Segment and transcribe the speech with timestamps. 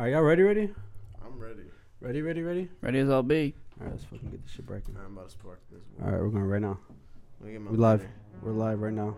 [0.00, 0.42] Are y'all ready?
[0.42, 0.70] Ready?
[1.22, 1.64] I'm ready.
[2.00, 2.22] Ready?
[2.22, 2.40] Ready?
[2.40, 2.68] Ready?
[2.80, 3.54] Ready as I'll be.
[3.78, 4.96] All right, let's fucking get this shit breaking.
[4.96, 5.82] I'm about to spark this.
[6.02, 6.78] All right, we're going right now.
[7.42, 7.78] Let me We live.
[7.78, 8.10] lighter.
[8.42, 9.14] We're live right now.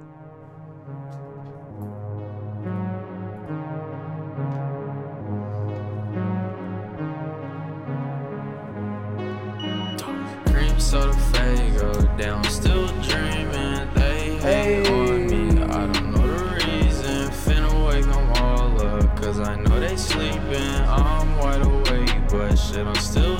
[10.46, 13.41] Cream soda Fago down, still dreaming.
[20.02, 20.74] Sleeping.
[20.88, 23.31] I'm wide awake, but shit, I'm still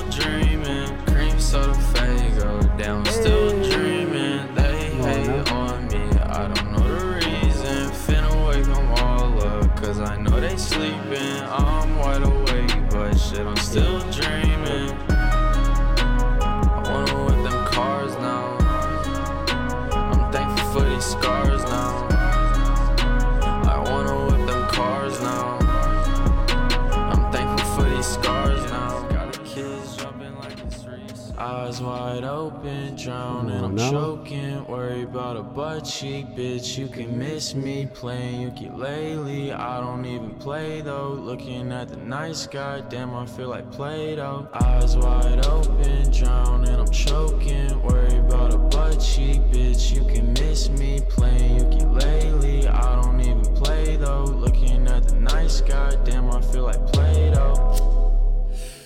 [33.03, 33.61] drowning.
[33.61, 36.78] Oh, I'm choking, worry about a butt cheek, bitch.
[36.78, 39.53] You can miss me playing ukulele.
[39.53, 41.08] I don't even play though.
[41.08, 44.48] Looking at the night sky, damn, I feel like Play-Doh.
[44.55, 46.77] Eyes wide open, drowning.
[46.77, 49.92] I'm choking, worry about a butt cheek, bitch.
[49.95, 52.69] You can miss me playing ukulele.
[52.69, 54.25] I don't even play though.
[54.25, 58.12] Looking at the night sky, damn, I feel like Play-Doh.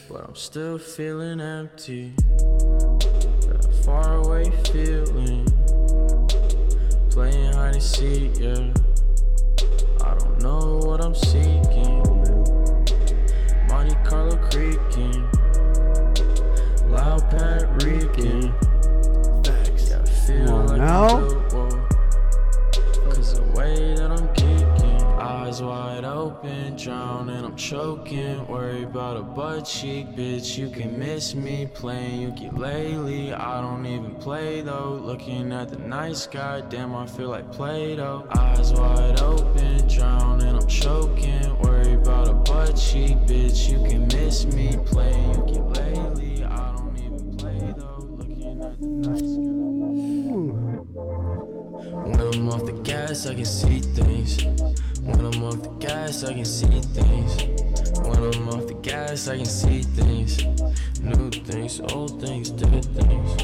[0.09, 2.14] But I'm still feeling empty.
[3.87, 5.47] Far away feeling.
[7.09, 8.73] Playing hide and seek, yeah.
[10.05, 12.03] I don't know what I'm seeking.
[13.69, 15.23] Monte Carlo creaking.
[16.91, 18.53] Loud pad reeking.
[19.45, 19.91] Facts.
[19.91, 21.45] Yeah, feel Come on like now.
[25.57, 28.47] Eyes wide open, drowning, I'm choking.
[28.47, 30.59] Worry about a butt cheek, bitch.
[30.59, 33.33] You can miss me playing ukulele.
[33.33, 35.00] I don't even play though.
[35.03, 38.27] Looking at the night sky, damn, I feel like Play Doh.
[38.37, 41.59] Eyes wide open, drowning, I'm choking.
[41.61, 43.71] Worry about a butt cheek, bitch.
[43.71, 46.45] You can miss me playing ukulele.
[46.45, 48.06] I don't even play though.
[48.11, 49.56] Looking at the night sky.
[52.05, 54.45] When I'm off the gas, I can see things.
[55.06, 57.44] When I'm off the gas, I can see things.
[58.00, 60.44] When I'm off the gas, I can see things.
[61.00, 63.43] New things, old things, dead things.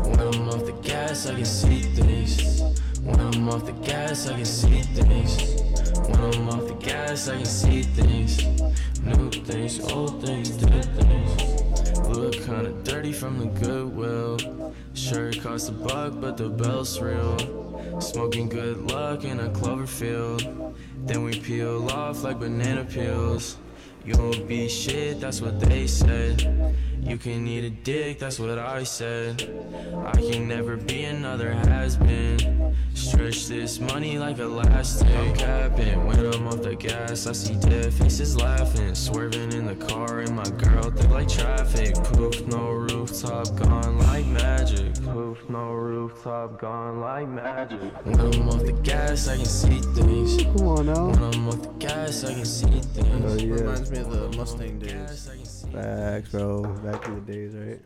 [0.00, 2.60] When I'm off the gas, I can see things.
[3.02, 5.62] When I'm off the gas, I can see things.
[6.08, 8.44] When I'm off the gas, I can see things.
[9.04, 12.08] New things, old things, dead things.
[12.08, 14.38] Look kinda dirty from the goodwill.
[14.94, 17.38] Shirt costs a buck, but the bell's real.
[18.00, 20.42] Smoking good luck in a clover field.
[21.06, 23.58] Then we peel off like banana peels.
[24.04, 26.42] You won't be shit, that's what they said.
[27.00, 29.40] You can eat a dick, that's what I said.
[30.04, 32.74] I can never be another has been.
[32.94, 35.06] Stretch this money like elastic.
[35.08, 37.28] I'm capping when I'm off the gas.
[37.28, 41.94] I see dead faces laughing, swerving in the car, and my girl think like traffic.
[41.94, 44.95] Poof, no rooftop, gone like magic.
[45.16, 47.80] Poof, no rooftop, gone like magic.
[48.04, 50.42] When I'm off the gas, I can see things.
[50.42, 51.06] Come on now.
[51.06, 53.24] When I'm off the gas, I can see things.
[53.24, 53.54] Oh, yeah.
[53.54, 54.92] Reminds me of the Mustang days.
[54.92, 56.64] Gas, I can see Facts, bro.
[56.84, 57.80] Back in the days, right?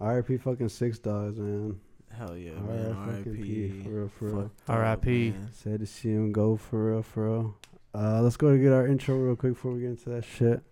[0.00, 1.78] RIP fucking six dogs, man.
[2.16, 2.68] Hell yeah, R.I.P.
[2.72, 2.94] man.
[2.94, 3.82] fucking R.I.P.
[3.82, 4.50] for real, for real.
[4.66, 5.30] R.I.P..
[5.32, 5.50] man.
[5.52, 7.56] Sad to see him go for real, for real.
[7.94, 10.62] Uh, let's go to get our intro real quick before we get into that shit.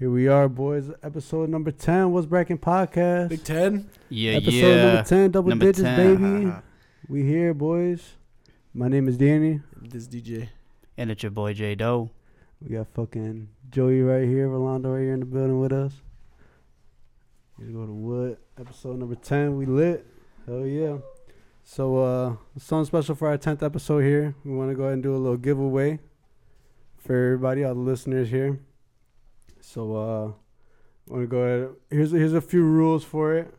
[0.00, 0.90] Here we are, boys.
[1.00, 3.28] Episode number 10, What's Bracking Podcast.
[3.28, 3.88] Big Ten.
[4.14, 4.84] Yeah, Episode yeah.
[4.84, 6.16] number 10, double Number digits, 10.
[6.16, 6.52] baby.
[7.08, 8.12] We here, boys.
[8.74, 9.60] My name is Danny.
[9.80, 10.50] This DJ.
[10.98, 12.10] And it's your boy J Doe.
[12.60, 15.94] We got fucking Joey right here, Rolando right here in the building with us.
[17.56, 18.38] Here to go to what?
[18.60, 20.06] Episode number 10, we lit.
[20.46, 20.98] Hell yeah.
[21.64, 24.34] So, uh, something special for our 10th episode here.
[24.44, 26.00] We want to go ahead and do a little giveaway
[26.98, 28.60] for everybody, all the listeners here.
[29.62, 30.32] So, uh,
[31.06, 31.70] want to go ahead.
[31.88, 33.54] Here's here's a few rules for it.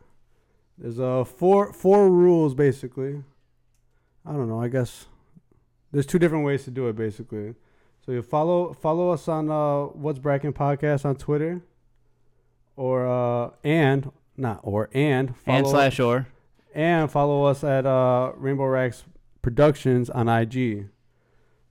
[0.78, 3.22] There's uh four four rules basically.
[4.26, 4.60] I don't know.
[4.60, 5.06] I guess
[5.92, 7.54] there's two different ways to do it basically.
[8.04, 11.62] So you follow follow us on uh What's Bracking Podcast on Twitter.
[12.76, 16.26] Or uh and not or and follow And slash or.
[16.74, 19.04] and follow us at uh Rainbow Racks
[19.42, 20.88] Productions on IG.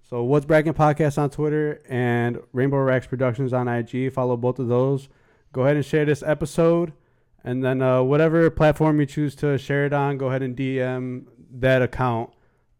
[0.01, 4.13] So What's Bracking Podcast on Twitter and Rainbow Racks Productions on IG.
[4.13, 5.09] Follow both of those.
[5.51, 6.93] Go ahead and share this episode.
[7.43, 11.25] And then uh, whatever platform you choose to share it on, go ahead and DM
[11.59, 12.29] that account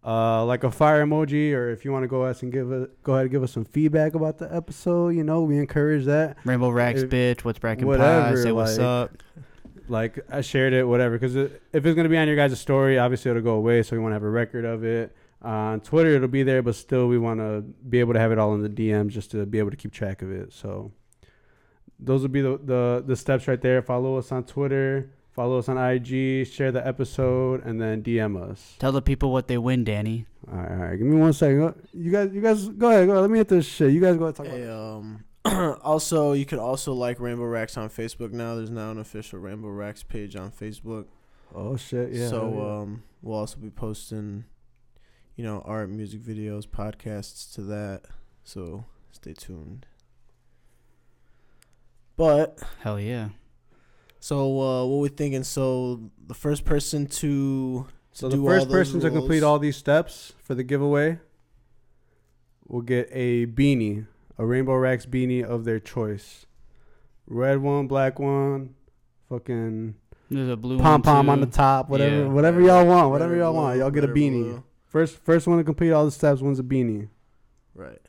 [0.05, 3.01] uh, like a fire emoji, or if you want to go ahead and give it,
[3.03, 5.09] go ahead and give us some feedback about the episode.
[5.09, 6.37] You know, we encourage that.
[6.43, 7.43] Rainbow Racks, If- bitch.
[7.43, 8.35] What's whatever, pie?
[8.35, 9.23] Say what's like- up.
[9.89, 11.15] Like I shared it, whatever.
[11.17, 13.83] Because if it's gonna be on your guys' story, obviously it'll go away.
[13.83, 15.15] So we want to have a record of it.
[15.41, 18.37] on Twitter, it'll be there, but still, we want to be able to have it
[18.39, 20.53] all in the DMs just to be able to keep track of it.
[20.53, 20.93] So
[22.03, 23.81] those would be the the, the steps right there.
[23.81, 25.09] Follow us on Twitter.
[25.31, 26.45] Follow us on IG.
[26.47, 28.75] Share the episode, and then DM us.
[28.77, 30.27] Tell the people what they win, Danny.
[30.51, 30.95] All right, all right.
[30.97, 31.73] Give me one second.
[31.91, 33.07] You guys, you guys, go ahead.
[33.07, 33.13] Go.
[33.13, 33.21] Ahead.
[33.23, 33.91] Let me hit this shit.
[33.93, 34.35] You guys go ahead.
[34.35, 34.69] Talk about Hey, it.
[34.69, 35.23] um,
[35.83, 38.55] also, you could also like Rainbow Racks on Facebook now.
[38.55, 41.05] There's now an official Rainbow Racks page on Facebook.
[41.55, 42.11] Oh shit.
[42.13, 42.27] Yeah.
[42.29, 42.81] so yeah.
[42.81, 44.43] um, we'll also be posting,
[45.35, 48.03] you know, art, music videos, podcasts to that.
[48.43, 49.85] So stay tuned.
[52.15, 53.29] But Hell yeah.
[54.19, 55.43] so uh, what we thinking?
[55.43, 59.59] So the first person to So the do first all those person to complete all
[59.59, 61.19] these steps for the giveaway
[62.67, 64.05] will get a beanie,
[64.37, 66.45] a Rainbow Racks beanie of their choice.
[67.27, 68.75] Red one, black one,
[69.29, 69.95] fucking
[70.29, 72.27] There's a blue pom pom on the top, whatever, Yeah.
[72.27, 74.43] whatever y'all want, whatever Red y'all want, y'all get a beanie.
[74.43, 74.63] blue.
[74.87, 77.07] First, first one to complete all the steps wins a beanie.
[77.73, 77.99] Right.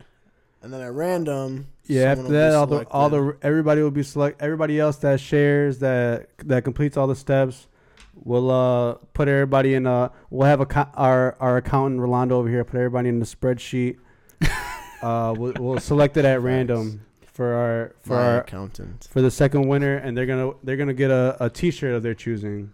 [0.65, 1.67] And then at random.
[1.87, 4.41] Yeah, after that, all the all the everybody will be select.
[4.41, 7.69] Everybody else that shares that that completes all the steps,
[8.15, 10.11] we'll uh put everybody in a.
[10.31, 13.99] We'll have a our our accountant Rolando over here put everybody in the spreadsheet.
[15.03, 19.07] uh, we'll, we'll select it at random for our for My our accountant.
[19.11, 22.15] for the second winner, and they're gonna they're gonna get a, a T-shirt of their
[22.15, 22.73] choosing.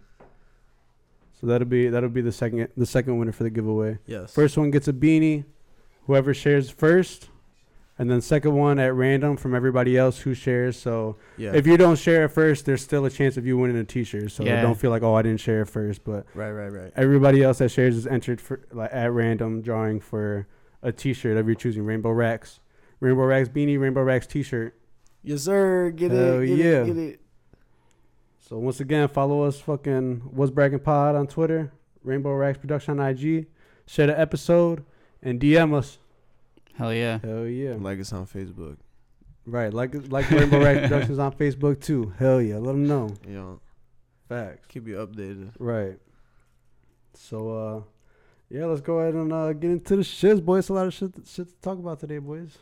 [1.41, 3.97] So that'll be that'll be the second the second winner for the giveaway.
[4.05, 4.33] Yes.
[4.33, 5.43] First one gets a beanie.
[6.05, 7.29] Whoever shares first,
[8.01, 10.75] and then second one at random from everybody else who shares.
[10.75, 11.51] So Yeah.
[11.53, 14.31] if you don't share it first, there's still a chance of you winning a T-shirt.
[14.31, 14.59] So Yeah.
[14.63, 16.91] don't feel like oh I didn't share it first, but right, right, right.
[16.95, 20.47] everybody else that shares is entered for like at random drawing for
[20.81, 21.85] a T-shirt of your choosing.
[21.85, 22.59] Rainbow Racks,
[23.01, 24.73] Rainbow Racks beanie, Rainbow Racks T-shirt.
[25.21, 25.91] Yes, sir.
[25.91, 26.47] Get Hell it.
[26.47, 26.65] Get yeah.
[26.81, 26.85] it.
[26.87, 27.19] Get it.
[28.39, 31.71] So once again, follow us fucking What's Bragging Pod on Twitter,
[32.03, 33.45] Rainbow Racks Production on IG,
[33.85, 34.83] share the episode,
[35.21, 35.99] and DM us.
[36.77, 37.19] Hell yeah.
[37.23, 37.75] Hell yeah.
[37.79, 38.77] Like us on Facebook.
[39.45, 42.13] Right, like like Rainbow Racks Productions on Facebook too.
[42.19, 43.09] Hell yeah, let them know.
[43.27, 43.53] Yeah.
[44.29, 44.67] Facts.
[44.67, 45.51] keep you updated.
[45.59, 45.97] Right.
[47.15, 47.81] So uh,
[48.49, 50.69] yeah, let's go ahead and uh, get into the shits, boys.
[50.69, 52.57] A lot of shit shit to talk about today, boys.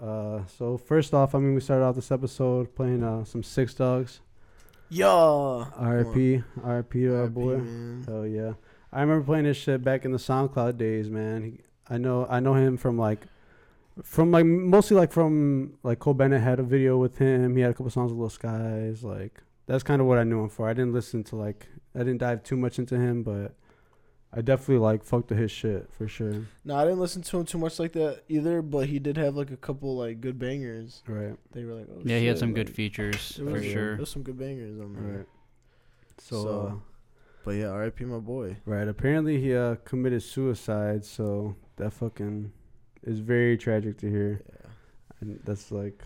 [0.00, 3.74] Uh, so first off, I mean, we started off this episode playing uh some Six
[3.74, 4.20] Dogs.
[4.90, 5.06] Yeah.
[5.06, 6.42] R.I.P.
[6.62, 7.00] R.I.P.
[7.00, 7.56] to our boy.
[7.56, 8.04] man.
[8.06, 8.52] Hell yeah.
[8.92, 11.42] I remember playing this shit back in the SoundCloud days, man.
[11.44, 11.60] He,
[11.92, 13.20] I know I know him from like
[14.02, 17.54] from like mostly like from like Cole Bennett had a video with him.
[17.56, 19.04] He had a couple songs with Lil Skies.
[19.04, 20.68] Like that's kind of what I knew him for.
[20.68, 23.54] I didn't listen to like I didn't dive too much into him, but
[24.32, 26.46] I definitely like fucked with his shit for sure.
[26.64, 29.36] No, I didn't listen to him too much like that either, but he did have
[29.36, 31.02] like a couple like good bangers.
[31.06, 31.36] Right.
[31.52, 33.96] They were like, oh Yeah, he had shit, some good features there for was- sure.
[33.96, 35.16] There's some good bangers on there.
[35.18, 35.26] Right.
[36.16, 36.74] So, So- uh,
[37.44, 38.04] But yeah, R.I.P.
[38.06, 38.56] my boy.
[38.64, 38.88] right.
[38.88, 41.04] Apparently he uh committed suicide.
[41.04, 42.52] So that fucking
[43.02, 44.42] is very tragic to hear.
[44.48, 44.70] Yeah.
[45.20, 46.02] And that's like,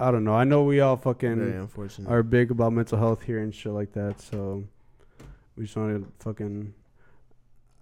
[0.00, 0.34] I don't know.
[0.34, 1.68] I know we all fucking
[2.06, 4.20] are big about mental health here and shit like that.
[4.20, 4.64] So
[5.56, 6.74] we just want to fucking,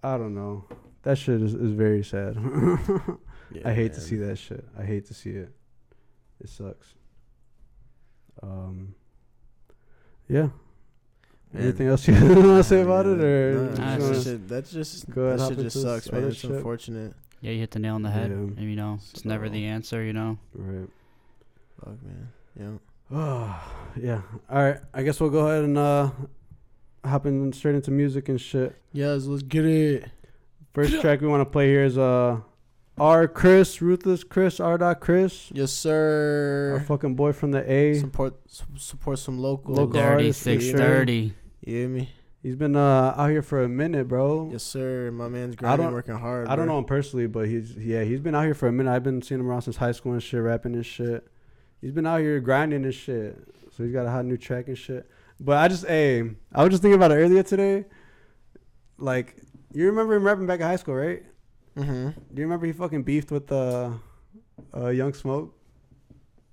[0.03, 0.65] I don't know.
[1.03, 2.37] That shit is, is very sad.
[3.53, 4.65] Yeah, I hate to see that shit.
[4.77, 5.49] I hate to see it.
[6.41, 6.95] It sucks.
[8.41, 8.95] Um.
[10.27, 10.49] Yeah.
[11.51, 11.63] Man.
[11.63, 15.09] Anything else you want to say about it, or Nah, Nah, that just shit, just
[15.11, 16.23] go ahead, that shit just sucks, man.
[16.23, 16.49] It's shit?
[16.49, 17.13] unfortunate.
[17.43, 18.31] Yeah, you hit the nail on the head.
[18.31, 18.37] Yeah.
[18.37, 20.37] And, you know, it's never the answer, you know.
[20.55, 20.87] right?
[21.79, 22.29] Fuck, man.
[22.57, 23.15] Yeah.
[23.17, 24.21] Oh, yeah.
[24.49, 24.77] All right.
[24.93, 26.09] I guess we'll go ahead and uh,
[27.03, 28.75] hop in straight into music and shit.
[28.93, 30.09] Yes, let's get it.
[30.73, 32.39] First track we want to play here is uh,
[32.97, 33.27] R.
[33.27, 34.77] Chris, Ruthless Chris, R.
[34.77, 36.71] Dot Chris, Yes, sir.
[36.75, 36.85] our sir.
[36.85, 37.95] fucking boy from the A.
[37.99, 39.73] Support su- support some local.
[39.75, 40.77] Local Dirty artists for six sure.
[40.77, 41.33] thirty.
[41.65, 42.09] You hear me?
[42.43, 44.49] He's been uh, out here for a minute, bro.
[44.51, 45.11] Yes, sir.
[45.11, 46.47] My man's grinding, working hard.
[46.47, 46.75] I don't bro.
[46.75, 48.91] know him personally, but he's yeah, he's been out here for a minute.
[48.91, 51.25] I've been seeing him around since high school and shit, rapping and shit.
[51.79, 53.37] He's been out here grinding and shit.
[53.71, 55.09] So he's got a hot new track and shit.
[55.39, 57.85] But I just hey, I was just thinking about it earlier today.
[58.97, 59.37] Like,
[59.71, 61.23] you remember him rapping back in high school, right?
[61.77, 62.09] Mm-hmm.
[62.09, 63.91] Do you remember he fucking beefed with uh,
[64.75, 65.57] uh Young Smoke?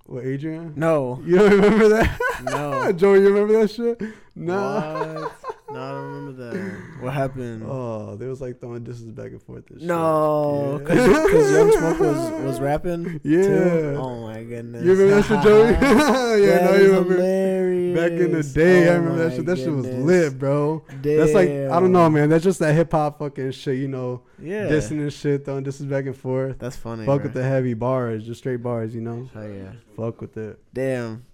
[0.07, 0.73] With Adrian?
[0.77, 1.21] No.
[1.25, 2.19] You don't remember that?
[2.43, 2.91] No.
[2.95, 4.01] Joey, you remember that shit?
[4.35, 5.29] Nah.
[5.73, 7.01] No, I don't remember that.
[7.03, 7.63] What happened?
[7.65, 9.69] Oh, they was like throwing disses back and forth.
[9.69, 10.77] And no, Yeah.
[10.79, 13.19] because Young Smoke was was rapping.
[13.23, 13.41] Yeah.
[13.43, 13.95] Too?
[13.97, 14.83] Oh my goodness.
[14.83, 15.71] You remember that shit, Joey?
[16.45, 17.13] yeah, That no, you remember.
[17.15, 17.99] hilarious.
[17.99, 19.45] Back in the day, I Oh remember that shit.
[19.45, 20.83] That shit was lit, bro.
[21.01, 22.29] That's like I don't know, man.
[22.29, 24.67] That's just that hip hop fucking shit, you know, Yeah.
[24.67, 26.57] dissing and shit, throwing disses back and forth.
[26.59, 27.05] That's funny.
[27.05, 27.23] Fuck bro.
[27.25, 29.29] with the heavy bars, just straight bars, you know.
[29.35, 29.71] Oh yeah.
[29.95, 30.59] Fuck with it.
[30.73, 31.25] Damn.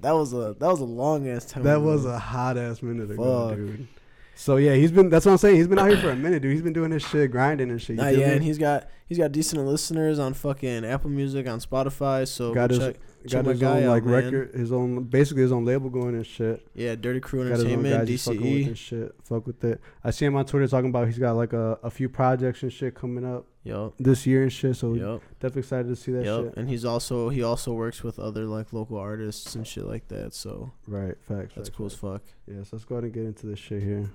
[0.00, 1.62] That was a that was a long ass time.
[1.64, 1.84] That ago.
[1.86, 3.56] was a hot ass minute ago, Fuck.
[3.56, 3.88] dude.
[4.34, 5.08] So yeah, he's been.
[5.08, 5.56] That's what I'm saying.
[5.56, 6.52] He's been out here for a minute, dude.
[6.52, 7.96] He's been doing his shit, grinding and shit.
[7.96, 8.34] Nah, yeah, me?
[8.34, 12.26] and he's got he's got decent listeners on fucking Apple Music on Spotify.
[12.28, 14.12] So Got go his- check, check got my his guy own out, like man.
[14.14, 16.64] record, his own basically his own label going and shit.
[16.72, 18.66] Yeah, Dirty Crew Got Entertainment, guys he's fucking with DCE.
[18.68, 19.14] and shit.
[19.24, 19.80] Fuck with it.
[20.04, 22.72] I see him on Twitter talking about he's got like a, a few projects and
[22.72, 24.76] shit coming up Yup, this year and shit.
[24.76, 26.44] So yup, definitely excited to see that yup.
[26.46, 26.56] shit.
[26.56, 30.32] And he's also he also works with other like local artists and shit like that.
[30.34, 31.52] So Right, facts.
[31.54, 32.00] that's facts, cool as facts.
[32.00, 32.22] fuck.
[32.46, 34.08] Yes, let's go ahead and get into this shit here.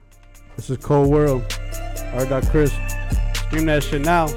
[0.56, 1.44] This is Cold World.
[2.14, 2.26] R.
[2.26, 2.72] Dot Chris.
[3.48, 4.28] Stream that shit now.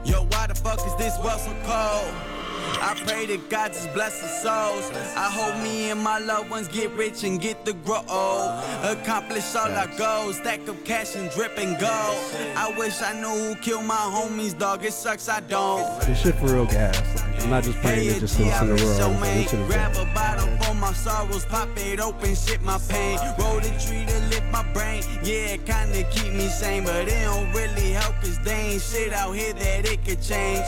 [0.05, 2.37] Yo, why the fuck is this world so cold?
[2.80, 4.92] I pray that God just bless the souls.
[5.16, 8.64] I hope me and my loved ones get rich and get to grow old.
[8.84, 12.18] Accomplish all our goals, stack up cash and drip and gold.
[12.56, 14.86] I wish I knew who killed my homies, dog.
[14.86, 16.02] It sucks I don't.
[16.02, 16.98] This shit for real gas.
[17.16, 19.22] Like, I'm not just playing it just to listen to the world.
[19.22, 22.80] Like, this shit is Grab a bottle for my sorrows, pop it open, shit my
[22.90, 23.20] pain.
[23.40, 25.04] Roll the tree to lift my brain.
[25.24, 29.14] Yeah, it kinda keep me sane, but it don't really help cause they ain't shit
[29.14, 30.66] out here that it could change.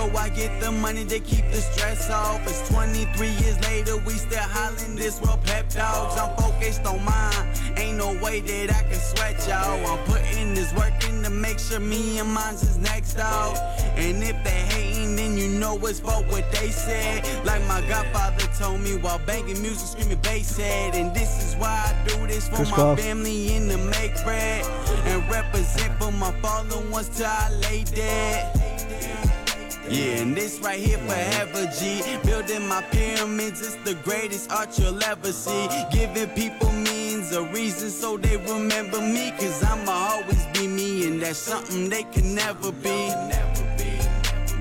[0.00, 2.40] So I get the money to keep the stress off.
[2.46, 6.16] It's 23 years later, we still hollering this world pep dogs.
[6.18, 7.46] I'm focused on mine.
[7.76, 9.76] Ain't no way that I can sweat y'all.
[9.86, 13.58] I'm putting this work in to make sure me and mine's is next out.
[13.96, 17.22] And if they hating, then you know it's for what they said.
[17.44, 20.94] Like my godfather told me while banging music, screaming bass head.
[20.94, 23.00] And this is why I do this for Chris my Cross.
[23.00, 24.64] family and to make bread.
[25.04, 28.59] And represent for my fallen ones till I lay dead.
[29.90, 32.00] Yeah, and this right here forever, G.
[32.24, 35.66] Building my pyramids, it's the greatest art you'll ever see.
[35.90, 39.32] Giving people means a reason so they remember me.
[39.32, 43.10] Cause I'ma always be me, and that's something they can never be.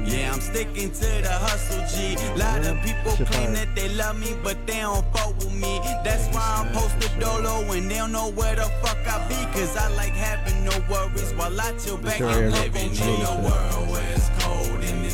[0.10, 2.16] Yeah, I'm sticking to the hustle, G.
[2.36, 5.80] Lot of people claim that they love me, but they don't fuck with me.
[6.04, 9.36] That's why I'm posted dolo and they don't know where the fuck I be.
[9.54, 13.90] Cause I like having no worries while I chill back and living in a world
[13.92, 14.39] where it's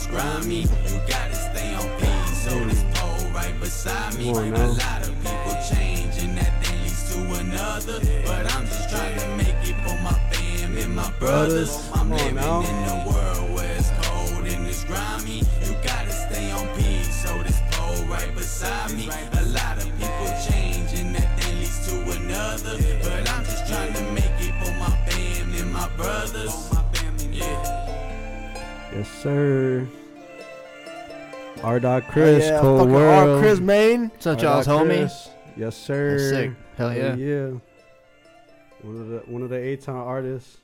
[0.05, 0.61] it's grimy.
[0.61, 4.29] You gotta stay on peace, so this pole right beside me.
[4.29, 7.99] On A lot of people change and that thing leads to another.
[8.25, 11.89] But I'm just trying to make it for my fam and my brothers.
[11.93, 12.61] I'm on living now.
[12.61, 15.39] in a world where it's cold and it's grimy.
[15.63, 19.07] You gotta stay on peace, so this pole right beside me.
[19.07, 22.84] A lot of people change and that thing leads to another.
[29.05, 29.87] Yes, sir.
[31.61, 31.79] R.
[31.79, 32.43] Dot oh, Chris.
[32.43, 33.29] Oh, yeah, Cold fucking World.
[33.29, 33.39] R.
[33.39, 34.09] Chris Main.
[34.09, 35.29] What's up, y'all's homie?
[35.55, 36.17] Yes, sir.
[36.17, 36.51] That's sick.
[36.75, 37.15] Hell oh, yeah.
[37.15, 37.47] yeah.
[38.81, 40.57] One of the one of the eight time artists.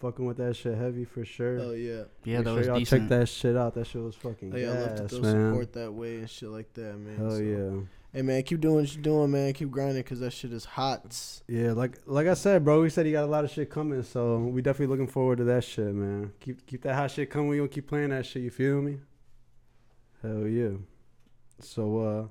[0.00, 1.60] Fucking with that shit heavy for sure.
[1.60, 2.04] Oh yeah.
[2.24, 3.02] Yeah, Make that sure was y'all decent.
[3.02, 3.74] check that shit out.
[3.74, 5.50] That shit was fucking Oh yeah, I love to gas, throw man.
[5.50, 7.16] support that way and shit like that, man.
[7.18, 7.80] Hell So- yeah.
[8.14, 9.54] Hey man, keep doing what you're doing, man.
[9.54, 11.16] Keep grinding, cause that shit is hot.
[11.48, 12.82] Yeah, like like I said, bro.
[12.82, 15.44] We said he got a lot of shit coming, so we definitely looking forward to
[15.44, 16.30] that shit, man.
[16.40, 17.48] Keep keep that hot shit coming.
[17.48, 18.42] We gonna keep playing that shit.
[18.42, 18.98] You feel me?
[20.20, 20.72] Hell yeah.
[21.60, 22.26] So uh,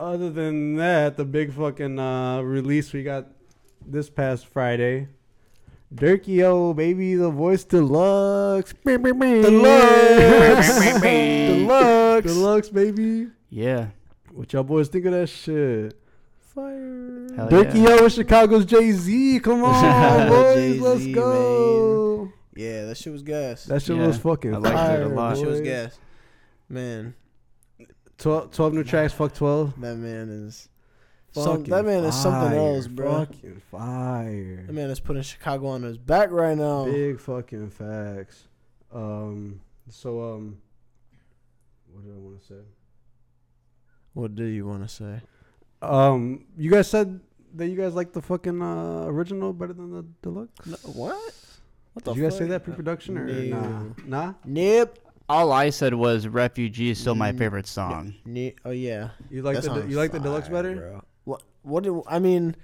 [0.00, 3.26] other than that, the big fucking uh release we got
[3.84, 5.08] this past Friday.
[5.92, 8.72] Durkio, baby, the voice deluxe.
[8.84, 9.10] Deluxe.
[11.00, 12.26] deluxe.
[12.32, 13.26] Deluxe, baby.
[13.50, 13.88] Yeah.
[14.36, 15.98] What y'all boys think of that shit?
[16.54, 17.26] Fire.
[17.34, 17.96] Hell Dirkie yeah.
[18.02, 19.40] O is Chicago's Jay Z.
[19.40, 22.32] Come on, boys, let's Jay-Z, go.
[22.54, 23.64] Yeah, that shit was gas.
[23.64, 25.08] That shit Yeah, was fucking I liked it a fire.
[25.08, 25.30] lot.
[25.30, 25.66] that shit was boys.
[25.68, 25.98] gas.
[26.68, 27.14] Man,
[28.18, 29.12] 12, 12 new tracks.
[29.14, 29.80] Fuck twelve.
[29.80, 30.68] that man is.
[31.32, 33.24] Fucking Some, that man is something fire, else, bro.
[33.26, 34.64] Fucking fire.
[34.66, 36.84] That man is putting Chicago on his back right now.
[36.86, 38.48] Big fucking facts.
[38.92, 39.60] Um.
[39.88, 40.58] So um.
[41.92, 42.60] What did I want to say?
[44.16, 45.20] What do you want to say?
[45.82, 46.46] Um.
[46.56, 47.20] You guys said
[47.54, 50.52] that you guys like the fucking uh, original better than the deluxe.
[50.64, 51.34] No, what?
[51.92, 53.60] What the Did you guys say that pre-production or nah?
[53.60, 53.94] No.
[54.06, 54.34] Nah.
[54.46, 54.98] Nope.
[55.28, 58.14] All I said was "Refugee" is still my Mm, favorite song.
[58.24, 59.10] Ne- oh yeah.
[59.30, 60.74] You like That the song's you like the deluxe fire, better?
[60.76, 61.04] bro.
[61.24, 61.42] What?
[61.62, 61.84] What?
[61.84, 62.56] Do, I mean,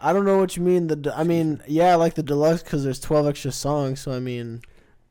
[0.00, 0.86] I don't know what you mean.
[0.86, 4.00] The de- I mean, yeah, I like the deluxe because there's 12 extra songs.
[4.00, 4.62] So I mean,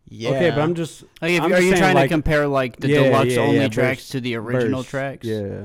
[0.09, 0.29] Yeah.
[0.31, 2.47] Okay, but I'm just Like, if, I'm are just you saying, trying like- to compare
[2.47, 4.89] like the Yeah, deluxe yeah, only yeah, tracks verse- to the original verse.
[4.89, 5.27] tracks?
[5.27, 5.61] Yeah,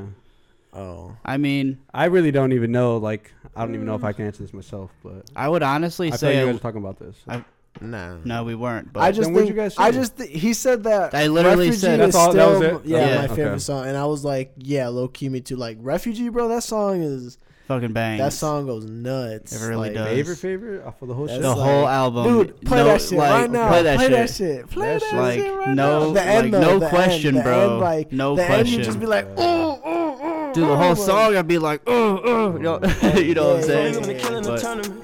[0.72, 1.16] Oh.
[1.24, 2.96] I mean, I really don't even know.
[2.96, 4.90] Like, I don't even know if I can answer this myself.
[5.04, 7.16] But I would honestly I say you guys were talking about this.
[7.28, 7.44] I-
[7.80, 8.16] Nah.
[8.24, 8.92] no, we weren't.
[8.92, 11.66] But I just Then think you guys I just th- he said that I literally
[11.70, 12.86] Refugee said- is That's all- that was still- it?
[12.86, 13.14] Yeah, Okay.
[13.16, 13.34] my Okay.
[13.34, 15.56] favorite song, and I was like, yeah, low key me too.
[15.56, 18.18] Like Refugee, bro, that song is fucking bang.
[18.18, 19.52] that song goes nuts.
[19.52, 20.09] It really like, does.
[20.09, 21.42] favorite favorite off of the whole That's shit.
[21.42, 23.68] the like- whole album, Dude, play no, that shit like, right now.
[23.68, 24.12] Play that play shit.
[24.12, 24.71] that shit.
[24.71, 25.18] Play That that, shit.
[25.18, 26.12] Like right no, now.
[26.12, 27.71] The end, like though, no the question, end, the bro.
[27.73, 28.66] End, like, no the question.
[28.66, 30.52] end, you just be like, oh, oh, oh.
[30.54, 32.80] Dude, the whole song, I'd be like, oh, oh, you know,
[33.16, 33.94] you know what I'm saying?
[33.94, 35.03] yeah, Living the But-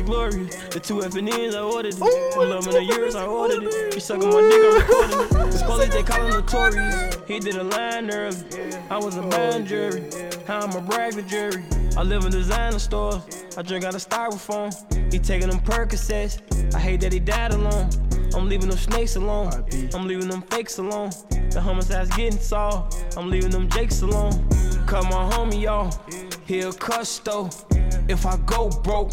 [0.00, 0.32] tournament.
[0.32, 0.68] We getting revenge is glorious.
[0.68, 2.02] The two FNNs, I ordered it.
[2.36, 3.94] I'm loving the years, I ordered it.
[3.94, 5.52] She sucking my dick, I'm recording it.
[5.52, 7.18] The police, they call him notorious.
[7.26, 8.36] He did a line early.
[8.90, 10.04] I was a band jury.
[10.46, 11.64] How I'm a brag the jury.
[11.96, 13.44] I live in designer stores.
[13.56, 14.72] I drink out of styrofoam.
[15.12, 16.40] He taking them Percocets.
[16.74, 17.90] I hate that he died alone.
[18.34, 19.52] I'm leaving them snakes alone.
[19.94, 21.10] I'm leaving them fakes alone.
[21.50, 22.96] The homicide's getting solved.
[23.16, 24.32] I'm leaving them jakes alone.
[24.86, 25.98] Cut my homie off.
[26.52, 27.48] He a custo.
[28.10, 29.12] If I go broke,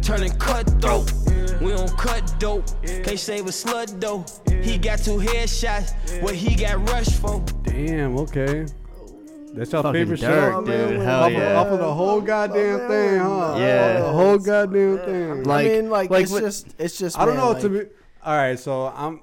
[0.00, 1.12] turning cutthroat.
[1.60, 2.64] We don't cut dope.
[2.82, 4.24] Can't save a slut though.
[4.62, 6.22] He got two headshots.
[6.22, 7.44] What he got rushed for?
[7.64, 8.16] Damn.
[8.16, 8.64] Okay.
[9.52, 10.78] That's your Fucking favorite Durk, shit.
[10.78, 10.90] dude.
[10.96, 11.60] man, Hell off, of, yeah.
[11.60, 12.88] off of the whole goddamn man.
[12.88, 13.54] thing, huh?
[13.58, 14.00] Yeah.
[14.00, 15.42] The whole goddamn thing.
[15.44, 17.18] Like- I mean, like, like it's what- just, it's just.
[17.18, 17.80] I don't man, know like, to be.
[18.24, 19.20] All right, so I'm.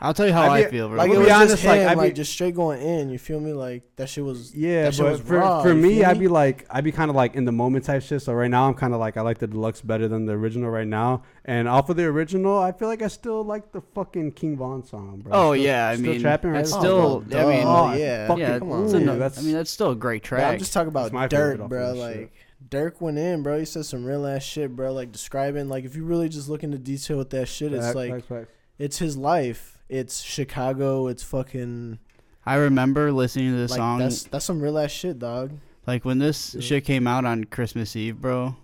[0.00, 0.98] I'll tell you how I I, feel, bro.
[0.98, 2.82] Like I'm it was be honest, just like, him, I like, be- just straight going
[2.82, 3.08] in.
[3.08, 3.52] You feel me?
[3.54, 4.54] Like that shit was.
[4.54, 7.08] Yeah, that shit but was for, raw, for me, I'd be like, I'd be kind
[7.08, 8.20] of like in the moment type shit.
[8.20, 10.68] So right now, I'm kind of like, I like the deluxe better than the original
[10.70, 11.22] right now.
[11.46, 14.84] And off of the original, I feel like I still like the fucking King Von
[14.84, 15.32] song, bro.
[15.32, 16.60] oh Still- yeah, I still mean, trapping, right?
[16.60, 17.24] it's Oh, still.
[17.30, 17.66] well, I mean.
[17.66, 18.26] Oh, yeah.
[18.28, 19.02] fucking- yeah, come it's on.
[19.02, 20.52] a no- Ooh, that's- I mean, that's still a great But track.
[20.52, 21.92] I'm just talking about my favorite Durk, bro.
[21.94, 22.32] Like.
[22.68, 23.60] Durk went in, bro.
[23.60, 24.92] He said some real ass shit, bro.
[24.92, 28.10] Like describing, like if you really just look into detail with that shit, it's like
[28.10, 28.50] facts, facts.
[28.78, 29.75] it's his life.
[29.88, 31.06] It's Chicago.
[31.08, 31.98] It's fucking
[32.44, 35.52] I remember listening to the like song that's that's some real ass shit, dog.
[35.86, 36.60] Like when this Yeah.
[36.60, 38.56] shit came out on Christmas Eve, bro.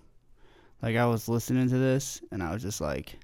[0.81, 3.17] Like I was listening to this and I was just like,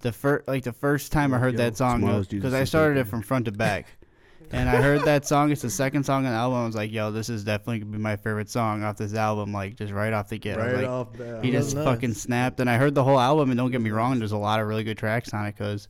[0.00, 3.06] the first like the first time I heard yo, that song because I started it
[3.08, 3.88] from front to back,
[4.52, 5.50] and I heard that song.
[5.50, 6.58] It's the second song on the album.
[6.60, 9.52] I was like, yo, this is definitely gonna be my favorite song off this album.
[9.52, 10.58] Like just right off the get.
[10.58, 11.44] Right like, off that.
[11.44, 11.84] he just nice.
[11.84, 12.60] fucking snapped.
[12.60, 13.50] And I heard the whole album.
[13.50, 15.88] And don't get me wrong, there's a lot of really good tracks on it because,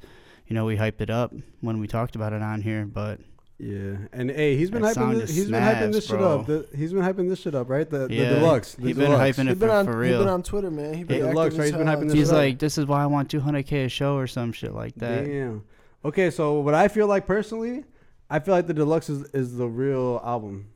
[0.50, 1.32] you know, we hyped it up
[1.62, 2.84] when we talked about it on here.
[2.84, 3.20] But
[3.58, 5.12] Yeah, and hey, he's been That hyping.
[5.12, 6.46] This, just he's been hyping this snaps, shit up.
[6.46, 7.88] The, he's been hyping this shit up, right?
[7.88, 8.74] The, Yeah, the deluxe.
[8.74, 9.38] The he been deluxe.
[9.38, 10.18] hyping it been for- on for he real.
[10.18, 10.94] been on Twitter, man.
[10.94, 11.64] He been Yeah, active Lux, as right?
[11.66, 12.34] He's been hyping on this he's up.
[12.34, 12.48] Twitter.
[12.48, 15.24] like, this is why I want 200k a show or some shit like that.
[15.24, 15.64] Damn.
[16.04, 17.84] Okay, so what I feel like personally,
[18.28, 20.70] I feel like the deluxe is, is the real album.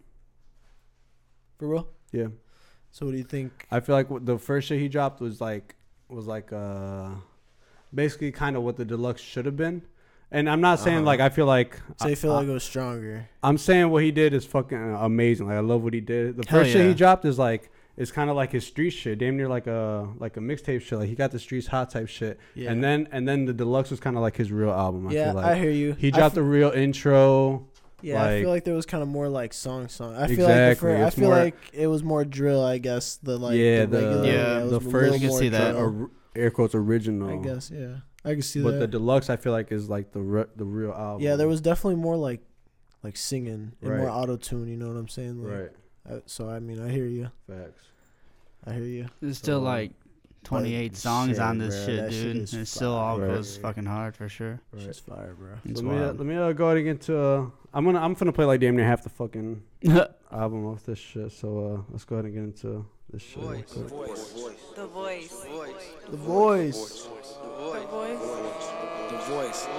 [1.59, 1.89] for real.
[2.13, 2.27] Yeah,
[2.93, 3.67] So what do you think?
[3.73, 5.75] I feel like the first shit he dropped was like
[6.09, 7.09] was like uh
[7.95, 9.83] basically kind of what the deluxe should have been.
[10.31, 11.07] And I'm not saying Uh-huh.
[11.07, 13.29] like I feel like So you feel I, like it was stronger?
[13.43, 15.47] I'm saying what he did is fucking amazing.
[15.47, 16.37] Like I love what he did.
[16.37, 19.19] The Hell first shit he dropped is like it's kind of like his street shit,
[19.19, 20.99] damn near like a like a mixtape shit.
[20.99, 22.41] Like he got the streets hot type shit.
[22.57, 22.73] Yeah.
[22.73, 25.07] And then and then the deluxe was kind of like his real album.
[25.07, 25.93] I yeah, feel like I hear you.
[25.93, 27.69] he dropped f- the real intro.
[28.03, 30.15] Yeah, I feel like- like there was kind of more like song song.
[30.17, 32.63] I feel like the Exactly, fir- I feel more- like it was more drill.
[32.65, 35.29] I guess the like yeah, the, the regular, Yeah, it the first little I can
[35.29, 35.75] more see that.
[35.77, 37.29] or- air quotes original.
[37.31, 38.81] I guess yeah, I can see But that.
[38.81, 41.23] But the deluxe, I feel like, is like the re- the real album.
[41.23, 42.41] yeah, there was definitely more like
[43.03, 44.09] like singing and more Right.
[44.09, 44.69] auto tune.
[44.69, 45.43] You know what I'm saying?
[45.43, 45.71] Like, right
[46.11, 47.31] uh, so I mean, I hear you.
[47.49, 47.83] facts.
[48.67, 49.07] I hear you.
[49.21, 49.93] There's still like
[50.45, 52.37] 28 but songs shit, on this bro, shit, that shit dude.
[52.43, 53.29] is and it still all fire.
[53.29, 54.61] goes fucking hard for sure.
[54.73, 54.83] Right.
[54.85, 55.53] Shit's fire, bro.
[55.65, 57.19] It's let me uh, let me uh, go ahead and get to.
[57.19, 59.63] Uh, I'm gonna I'm gonna play like damn near half the fucking
[60.33, 61.33] album off this shit.
[61.33, 63.43] So uh, let's go ahead and get into this shit.
[63.43, 63.69] real quick.
[63.69, 64.33] The voice.
[64.75, 65.47] The voice
[66.11, 68.19] the voice the voice.
[68.31, 69.69] The voice the voice.
[69.69, 69.79] The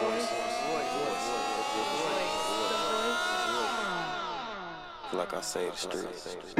[0.00, 0.30] voice.
[5.12, 6.54] Like I say, the streets.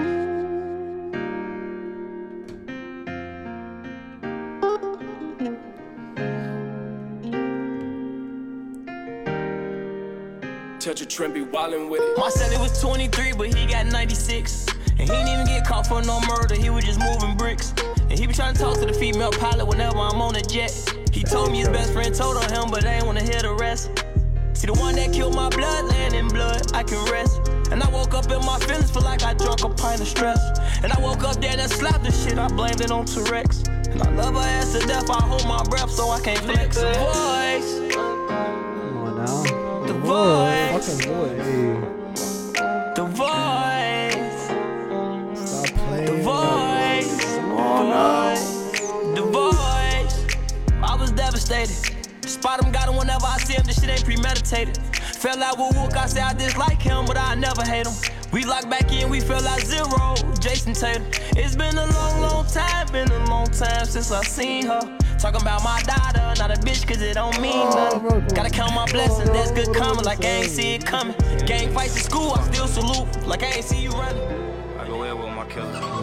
[10.79, 12.16] Touch a trend, be wildin' with it.
[12.18, 14.75] My celly was 23, but he got 96.
[14.98, 17.74] And he didn't even get caught for no murder, he was just moving bricks.
[18.09, 20.72] And he be trying to talk to the female pilot whenever I'm on a jet.
[21.12, 23.54] He told me his best friend told on him, but I ain't wanna hear the
[23.54, 23.90] rest.
[24.54, 27.40] See the one that killed my blood, laying in blood, I can rest.
[27.70, 30.40] And I woke up in my feelings, feel like I drunk a pint of stress.
[30.82, 33.64] And I woke up there and slapped the shit, I blamed it on T-Rex.
[33.90, 36.76] And I love her ass to death, I hold my breath so I can't flex.
[36.76, 39.87] The voice, Come on now.
[39.87, 42.52] the voice, Fucking voice.
[42.96, 43.86] The voice.
[51.48, 51.61] I
[52.22, 53.62] was bottom, got him whenever I see him.
[53.64, 54.76] This shit ain't premeditated.
[54.96, 57.92] Fell out with Wook, I say I dislike him, but I never hate him.
[58.32, 60.16] We lock back in, we feel like zero.
[60.40, 61.06] Jayson Tatum.
[61.37, 64.80] It's been a long, long time, been a long time since I seen her.
[65.18, 68.26] Talking about my daughter, not a bitch, cause it don't mean nothing.
[68.35, 71.14] Gotta count my blessings, that's good karma, like I ain't see it coming.
[71.46, 74.22] Gang fights in school, I still salute, like I ain't see you running.
[74.80, 75.95] I go in with my killer.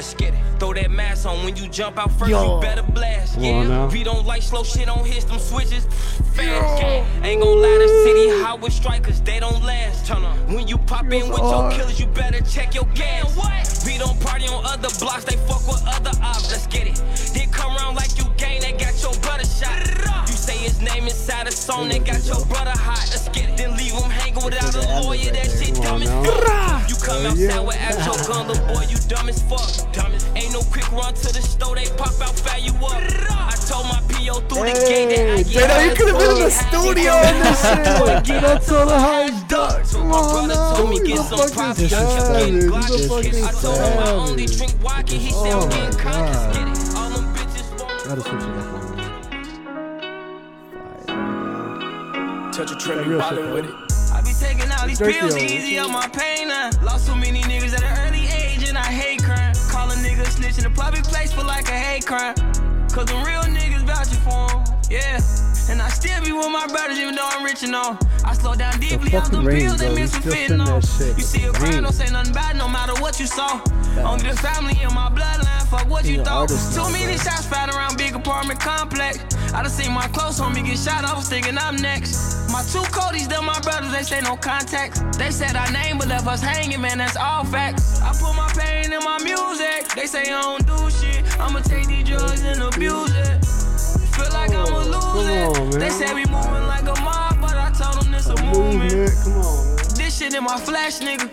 [0.00, 0.40] Let's get it.
[0.58, 2.30] Throw that mask on when you jump out first.
[2.30, 2.56] Yo.
[2.56, 3.34] You better blast.
[3.34, 3.52] Come yeah.
[3.52, 3.88] on now.
[3.88, 5.84] We don't like slow shit on hits, them switches.
[6.32, 6.82] Fast.
[7.22, 10.06] Ain't gon' lie, the city hot with strikers, they don't last.
[10.06, 10.38] Turn up.
[10.48, 13.36] When you pop in with your killers, you better check your gas.
[13.36, 13.84] What?
[13.84, 16.50] We don't party on other blocks, they fuck with other ops.
[16.50, 16.96] Let's get it.
[17.34, 19.84] Then come around like you gang, they got your brother shot.
[20.28, 23.04] You say his name inside a song, they got your brother hot.
[23.12, 23.58] Let's get it.
[23.58, 26.88] Then leave him hanging without a lawyer, that shit dumb as fuck.
[26.88, 27.60] You come Oh, outside yeah.
[27.60, 29.70] with actual gun, little boy, you dumb as fuck.
[30.36, 33.02] Ain't no quick run to the store, they pop out, fire you up.
[33.02, 36.30] I told my PO through the gate that I Hey, get Jada, you could've been
[36.30, 38.24] in the studio in this shit.
[38.24, 39.82] Get up to the high duck.
[39.90, 40.76] Come my on brother now.
[40.76, 41.78] told me get some props.
[41.78, 42.54] This is Getting savage.
[42.54, 43.08] He's a Glocks.
[43.08, 45.12] fucking I told him I only drink vodka.
[45.14, 46.58] He said I'm getting cocky.
[46.58, 46.96] Get it.
[46.96, 48.70] All them bitches want Gotta switch it up.
[52.52, 53.84] Touch a That trend, real be shit, wildin' with though.
[53.84, 53.89] it.
[54.80, 56.70] I all these Dirty pills easy on my pain now.
[56.82, 59.52] Lost so many niggas at an early age and I hate crime.
[59.68, 62.34] Call a nigga snitch in a public place for like a hate crime.
[62.88, 65.49] Cause them real niggas vouching for 'em, yeah.
[65.68, 67.98] And I still be with my brothers even though I'm rich and all.
[68.24, 69.94] I slow down deeply off fucking them rain, pills, they bro.
[69.96, 71.18] mix You with still send that shit.
[71.18, 73.60] You see a crime, don't say nothing bad no matter what you saw.
[73.98, 76.48] Only the family in my bloodline, fuck what you thought.
[76.48, 79.18] Too many shots fired around big apartment complex.
[79.52, 82.50] I done seen my close homie get shot, I was thinking I'm next.
[82.50, 85.18] My two Codys, they're my brothers, they say no contact.
[85.18, 88.00] They said our name, but left us hanging, man, that's all facts.
[88.00, 91.24] I put my pain in my music, they say I don't do shit.
[91.40, 93.49] I'ma take these drugs and abuse it.
[94.20, 95.60] Feel like I'm a loser.
[95.60, 95.78] on, man.
[95.80, 99.12] They say we moving like a mob, but I told them this a movement.
[99.24, 99.76] Come on, man.
[99.96, 101.26] This shit in my flash, nigga.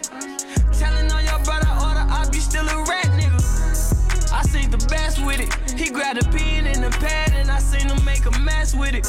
[0.78, 4.32] Telling on your brother or the op, you still a rat, nigga.
[4.32, 5.54] I seen the best with it.
[5.78, 8.93] He grabbed a pen and a pad, and I seen him make a mess with
[8.93, 9.06] it.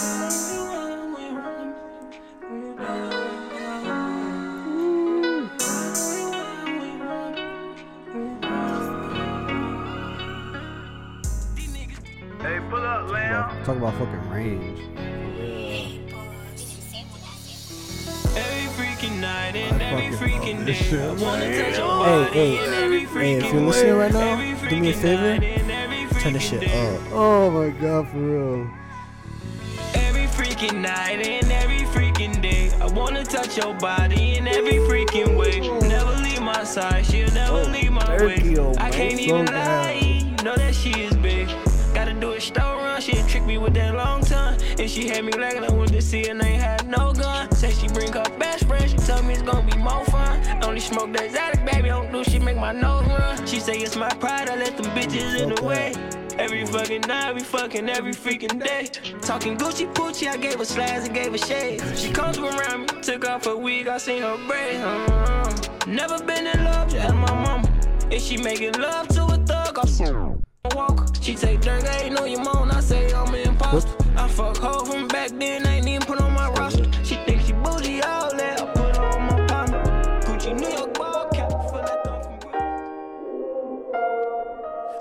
[13.09, 14.81] Talk about fucking range.
[18.37, 20.73] Every freaking night and every fucking freaking day.
[20.75, 21.65] shit, I wanna man.
[21.65, 25.23] touch your Hey, hey, hey, if you're listening right now, do me a favor.
[25.23, 27.01] night and every Turn this shit up.
[27.13, 28.71] Oh my god, for real.
[29.95, 32.71] Every freaking night and every freaking day.
[32.79, 35.61] I wanna touch your body in every freaking way.
[35.89, 38.55] Never leave my side, she'll never oh, leave my way.
[38.79, 41.49] I can't even lie, you know that she is big.
[41.95, 44.61] Gotta do a store she trick me with that long tongue.
[44.79, 47.51] And she had me like I went to see and ain't had no gun.
[47.53, 50.65] Say she bring her best friend, she tell me it's gonna be more fun.
[50.65, 53.47] Only smoke the exotic, baby, don't do shit, make my nose run.
[53.47, 55.95] She say it's my pride, I let them bitches in the way.
[56.39, 58.89] Every fucking night, we fucking every freaking day.
[59.23, 62.01] Talking Gucci Poochie, I gave her slides and gave her shades.
[62.01, 64.79] She comes around me, took off her wig, I seen her braids.
[64.79, 67.69] Uh, never been in love, just my mama.
[68.11, 70.38] If she making love to a thug, I'm
[70.75, 71.09] walk.
[71.21, 72.71] She take dirt, I ain't know your mom.
[72.71, 73.91] I say I'm an imposter.
[74.17, 75.67] I fuck her from back then,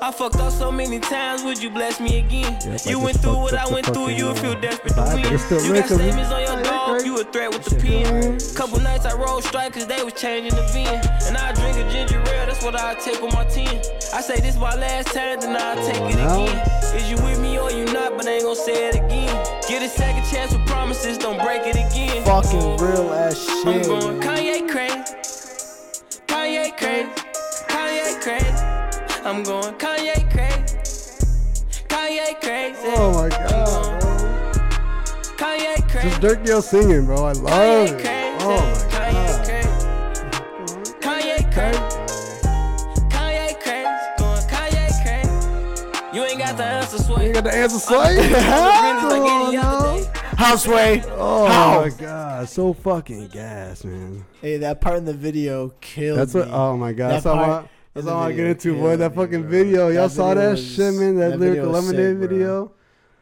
[0.07, 2.57] I fucked up so many times, would you bless me again?
[2.65, 5.37] Yeah, you I went through what I went through, you uh, feel desperate to win.
[5.37, 7.75] still You got lit, 'cause we- statements on your dog, you a threat with the
[7.75, 8.39] pen.
[8.55, 10.87] Couple nights I rolled strike cause they was changing the VIN.
[11.27, 13.67] And I drink a ginger ale, that's what I take on my 10.
[14.13, 16.57] I say this my last time, then I'll take it again.
[16.95, 19.35] Is you with me or you not, but I ain't gon' say it again.
[19.67, 22.23] Get a second chance with promises, don't break it again.
[22.23, 23.67] Fucking real ass shit.
[23.67, 24.21] I'm going.
[24.21, 25.03] Kanye crazy.
[26.27, 27.09] Kanye crazy.
[27.67, 28.63] Kanye crazy.
[29.27, 30.77] I'm going Kanye crazy.
[31.89, 32.79] Kanye crazy.
[32.95, 34.21] Oh my god, bro.
[35.37, 36.09] Kanye crazy.
[36.09, 37.25] Just Durk Yo singing, bro.
[37.25, 37.99] I love Kanye it.
[37.99, 38.37] crazy.
[38.39, 39.45] Oh my Kanye god.
[39.45, 39.75] crazy.
[41.01, 41.79] Kanye crazy.
[43.09, 44.05] Kanye crazy.
[44.17, 46.15] Going Kanye crazy.
[46.15, 47.15] You ain't got the answer, Sway.
[47.17, 48.15] You ain't got the answer, I'm Slay?
[48.15, 49.77] the realest like Come on any now.
[49.77, 50.09] other day.
[50.37, 51.03] Houseway.
[51.17, 51.81] Oh How?
[51.81, 54.23] my god, so fucking gas, man.
[54.39, 56.21] Hey, that part in the video killed me.
[56.21, 56.47] That's what.
[56.47, 56.53] me.
[56.53, 57.59] Oh my god, That that's all part I.
[57.61, 58.79] in That's the all I get video into, boy.
[58.89, 59.49] killed That me, fucking bro.
[59.49, 61.15] video, y'all That saw video that was- shit, man.
[61.15, 62.71] That, that lyrical lemonade sick, video.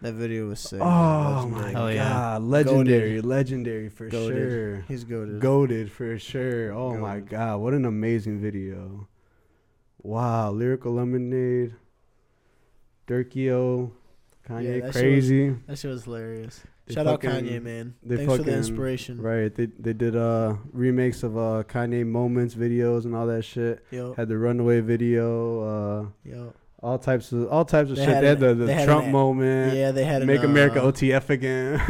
[0.01, 0.81] That video was sick.
[0.81, 1.61] Oh Legendary.
[1.63, 2.09] my Hell yeah.
[2.09, 4.27] god, legendary, legendary for Goated.
[4.49, 4.75] sure.
[4.87, 5.39] He's goaded.
[5.39, 6.73] Goaded for sure.
[6.73, 9.07] Oh my god, what an amazing video.
[10.03, 11.73] Wow, lyrical lemonade.
[13.07, 13.91] Durkio,
[14.47, 15.49] Kanye, that shit crazy.
[15.49, 16.61] Was, that shit was hilarious.
[16.89, 17.95] Shout out Kanye, man.
[18.03, 19.19] they Thanks for the inspiration.
[19.21, 19.53] Right.
[19.53, 23.83] They they did uh remakes of uh Kanye moments videos and all that shit.
[23.91, 26.53] Yo, Had the runaway video, uh yo.
[26.83, 28.13] all types of all types of They shit.
[28.13, 29.75] had They had an- the, the had Trump an- moment.
[29.75, 31.79] Yeah, they had an, Make America uh, OTF again.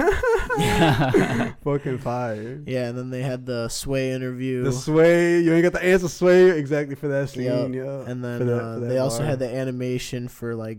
[1.65, 2.61] Fucking fire.
[2.65, 4.63] Yeah, and then they had the Sway interview.
[4.63, 7.73] The sway, you ain't got the answer sway exactly for that scene.
[7.73, 8.03] Yeah.
[8.07, 10.77] and then that- uh, that they also had the animation for like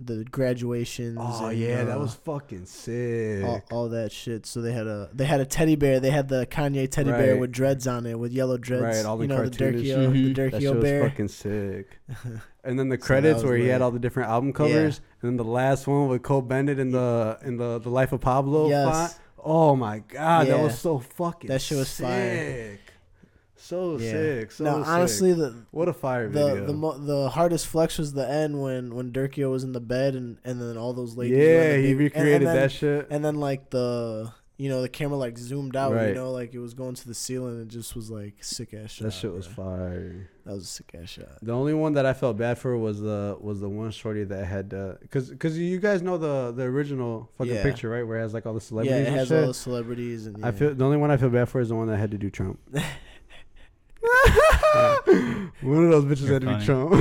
[0.00, 1.18] the graduations.
[1.20, 3.44] Oh and, yeah, that uh, was fucking sick.
[3.44, 4.44] all, all that shit.
[4.46, 6.00] So they had a they had a teddy bear.
[6.00, 8.82] They had the Kanye teddy bear with dreads on it, with yellow dreads.
[8.98, 10.34] Right, all the you know the cartoonish- Durkio, Mhm.
[10.34, 11.08] the that Durkio was bear.
[11.10, 11.98] fucking sick.
[12.66, 15.36] And then the credits was where he had all the different album covers, and then
[15.36, 18.90] the last one with Cole Bennett in the in the the Life of Pablo Yes.
[18.90, 19.14] font.
[19.44, 21.48] Oh my god, that was so fucking.
[21.48, 22.06] That shit was sick.
[22.06, 22.78] fire.
[23.64, 24.10] So Yeah.
[24.10, 24.52] sick.
[24.52, 24.88] So no, sick.
[24.88, 26.66] honestly, the what a fire the video.
[26.66, 30.14] the mo- the hardest flex was the end when when Durkio was in the bed
[30.14, 31.38] and and then all those ladies.
[31.38, 33.06] yeah, he big- and- and recreated then- that shit.
[33.10, 36.10] And then like the you know the camera like zoomed out, Right.
[36.10, 37.60] you know, like it was going to the ceiling.
[37.62, 39.04] It just was like sick ass shot.
[39.06, 39.64] That shit was bro.
[39.64, 40.28] fire.
[40.44, 41.38] That was a sick ass shot.
[41.42, 44.44] The only one that I felt bad for was the was the one shorty that
[44.44, 47.62] had uh, because because you guys know the the original fucking Yeah.
[47.62, 49.40] picture right where it has like all the Yeah, celebrities it and has shit.
[49.40, 50.46] all the celebrities and yeah.
[50.48, 52.18] I feel the only one I feel bad for is the one that had to
[52.18, 52.60] do Trump.
[55.62, 56.60] one of those bitches You're had to funny.
[56.60, 56.92] do Trump.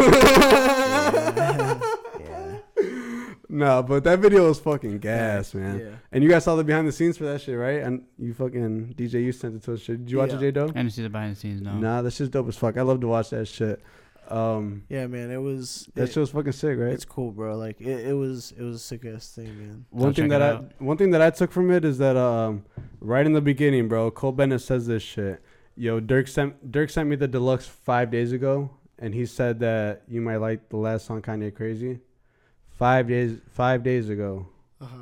[2.20, 3.34] yeah.
[3.50, 5.80] no, but that video was fucking gas, man.
[5.80, 5.86] Yeah.
[6.12, 7.82] And you guys saw the behind the scenes for that shit, right?
[7.84, 9.82] And you fucking DJ, you sent it to us.
[9.82, 10.06] Shit.
[10.06, 10.66] Did you watch it, J Doe?
[10.66, 11.62] I didn't see the behind the scenes.
[11.62, 11.74] No.
[11.74, 12.78] Nah, that shit's dope as fuck.
[12.78, 13.82] I love to watch that shit.
[14.30, 15.90] Um, Yeah, man, it was.
[15.96, 16.94] that it- shit was fucking sick, right?
[16.94, 17.58] It's cool, bro.
[17.58, 18.54] Like it, it was.
[18.58, 19.86] It was a sick ass thing, man.
[19.90, 20.72] One I'll thing that I out.
[20.80, 22.64] one thing that I took from it is that um
[23.02, 25.42] right in the beginning, bro, Cole Bennett says this shit.
[25.76, 30.04] Yo, Durk sent Durk sent me the deluxe five days ago, and he said that
[30.08, 32.00] you might like the last song Kanye Crazy.
[32.70, 34.48] Five days five days ago
[34.82, 34.98] Uh huh.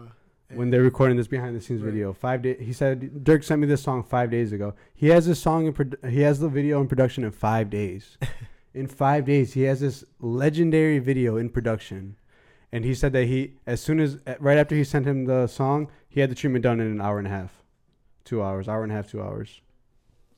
[0.53, 1.91] when they're recording this behind the scenes Right.
[1.91, 2.13] video.
[2.13, 2.57] Five days.
[2.59, 4.73] he said Durk sent me this song five days ago.
[4.93, 8.17] He has this song in produ- he has the video in production in five days.
[8.73, 12.15] in five days, he has this legendary video in production.
[12.73, 15.91] And he said that he, as soon as, right after he sent him the song,
[16.07, 17.51] he had the treatment done in an hour and a half,
[18.23, 19.59] two hours, hour and a half, two hours.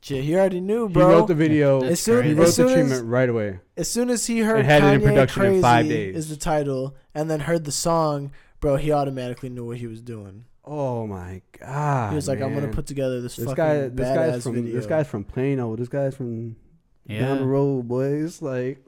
[0.03, 1.07] Shit, he already knew, bro.
[1.07, 1.79] He wrote the video.
[1.79, 2.35] That's As soon- he crazy.
[2.35, 3.59] wrote as the soon as- treatment right away.
[3.77, 6.15] as soon as he heard had it in Kanye production in Crazy five days.
[6.17, 10.01] is the title, and then heard the song, bro, he automatically knew what he was
[10.01, 10.43] doing.
[10.65, 12.09] Oh my god!
[12.11, 13.87] he was like, "I'm gonna put together this, this fucking guy.
[13.87, 14.53] This badass guy's from.
[14.55, 15.75] video." This guy's from Plano.
[15.77, 16.55] This guy's from
[17.05, 17.19] Yeah.
[17.21, 18.41] down the road, boys.
[18.41, 18.79] Like,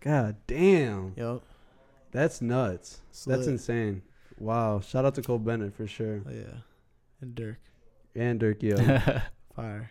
[0.00, 1.42] god damn, Yo,
[2.12, 3.00] that's nuts.
[3.10, 3.48] it's That's lit.
[3.48, 4.02] insane.
[4.38, 4.78] Wow!
[4.80, 6.58] Shout out to Cole Bennett for sure, Oh, yeah,
[7.20, 7.56] and Durk,
[8.14, 8.76] and Durk Yo.
[9.56, 9.90] fire.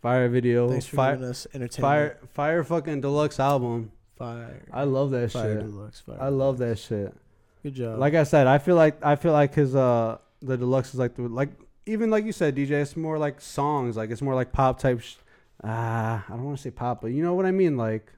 [0.00, 0.68] Fire video.
[0.70, 1.14] Thanks for Fire.
[1.16, 1.80] giving us entertainment.
[1.80, 2.18] Fire.
[2.32, 2.64] Fire.
[2.64, 3.92] Fucking deluxe album.
[4.16, 4.64] fire.
[4.72, 5.66] I love that fire shit.
[5.66, 6.00] deluxe.
[6.00, 6.18] Fire.
[6.20, 7.14] I love that shit.
[7.62, 7.98] Good job.
[7.98, 11.16] Like I said, I feel like I feel like his uh the deluxe is like
[11.16, 11.50] the like
[11.86, 12.70] even like you said, DJ.
[12.82, 13.96] It's more like songs.
[13.96, 15.00] Like it's more like pop type.
[15.00, 15.16] Sh-
[15.64, 17.76] ah, I don't want to say pop, but you know what I mean.
[17.76, 18.12] Like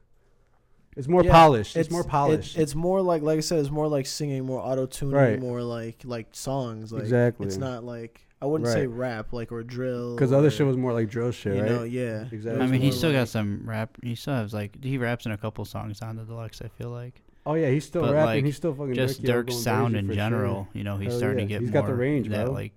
[0.96, 1.76] it's more Yeah, polished.
[1.76, 2.58] It's, more polished.
[2.58, 5.40] It's, more like, like I said, it's more like singing, more auto tuning, Right.
[5.40, 6.92] more like like songs.
[6.92, 7.46] Like, Exactly.
[7.46, 10.14] It's not like I wouldn't say rap, like or drill.
[10.14, 11.70] because other or, shit was more like drill shit, you right?
[11.70, 12.24] know, yeah.
[12.32, 12.62] Exactly.
[12.62, 13.96] I mean, he still like- got some rap.
[14.02, 16.62] He still has like he raps in a couple songs on the deluxe.
[16.62, 18.26] I feel like oh yeah, he's still But, rapping.
[18.36, 20.54] like, he's still fucking just Durk, yo, Durk's going sound crazy in for general.
[20.54, 20.68] Sure.
[20.74, 21.44] You know, he's Hell starting yeah.
[21.44, 22.54] to get He's more got the range, that, bro.
[22.54, 22.72] like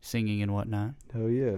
[0.00, 0.90] singing and whatnot.
[1.12, 1.56] Hell yeah,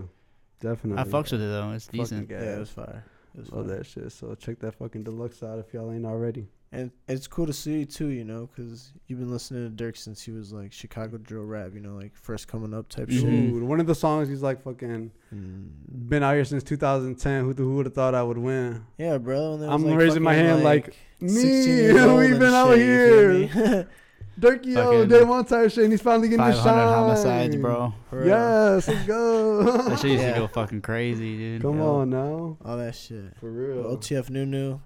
[0.60, 1.02] definitely.
[1.02, 1.72] I fucks with it though.
[1.72, 2.30] It's Fucking decent.
[2.30, 3.04] Yeah, it was fire.
[3.36, 3.76] It was Love fire.
[3.78, 4.12] that shit.
[4.12, 6.46] So check that fucking deluxe out if y'all ain't already.
[6.74, 9.96] And it's cool to see you too, you know, because you've been listening to Durk
[9.96, 13.20] since he was like Chicago drill rap, you know, like first coming up type shit.
[13.20, 15.68] Dude, one of the songs he's like fucking Mm.
[16.08, 17.44] been out here since 2010.
[17.44, 18.84] Who who would have thought I would win?
[18.98, 19.54] Yeah, bro.
[19.54, 21.66] and I'm like, raising my hand like, 16 me.
[21.66, 23.78] years old We've been out shit, you here.
[23.82, 23.84] me?
[24.40, 25.84] Durk yo, Fucking day one type shit.
[25.84, 26.74] And he's finally getting Five the shine.
[26.76, 27.94] hundred homicides, bro.
[28.10, 28.28] For real.
[28.28, 29.62] Yes, let's go.
[29.88, 30.34] That shit used Yeah.
[30.34, 31.62] to go fucking crazy, dude.
[31.62, 31.84] Come Yeah.
[31.84, 33.36] on now, All that shit.
[33.38, 33.84] for real.
[33.96, 34.80] OTF Nunu.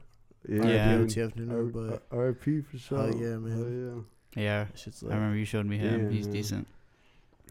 [0.49, 0.97] Yeah, Yeah.
[0.99, 1.09] dude.
[1.09, 2.61] OTF Nunu, but R- R.I.P.
[2.63, 2.99] for sure.
[2.99, 3.53] Hell yeah, man.
[3.57, 4.05] Hell
[4.43, 6.05] Yeah, that shit's I remember you showed me him.
[6.07, 6.35] Yeah, He's man.
[6.35, 6.67] decent.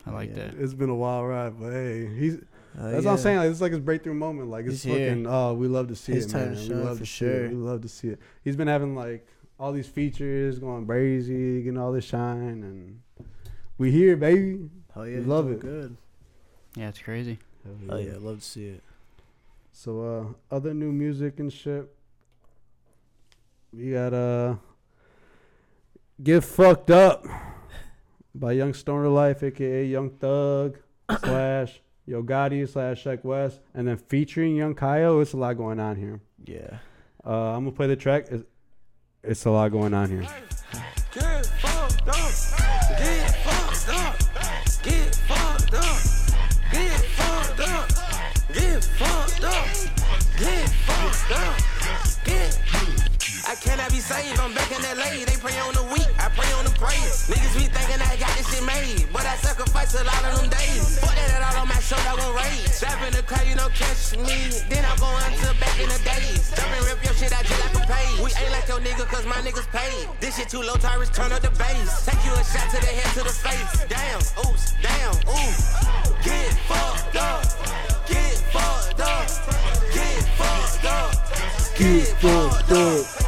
[0.06, 0.48] I like Yeah.
[0.50, 0.54] that.
[0.56, 2.42] It's been a wild ride, but hey, he's hell
[2.76, 3.10] That's yeah.
[3.10, 3.38] what I'm saying.
[3.40, 4.50] Like, it's like his breakthrough moment.
[4.50, 5.10] Like it's He's here.
[5.10, 5.28] fucking.
[5.28, 6.68] Oh, we love to see His it, time man.
[6.68, 7.46] to we love for to see sure.
[7.46, 7.50] it.
[7.50, 8.20] We love to see it.
[8.44, 9.28] He's been having like
[9.60, 13.02] all these features, going brazy, getting all this shine, and
[13.78, 14.70] we here, baby.
[14.94, 15.60] Hell yeah, we love it.
[15.60, 15.98] Good.
[16.76, 17.40] Yeah, it's crazy.
[17.90, 18.84] Oh yeah, love to see it.
[19.74, 21.92] So uh, other new music and shit.
[23.74, 24.56] We got uh,
[26.22, 27.26] get fucked up
[28.34, 30.78] by Young Stoner Life, aka Young Thug
[31.20, 35.20] slash Yo Gotti slash Sheck West, and then featuring Young Kyle.
[35.22, 36.22] It's a lot going on here.
[36.46, 36.78] Yeah.
[37.26, 38.28] Uh, I'm gonna play the track.
[38.32, 38.44] It's,
[39.24, 40.28] it's a lot going on here.
[41.14, 42.98] Get fucked fucked up.
[42.98, 44.18] Get fucked up.
[44.84, 46.00] Get fucked up.
[46.72, 47.90] Get fucked up.
[48.54, 49.68] Get fucked up.
[50.38, 51.67] Get fucked up.
[53.64, 53.80] Get.
[53.80, 54.40] I be saved.
[54.40, 55.24] I'm back in LA.
[55.24, 56.08] They pray on the weak.
[56.20, 57.32] I pray on the praise.
[57.32, 60.50] Niggas be thinking I got this shit made, but I sacrifice a lot of them
[60.50, 61.00] days.
[61.00, 62.68] Fuck that, all on my shoulder, I won't rage.
[62.68, 64.52] Step in the car, you don't catch me.
[64.68, 66.52] Then I'm going to back in the days.
[66.52, 68.18] Jump and rip your shit out just like a page.
[68.20, 70.10] We ain't like your nigga, cause my niggas paid.
[70.20, 72.04] This shit too low, Tyrus, turn up the bass.
[72.04, 73.88] Take you a shot to the head, to the face.
[73.88, 75.54] Damn, oops, damn, ooh.
[76.28, 77.48] Get fucked up.
[78.04, 79.28] Get fucked up.
[79.96, 81.16] Get fucked up.
[81.80, 83.27] Get fucked up.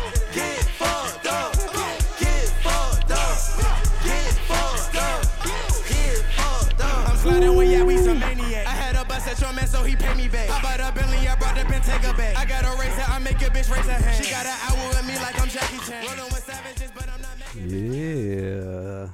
[9.30, 10.50] At your man, so he pay me back.
[10.50, 12.36] I bought a Bentley, I brought the Bentayga back.
[12.36, 14.26] I got a razor, I make a bitch raise her hand.
[14.26, 16.06] She got an hour with me like I'm Jackie Chan.
[16.06, 19.10] Rolling with savages, but I'm not making Yeah.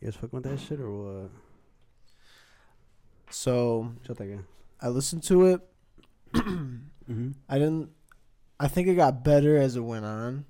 [0.00, 1.30] You guys fucking with that shit or what?
[3.30, 4.40] So Shut that guy.
[4.80, 5.60] I listened to it.
[7.10, 7.30] Mm-hmm.
[7.48, 7.90] I didn't.
[8.60, 10.44] I think it got better as it went on,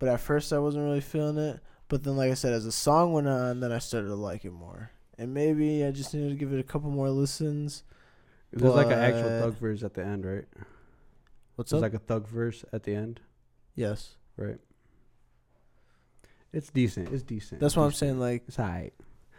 [0.00, 1.60] but at first I wasn't really feeling it.
[1.86, 4.44] But then, like I said, as the song went on, then I started to like
[4.44, 4.90] it more.
[5.18, 7.82] And maybe I just needed to give it a couple more listens.
[8.52, 10.44] There's like an actual But- thug verse at the end, right?
[11.56, 11.92] What's There's up?
[11.92, 13.20] like a thug verse at the end,
[13.74, 14.58] yes, right?
[16.52, 17.12] It's decent.
[17.12, 17.60] It's decent.
[17.60, 18.18] that's what I'm saying.
[18.18, 18.92] Like, It's alright.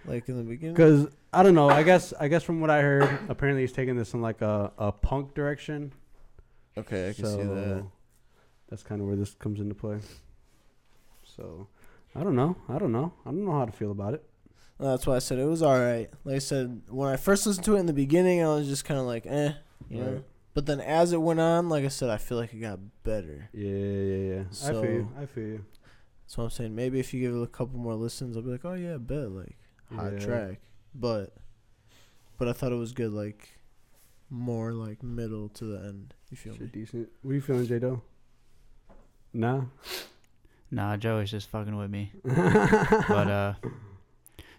[0.06, 0.76] like in the beginning.
[0.76, 1.70] Cause I don't know.
[1.70, 4.72] I guess I guess from what I heard, apparently he's taking this in like a,
[4.78, 5.94] a punk direction.
[6.78, 7.86] Okay, I can so see that.
[8.70, 10.00] That's kind of where this comes into play.
[11.24, 11.68] So
[12.16, 12.56] I don't know.
[12.70, 13.14] I don't know.
[13.26, 14.24] I don't know how to feel about it.
[14.80, 16.08] That's why I said it was all right.
[16.24, 18.86] Like I said, when I first listened to it in the beginning, I was just
[18.86, 19.54] kind of like, eh,
[19.90, 20.24] you know.
[20.54, 23.50] But then as it went on, like I said, I feel like it got better.
[23.54, 24.44] Yeah, yeah, yeah.
[24.64, 25.12] I feel you.
[25.20, 25.66] I feel you.
[26.28, 28.66] So I'm saying maybe if you give it a couple more listens, I'll be like,
[28.66, 29.56] oh yeah, bet like
[29.96, 30.20] hot Yeah.
[30.20, 30.60] track.
[30.94, 31.34] But
[32.38, 33.60] but I thought it was good, like
[34.30, 36.14] more like middle to the end.
[36.30, 36.68] You feel Shit me?
[36.74, 37.10] decent.
[37.22, 38.02] What are you feeling, J Do?
[39.34, 39.62] Nah.
[40.70, 42.12] Nah, Joe is just fucking with me.
[42.24, 43.54] but uh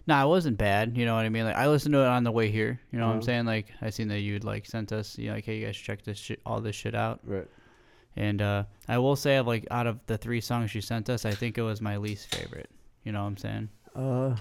[0.07, 1.45] Nah, it wasn't bad, you know what I mean?
[1.45, 3.25] Like I listened to it on the way here, you know what I'm Uh-huh.
[3.25, 3.45] saying?
[3.45, 5.85] Like I seen that you'd like sent us, you know, like, hey you guys should
[5.85, 7.19] check this shit all this shit out.
[7.23, 7.47] Right.
[8.15, 11.31] And uh I will say like out of the three songs you sent us, I
[11.31, 12.69] think it was my least favorite.
[13.03, 13.69] You know what I'm saying?
[13.95, 14.35] Uh,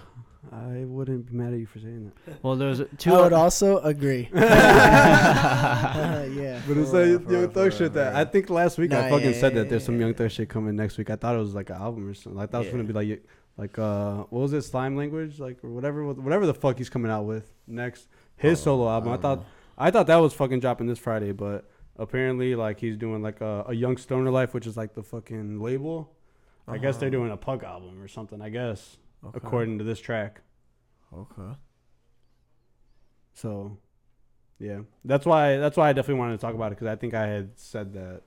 [0.53, 2.43] I wouldn't be mad at you for saying that.
[2.43, 4.29] Well there was two I would also agree.
[4.35, 6.61] yeah.
[6.69, 8.79] But it's for real, like for Young real, Thug shit for that I think last
[8.79, 10.07] week I fucking yeah, said yeah, that there's yeah, some yeah.
[10.07, 11.11] Young Thug shit coming next week.
[11.11, 12.39] I thought it was like an album or something.
[12.39, 13.25] Like that was gonna be like
[13.59, 17.11] like uh what was it slime language like or whatever whatever the fuck he's coming
[17.11, 19.09] out with next his Oh, solo album.
[19.11, 19.47] I, don't thought know.
[19.77, 23.65] I thought that was fucking dropping this Friday, but apparently like he's doing like a,
[23.69, 26.15] a Young Stoner Life, which is like the fucking label.
[26.69, 27.19] I guess they're Uh-huh.
[27.19, 28.41] doing a Pug album or something.
[28.41, 29.39] I guess Okay.
[29.43, 30.43] according to this track.
[31.13, 31.57] Okay.
[33.35, 33.79] So,
[34.59, 37.15] yeah, that's why that's why I definitely wanted to talk about it because I think
[37.15, 38.23] I had said that.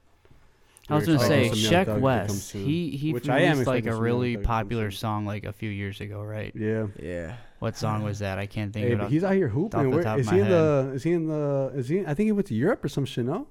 [0.92, 2.48] I was gonna say expecting Sheck Thug to West.
[2.50, 5.26] soon, He he which I am released like a really Thug to come popular song
[5.26, 6.52] like a few years ago, right?
[6.56, 6.88] Yeah.
[7.02, 7.36] Yeah.
[7.60, 8.40] What song was that?
[8.40, 9.10] I can't think Hey, of it.
[9.10, 9.84] he's out here off hooping.
[9.84, 10.54] the Where, top of is my he in head.
[10.54, 10.92] the?
[10.96, 11.72] Is he in the?
[11.76, 12.00] Is he?
[12.06, 13.26] I think he went to Europe or some shit.
[13.26, 13.48] No,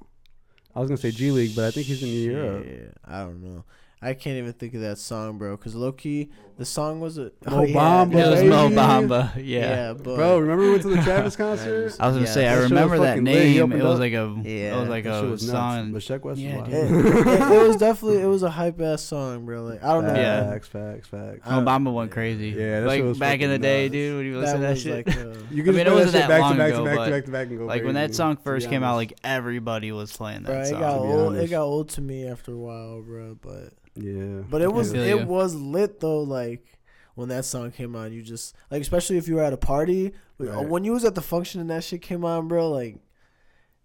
[0.75, 2.67] I was gonna say G League, but I think he's in Europe.
[2.69, 3.65] Yeah, I don't know.
[4.03, 5.55] I can't even think of that song, bro.
[5.59, 8.69] Cause low key, the song was a Mo yeah, Bamba, It was Mo.
[8.71, 9.35] Bamba.
[9.37, 9.43] Yeah.
[9.43, 11.97] Yeah, Bro, remember we went to the Travis concert?
[12.01, 13.47] I was gonna Yeah, say I that remember that fucking lit.
[13.49, 13.73] He name.
[13.73, 14.01] It was up.
[14.01, 15.53] like a Yeah, it was like That a was nuts.
[15.53, 15.93] song.
[15.93, 17.51] But Sheck West Yeah, was it, wild.
[17.53, 19.65] it- it was definitely it was a hype ass song, bro.
[19.65, 20.15] Like I don't know.
[20.15, 20.51] Yeah.
[20.51, 21.41] Facts, facts, facts.
[21.45, 22.49] I- Obama went crazy.
[22.49, 23.93] Yeah, that like was back in the fucking day, nuts.
[23.93, 24.17] dude.
[24.17, 25.07] When you That listen to that shit.
[25.07, 26.79] like uh, You I can mean, it wasn't shit that back long to back ago,
[26.79, 27.65] to back but, to back to back and go.
[27.67, 30.81] like when that song first came out, like everybody was playing that bro, it song.
[30.81, 31.37] got old.
[31.37, 33.37] It got old to me after a while, bro.
[33.43, 36.23] But yeah, but it was feel it was lit though.
[36.23, 36.79] Like
[37.15, 40.13] when that song came on, you just like especially if you were at a party
[40.41, 40.69] uh, Right.
[40.69, 42.71] when you was at the function and that shit came on, bro.
[42.71, 42.97] Like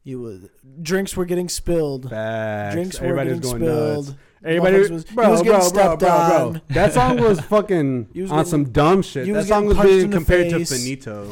[0.03, 0.47] you was
[0.81, 2.09] drinks were getting spilled.
[2.09, 2.75] Facts.
[2.75, 4.05] Drinks were Everybody was getting going spilled.
[4.07, 4.17] nuts.
[4.45, 6.61] Everybody, Motherfuckers was- he bro, was bro, getting bro, bro, stepped bro.
[6.69, 9.25] That song was fucking He was on getting- some dumb shit.
[9.25, 10.71] he That was song getting was punched being in the compared to face.
[10.71, 11.31] Finito.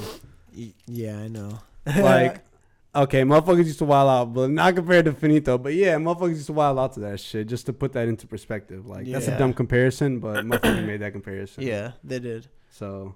[0.87, 1.59] Yeah, I know.
[1.85, 2.39] Like,
[2.95, 5.57] okay, motherfuckers used to wild out, but not compared to Finito.
[5.57, 8.27] But yeah, motherfuckers used to wild out to that shit just to put that into
[8.27, 8.87] perspective.
[8.87, 9.37] Like, that's a Yeah.
[9.37, 11.63] dumb comparison, but motherfuckers made that comparison.
[11.63, 12.47] yeah, they did.
[12.69, 13.15] So,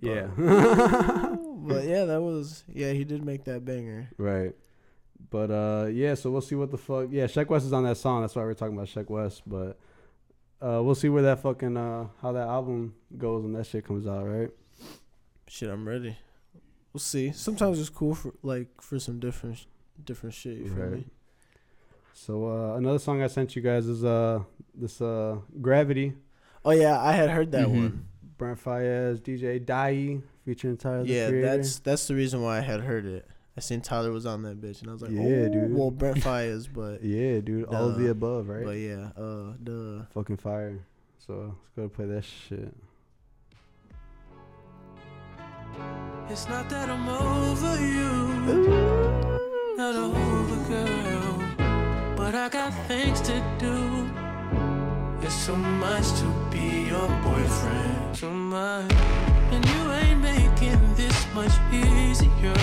[0.00, 0.26] yeah.
[0.36, 2.92] But yeah, that was yeah.
[2.92, 4.08] He did make that banger.
[4.18, 4.52] Right.
[5.30, 7.96] But uh yeah, so we'll see what the fuck yeah, Sheck West is on that
[7.96, 9.78] song, that's why we're talking about Sheck West, but
[10.60, 14.06] uh we'll see where that fucking uh how that album goes when that shit comes
[14.08, 14.50] out, right?
[15.46, 16.16] Shit, I'm ready.
[16.92, 17.32] We'll see.
[17.32, 19.66] Sometimes it's cool for like for some different
[20.04, 20.58] different shit.
[20.58, 20.92] You feel Right.
[20.92, 21.06] me?
[22.12, 24.40] So uh another song I sent you guys is uh
[24.74, 26.12] this uh Gravity.
[26.64, 27.76] Oh yeah, I had heard that Mhm.
[27.76, 28.04] one.
[28.38, 31.04] Brent Faiyaz, DJ Dahi featuring Tyler.
[31.04, 31.46] the Yeah, Creator.
[31.58, 33.26] that's that's the reason why I had heard it.
[33.56, 35.74] I seen Tyler was on that bitch, and I was like, Yeah, oh, dude.
[35.74, 37.66] Well, Brent Faiyaz, but yeah, dude.
[37.66, 38.64] All of the above, right?
[38.64, 40.04] but yeah, uh, duh.
[40.14, 40.78] Fucking fire.
[41.18, 42.74] So let's go play that shit.
[46.28, 48.12] It's not that I'm over you,
[49.76, 51.42] not over girl,
[52.16, 54.08] but I got things to do.
[55.20, 58.92] It's so much to be your boyfriend, too much,
[59.52, 62.54] and you ain't making this much easier.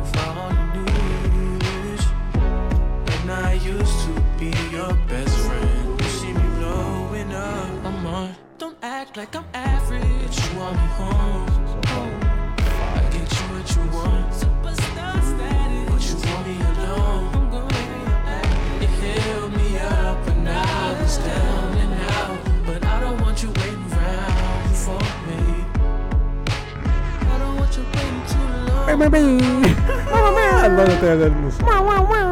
[0.00, 0.84] If on the
[1.32, 2.04] news,
[3.14, 7.84] and I used to be your best friend, you see me blowing up.
[7.84, 8.36] I'm on.
[8.58, 10.36] Don't act like I'm average.
[10.38, 11.63] You want me home.
[28.96, 29.64] Long.
[30.64, 31.56] I love that they're this.
[31.58, 32.30] So fire.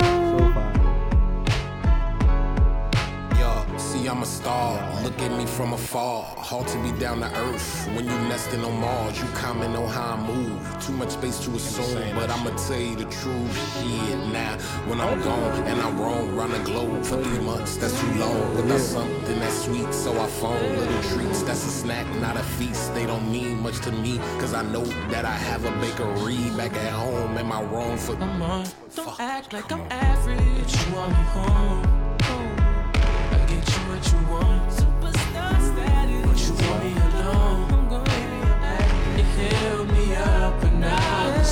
[3.38, 4.81] Yo, see, I'm a star.
[5.02, 6.22] Look at me from afar.
[6.36, 7.88] Hard to be down to earth.
[7.88, 10.60] When you nesting on Mars, you comment on how I move.
[10.86, 13.82] Too much space to assume, but I'ma tell you the truth.
[13.82, 17.98] Shit, now when I'm gone and I'm wrong, round the globe for three months, that's
[18.00, 18.54] too long.
[18.54, 21.42] Without something that's sweet, so I phone little treats.
[21.42, 22.94] That's a snack, not a feast.
[22.94, 26.74] They don't mean much to me, cause I know that I have a bakery back
[26.74, 27.36] at home.
[27.38, 28.14] Am I wrong for?
[28.14, 30.72] Come on, don't act like I'm average.
[30.86, 31.82] You want me home.
[32.20, 34.91] I get you what you want.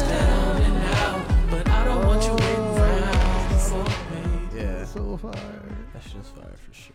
[0.00, 1.50] Was down and out.
[1.50, 3.84] But I don't want you waiting around for
[4.14, 4.22] me.
[4.62, 5.62] Yeah, So fire.
[5.92, 6.94] that's just fire for sure.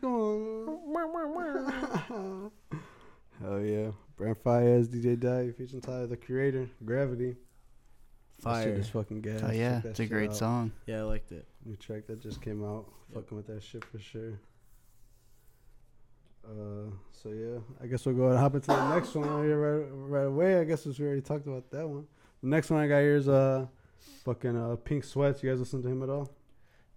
[0.00, 2.50] Come on.
[3.42, 3.90] Hell yeah.
[4.16, 7.36] Brent Faiyaz, DJ Dahi, featuring Tyler the Creator, Gravity.
[8.40, 8.68] Fire.
[8.74, 9.40] is fucking gas.
[9.44, 10.36] Oh yeah, it's a great out.
[10.36, 10.72] song.
[10.86, 11.46] Yeah, I liked it.
[11.64, 12.86] New track that just came out.
[13.14, 14.38] Fucking with that shit for sure.
[16.48, 19.58] Uh, so yeah, I guess we'll go ahead and hop into the next one here
[19.58, 20.60] right, right away.
[20.60, 22.06] I guess since we already talked about that one.
[22.42, 23.66] The next one I got here is uh,
[24.24, 25.42] fucking uh, Pink Sweats.
[25.42, 26.30] You guys listen to him at all?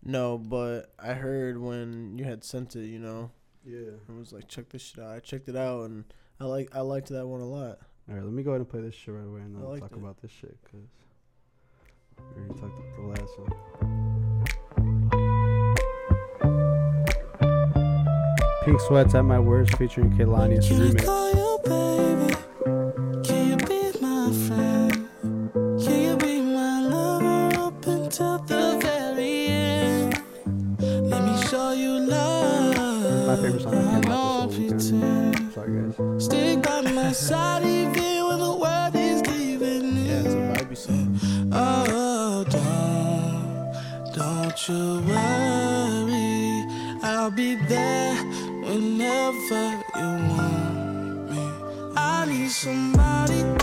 [0.04, 3.32] No, but I heard when you had sent it, you know,
[3.66, 3.92] Yeah.
[4.10, 5.12] I was like, check this shit out.
[5.12, 6.06] I checked it out and
[6.40, 7.80] I like I liked that one a lot.
[8.10, 9.92] All right, let me go ahead and play this shit right away, and then talk
[9.92, 9.98] it.
[9.98, 10.88] about this shit because
[12.18, 14.11] we already talked about the last one.
[18.64, 20.58] Pink Sweats at My Worst featuring Kehlani.
[20.58, 21.04] It's a remix.
[21.04, 22.36] Call you baby.
[23.24, 25.10] Can you be my friend?
[25.84, 30.22] Can you be my lover up until the very end?
[30.80, 33.28] Let me show you love.
[33.28, 35.54] My favorite song that came out this whole weekend.
[35.54, 36.24] Sorry, guys.
[36.24, 40.06] Stick by my side even when the world is giving in.
[40.06, 41.20] Yeah, it's a vibey song.
[41.52, 46.42] Oh, don't, don't you worry.
[47.04, 48.31] I'll be there
[48.82, 51.52] whenever you want me.
[51.96, 53.61] I need somebody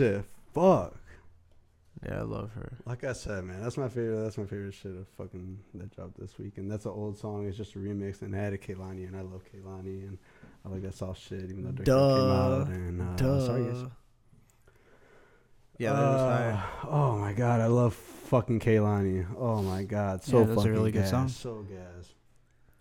[0.00, 0.24] shit.
[0.54, 0.96] Fuck.
[2.06, 2.78] Yeah, I love her.
[2.86, 4.22] Like I said, man, that's my favorite.
[4.22, 7.46] That's my favorite shit of fucking that dropped this week, and that's an old song.
[7.46, 10.16] It's just a remix, and it had a Kehlani, and I love Kehlani, and
[10.64, 12.68] I like that soft shit, even though Drake came out.
[12.68, 13.46] And uh, Duh.
[13.46, 13.84] sorry guys.
[15.78, 16.64] Yeah, that was Uh, high.
[16.88, 19.26] Oh my god, I love fucking Kehlani.
[19.38, 21.28] Oh my god, so Yeah, that's a fucking really good gas, song.
[21.28, 22.14] So gas.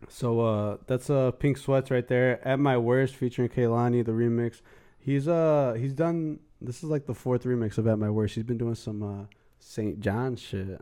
[0.08, 2.46] So uh, that's uh Pink Sweats right there.
[2.48, 4.62] At My Worst featuring Kehlani, the remix.
[4.98, 6.40] He's uh he's done.
[6.62, 8.36] This is like the fourth remix of At My Worst.
[8.36, 9.26] He's been doing some uh
[9.60, 10.00] St.
[10.00, 10.82] John shit.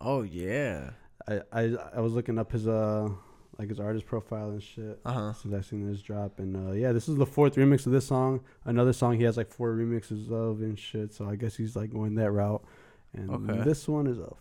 [0.00, 0.90] Oh yeah.
[1.28, 1.62] I I
[1.96, 3.08] I was looking up his uh
[3.58, 4.98] like his artist profile and shit.
[5.04, 5.32] Uh huh.
[5.34, 8.06] Since I seen this drop, and uh, yeah, this is the fourth remix of this
[8.06, 8.40] song.
[8.64, 11.12] Another song he has like four remixes of and shit.
[11.14, 12.64] So I guess he's like going that route.
[13.14, 13.62] And Okay.
[13.62, 14.32] this one is a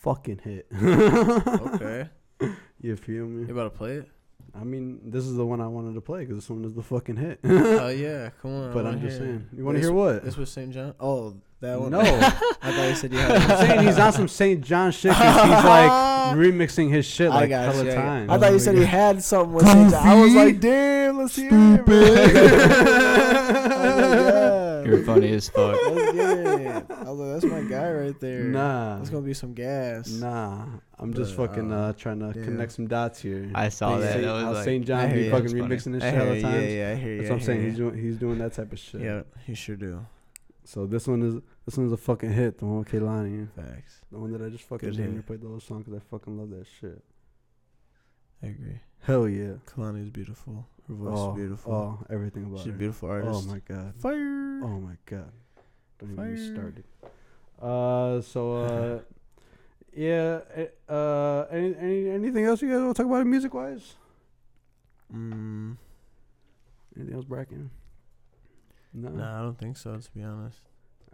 [0.00, 0.66] fucking hit.
[0.80, 2.08] Okay.
[2.80, 3.46] You feel me?
[3.46, 4.08] You about to play it?
[4.54, 6.82] I mean, this is the one I wanted to play because this one is the
[6.82, 7.40] fucking hit.
[7.44, 8.72] Oh yeah, come on.
[8.74, 10.24] But I'm just hear saying, you wanna hear what?
[10.24, 10.70] This was St.
[10.72, 10.94] John.
[11.00, 11.90] Oh, that one.
[11.92, 12.00] No.
[12.00, 12.02] I
[12.72, 13.30] thought you said you had.
[13.50, 14.60] I'm saying he's on some St.
[14.62, 18.02] John shit 'cause he's like remixing his shit I like got hella you, I got-
[18.02, 18.30] time.
[18.30, 19.90] I thought you said he had something with St.
[19.90, 20.06] John.
[20.06, 21.86] I was like, damn, let's hear it.
[21.88, 22.02] man.
[24.96, 25.76] You're funny as fuck.
[25.86, 26.84] Let's get it.
[26.90, 28.44] I was like, that's my guy right there.
[28.44, 28.96] Nah.
[28.98, 30.08] That's gonna be some gas.
[30.10, 30.66] Nah,
[30.98, 32.44] I'm just fucking uh, uh, trying to damn.
[32.44, 33.50] connect some dots here.
[33.54, 34.12] I saw that.
[34.12, 34.84] Saint, That was how like- St.
[34.86, 35.30] John be you.
[35.30, 36.54] fucking remixing this shit all the time.
[36.62, 37.18] Yeah, yeah, I hear you.
[37.18, 37.60] That's what I I'm saying.
[37.60, 39.00] hear He's doing he's doing that type of shit.
[39.00, 40.04] Yeah, he sure do.
[40.64, 41.34] So this one is
[41.66, 42.58] this one's a fucking hit.
[42.58, 44.00] The one with Kehlani, Facts.
[44.12, 45.26] the one that I just fucking Good damn hit.
[45.26, 47.02] played the whole song because I fucking love that shit.
[48.42, 48.80] I agree.
[49.02, 49.54] Hell yeah.
[49.66, 50.66] Kehlani's beautiful.
[50.88, 51.72] Her voice Oh, is beautiful.
[51.72, 53.44] oh, everything about She's a beautiful artist.
[53.48, 53.94] Oh my god.
[53.96, 54.60] Fire.
[54.64, 55.30] Oh my god.
[55.98, 56.54] Don't even Fire.
[56.54, 56.84] started.
[57.60, 58.98] Uh, so uh,
[59.94, 60.40] yeah.
[60.54, 63.94] eh, Uh, any, any anything else you guys want to talk about music wise?
[65.14, 65.76] Mm,
[66.96, 67.70] Anything else, Bracken?
[68.94, 69.08] No.
[69.10, 69.96] nah, I don't think so.
[69.96, 70.58] To be honest.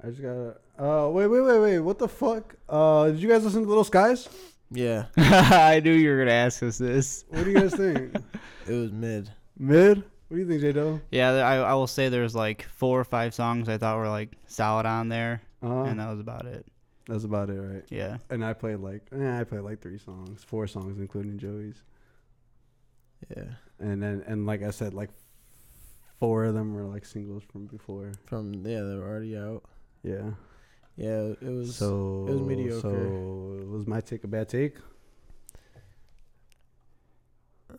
[0.02, 0.56] I just gotta.
[0.78, 1.78] Uh, wait, wait, wait, wait.
[1.80, 2.54] What the fuck?
[2.68, 4.28] Uh, did you guys listen to Lil Skies?
[4.70, 7.24] Yeah, I knew you were gonna ask us this.
[7.28, 8.14] What do you guys think?
[8.68, 9.30] it was mid.
[9.58, 9.98] Mid.
[10.28, 11.00] What do you think, J Doe?
[11.10, 14.36] Yeah, I, I will say there's like four or five songs I thought were like
[14.46, 16.66] solid on there, Uh, and that was about it.
[17.06, 17.84] that's about it, right?
[17.88, 18.18] Yeah.
[18.28, 21.82] And I played like, eh, I played like three songs, four songs, including Joey's.
[23.34, 23.44] Yeah,
[23.80, 25.08] And then, and like I said, like
[26.20, 28.12] four of them were like singles from before.
[28.26, 29.62] from yeah, they were already out.
[30.02, 30.30] Yeah.
[30.98, 31.76] Yeah, it was.
[31.76, 32.80] so it was mediocre.
[32.80, 34.74] So was my take a bad take?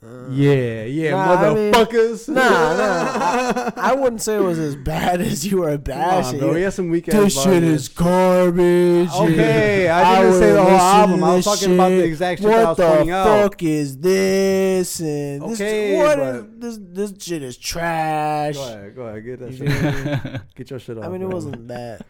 [0.01, 2.29] uh, Yeah, yeah, Nah, I mean- motherfuckers.
[2.29, 2.41] Nah,
[2.77, 2.77] nah.
[3.17, 6.39] I, I wouldn't say it was as bad as you were Come on, bashing.
[6.39, 6.51] bro.
[6.53, 6.57] it.
[6.57, 9.09] He has some weak This ass shit is garbage.
[9.11, 11.23] Okay, I didn't say the whole album.
[11.23, 13.25] I was talking about the exact shit what that I was the pointing out.
[13.27, 14.99] What the fuck is this?
[15.01, 16.79] And this, Okay, what is- but- this?
[17.11, 18.55] This shit is trash.
[18.55, 20.41] Go ahead, go ahead, get that shit.
[20.55, 21.03] Get your shit off.
[21.05, 21.35] I mean, it bro.
[21.35, 22.05] wasn't that.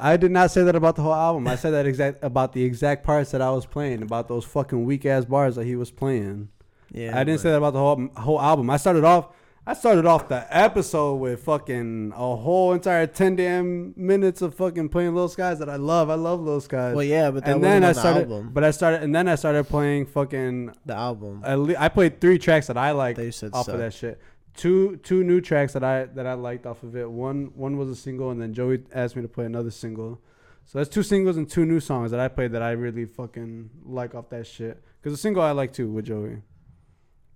[0.00, 1.46] I did not say that about the whole album.
[1.46, 4.84] I said that exact about the exact parts that I was playing, about those fucking
[4.84, 6.48] weak ass bars that he was playing.
[6.92, 8.70] Yeah, I didn't say that about the whole whole album.
[8.70, 9.28] I started off.
[9.66, 14.88] I started off the episode with fucking a whole entire ten damn minutes of fucking
[14.88, 16.08] playing Lil Skies that I love.
[16.10, 16.96] I love Lil Skies.
[16.96, 18.50] Well, yeah, but that and then I the started, album.
[18.52, 20.72] but I started, and then I started playing fucking.
[20.86, 21.42] The album.
[21.44, 23.92] At le- I played three tracks that I like That you said off of that
[23.92, 24.18] shit.
[24.54, 27.10] Two two new tracks that I that I liked off of it.
[27.10, 30.20] One one was a single, and then Joey asked me to play another single.
[30.66, 33.70] So that's two singles and two new songs that I played that I really fucking
[33.84, 34.82] like off that shit.
[35.02, 36.42] Cause the single I like too with Joey,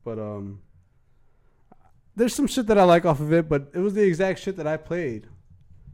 [0.05, 0.61] but um,
[2.17, 4.57] there's some shit that I like off of it, but it was the exact shit
[4.57, 5.27] that I played,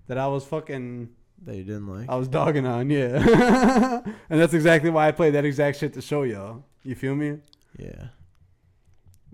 [0.06, 1.08] that I was fucking
[1.44, 2.08] that you didn't like.
[2.08, 4.02] I was dogging on, yeah.
[4.30, 6.64] and that's exactly why I played that exact shit to show y'all.
[6.82, 7.38] You feel me?
[7.78, 8.08] Yeah.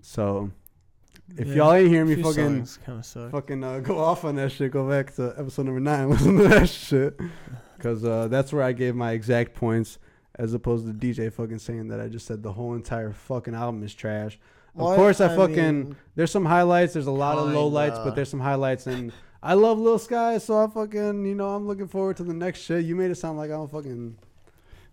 [0.01, 0.51] So,
[1.35, 2.65] if Yeah, y'all ain't hearing me fucking
[3.31, 6.47] fucking uh, go off on that shit, go back to episode number nine, listen to
[6.47, 7.19] that shit,
[7.77, 9.99] because uh, that's where I gave my exact points,
[10.35, 13.83] as opposed to DJ fucking saying that I just said the whole entire fucking album
[13.83, 14.39] is trash.
[14.75, 16.93] Of course, I, I fucking mean, there's some highlights.
[16.93, 19.11] There's a lot of low lights, but there's some highlights, and
[19.41, 22.59] I love Lil Sky, so I fucking you know I'm looking forward to the next
[22.61, 22.85] shit.
[22.85, 24.17] You made it sound like I'm fucking.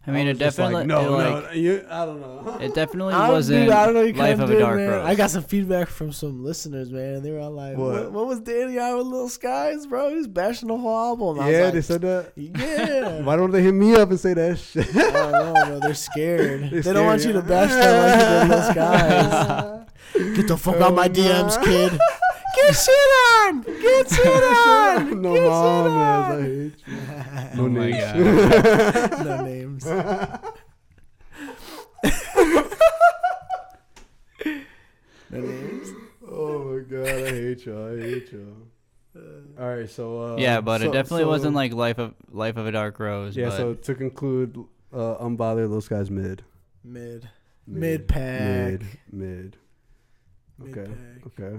[0.07, 2.59] I mean, was it just like, definitely no, it, no, you, I don't know.
[2.61, 4.89] It definitely I wasn't dude, I don't know, you Life kinda of a Dark man.
[4.91, 5.07] Rose.
[5.07, 7.23] I got some feedback from some listeners, man.
[7.23, 7.93] They were all like, What?
[7.95, 10.11] "What, what was Danny on with Lil Skies, bro?
[10.11, 12.33] He was bashing the whole album." I was yeah, like, they said that.
[12.37, 13.21] Yeah.
[13.23, 14.95] Why don't they hit me up and say that shit?
[14.95, 15.81] I don't know, bro.
[15.81, 16.71] They're scared.
[16.71, 20.37] They're they don't want you to bash them like you did Lil Skies.
[20.37, 21.99] Get the fuck out my oh, DMs, kid.
[22.57, 23.63] Get shit on.
[23.63, 25.23] Get shit on.
[25.23, 26.33] no Get mom, shit man, on.
[26.33, 27.34] I hate you.
[27.57, 28.15] No Oh my names.
[29.25, 29.85] no names.
[35.31, 35.89] no names.
[36.31, 37.97] Oh my god, I hate y'all.
[37.97, 38.57] I hate y'all.
[39.59, 42.57] All right, so uh, yeah, but so- it definitely so- wasn't like Life of Life
[42.57, 43.37] of a Dark Rose.
[43.37, 44.57] Yeah, but so to conclude,
[44.93, 46.43] uh, unbothered, those guys mid.
[46.83, 47.29] Mid.
[47.67, 48.41] Mid pack.
[48.41, 48.85] Mid.
[49.11, 49.57] Mid.
[50.59, 50.91] Mid Okay.
[50.93, 51.27] pack.
[51.41, 51.57] Okay.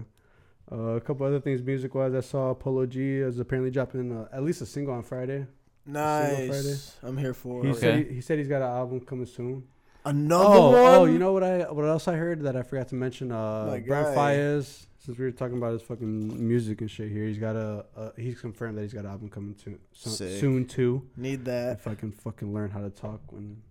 [0.72, 4.28] Uh, a couple other things music wise, I saw Polo G is apparently dropping uh,
[4.32, 5.46] at least a single on Friday.
[5.91, 6.47] Friday.
[6.47, 6.95] Nice.
[7.03, 7.75] I'm here for He it.
[7.77, 8.09] said Okay.
[8.09, 9.63] he, he said he's got an album coming soon.
[10.03, 10.83] Another oh, one.
[10.83, 13.31] oh, you know what I what else I heard that I forgot to mention?
[13.31, 14.15] Uh, My Brent guy.
[14.15, 14.86] Faiyaz.
[14.99, 18.11] Since we were talking about his fucking music and shit here, he's got a, a
[18.19, 20.39] he's confirmed that he's got an album coming soon, so, Sick.
[20.39, 21.07] soon too.
[21.15, 21.73] Need that.
[21.77, 23.61] If I can fucking learn how to talk when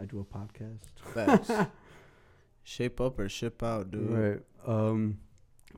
[0.00, 0.80] I do a podcast.
[1.14, 1.50] Facts.
[2.64, 4.10] Shape up or ship out, dude.
[4.10, 4.40] Right.
[4.66, 5.18] Um,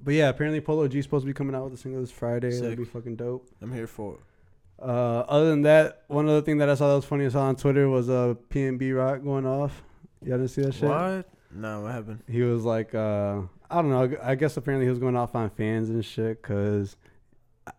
[0.03, 2.51] but yeah, apparently Polo G's supposed to be coming out with a single this Friday.
[2.51, 3.49] That'd be fucking dope.
[3.63, 4.21] I'm here for it.
[4.81, 7.43] Uh, other than that, one other thing that I saw that was funny I saw
[7.43, 9.83] on Twitter was uh, PNB Rock going off.
[10.23, 10.89] Y'all didn't see that shit?
[10.89, 11.29] What?
[11.53, 12.23] No, what happened?
[12.29, 14.17] He was like, uh, I don't know.
[14.23, 16.97] I guess apparently he was going off on fans and shit because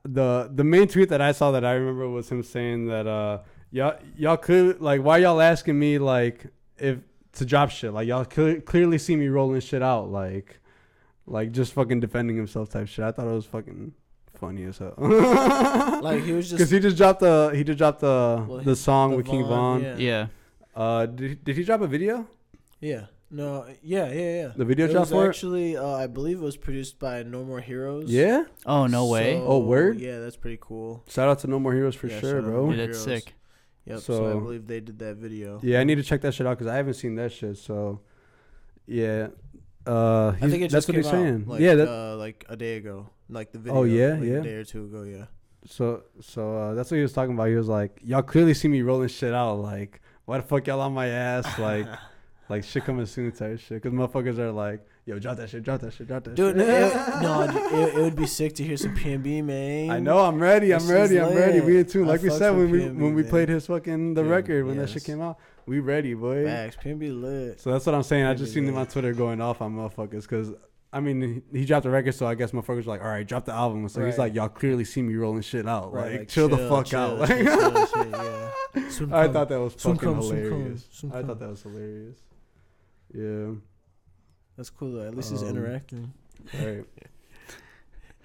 [0.03, 3.39] the the main tweet that I saw that I remember was him saying that uh,
[3.71, 6.99] y'all y'all could like why y'all asking me like if
[7.33, 10.59] to drop shit like y'all cle clearly see me rolling shit out like
[11.27, 13.03] like just fucking defending himself type shit.
[13.03, 13.93] I thought it was fucking
[14.37, 14.93] funny as hell.
[14.97, 18.75] Like, he was just- because he just dropped the he just dropped the Well, the
[18.75, 19.83] song the with King Von, Von.
[19.83, 19.95] yeah.
[19.97, 20.27] Yeah.
[20.75, 22.27] Uh, did he- did he drop a video?
[22.79, 23.05] Yeah.
[23.31, 23.65] No.
[23.81, 24.11] Yeah.
[24.11, 24.35] Yeah.
[24.41, 24.51] Yeah.
[24.55, 25.27] The video it drop was it?
[25.27, 28.09] actually, uh, I believe, it was produced by No More Heroes.
[28.11, 28.43] Yeah?
[28.65, 29.35] Oh, no way.
[29.43, 29.99] Oh, word?
[29.99, 31.03] Yeah, that's pretty cool.
[31.09, 32.55] Shout out to No More Heroes for Yeah, sure, shout out to bro.
[32.59, 33.23] No More Dude, that's Heroes.
[33.23, 33.33] sick.
[33.85, 33.99] Yep.
[33.99, 35.59] So, So- I believe they did that video.
[35.63, 37.57] Yeah, I need to check that shit out because I haven't seen that shit.
[37.57, 38.01] So,
[38.85, 39.27] yeah,
[39.87, 41.45] uh, I think it that's just what he's saying.
[41.47, 43.79] like, yeah, that, uh, like a day ago, like the video.
[43.79, 44.33] Oh, yeah, like yeah.
[44.35, 45.03] a day or two ago.
[45.03, 45.25] Yeah.
[45.65, 47.49] so so uh, that's what he was talking about.
[47.49, 49.55] He was like, "Y'all clearly see me rolling shit out.
[49.55, 51.59] Like, why the fuck y'all on my ass?
[51.59, 51.87] Like,
[52.49, 53.81] like shit coming soon type shit.
[53.81, 56.67] Because motherfuckers are like, yo, drop that shit, drop that shit, drop that Dude, shit.
[56.67, 59.91] it, no, dude, it, it would be sick to hear some PNB, man.
[59.91, 61.61] I know, I'm ready, I'm ready, I'm ready.
[61.61, 62.07] We in tune.
[62.07, 64.89] Like we said when we when we played his fucking the Dude, record when that
[64.89, 65.37] shit came out.
[65.67, 66.45] We ready, boy.
[66.45, 67.59] Facts, PNB lit.
[67.59, 68.25] So that's what I'm saying.
[68.25, 68.75] I just seen lit.
[68.75, 70.51] on Twitter going off on motherfuckers because
[70.93, 73.27] I mean he, he dropped the record, so I guess motherfuckers were like, all right,
[73.27, 73.89] drop the album.
[73.89, 75.91] So he's like, y'all clearly see me rolling shit out.
[75.91, 77.27] Right, like, like, chill, the fuck chill, out.
[77.27, 78.89] chill, Like, chill, chill, yeah.
[78.89, 79.33] Soon I come.
[79.33, 80.87] thought that was Soon fucking come, hilarious.
[80.91, 81.27] soon I come.
[81.27, 82.17] thought that was hilarious.
[83.13, 83.47] Yeah.
[84.57, 85.07] That's cool though.
[85.07, 86.13] At least he's Um, interacting.
[86.53, 86.85] Right.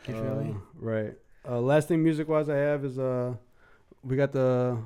[0.09, 0.51] You feel me?
[0.51, 1.13] Uh, Right.
[1.49, 3.35] Uh, last thing music wise I have is uh
[4.03, 4.79] we got the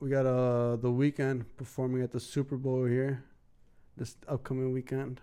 [0.00, 3.24] we got uh the Weeknd performing at the Super Bowl here
[3.96, 5.20] this upcoming weekend.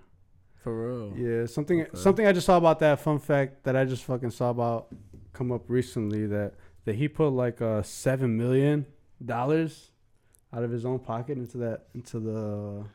[0.63, 1.13] For real.
[1.15, 1.91] Yeah, something Okay.
[1.97, 4.87] something I just saw about that fun fact that I just fucking saw about
[5.33, 6.53] come up recently that
[6.85, 8.85] that he put like uh 7 million
[9.23, 9.91] dollars
[10.53, 12.85] out of his own pocket into that into the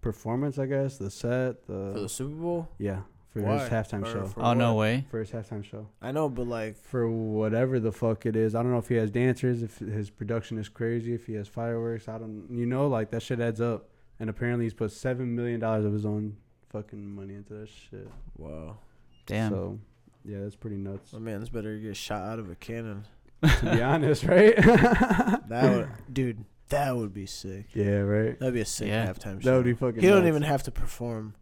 [0.00, 2.68] performance, I guess, the set, the For the Super Bowl?
[2.78, 3.00] Yeah,
[3.40, 3.58] for Why?
[3.58, 4.24] his halftime Or show.
[4.26, 4.80] for Oh, no what?
[4.80, 5.04] way.
[5.10, 5.86] For his halftime show.
[6.00, 8.54] I know, but like for whatever the fuck it is.
[8.54, 11.48] I don't know if he has dancers, if his production is crazy, if he has
[11.48, 12.08] fireworks.
[12.08, 13.88] I don't, you know, like that shit adds up.
[14.18, 16.36] And apparently he's put seven million dollars of his own
[16.70, 18.08] fucking money into that shit.
[18.38, 18.78] Wow.
[19.26, 19.50] Damn.
[19.52, 19.78] So,
[20.24, 21.12] yeah, that's pretty nuts.
[21.12, 23.04] My man's better get shot out of a cannon.
[23.42, 24.56] to be honest, right?
[24.56, 27.66] that would, dude, that would be sick.
[27.74, 28.38] Yeah, right.
[28.38, 29.06] That'd be a sick Yeah.
[29.06, 29.56] halftime That show.
[29.56, 30.28] would be fucking He don't nuts.
[30.28, 31.34] even have to perform.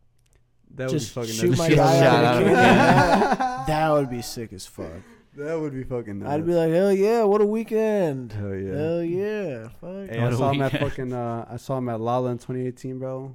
[0.77, 1.59] That would be Just fucking shoot nuts.
[1.59, 3.39] my Just guy out out of of a a cannon.
[3.39, 4.87] That, that would be sick as fuck.
[5.37, 6.31] That would be fucking nuts.
[6.33, 8.33] I'd be like, hell yeah, what a weekend.
[8.33, 8.73] Hell yeah.
[8.77, 9.69] Hell yeah.
[9.81, 10.09] Fuck.
[10.11, 10.91] Hey, What I a saw him at weekend.
[10.91, 11.13] fucking.
[11.13, 13.35] Uh, I saw him at Lolla in 2018, bro.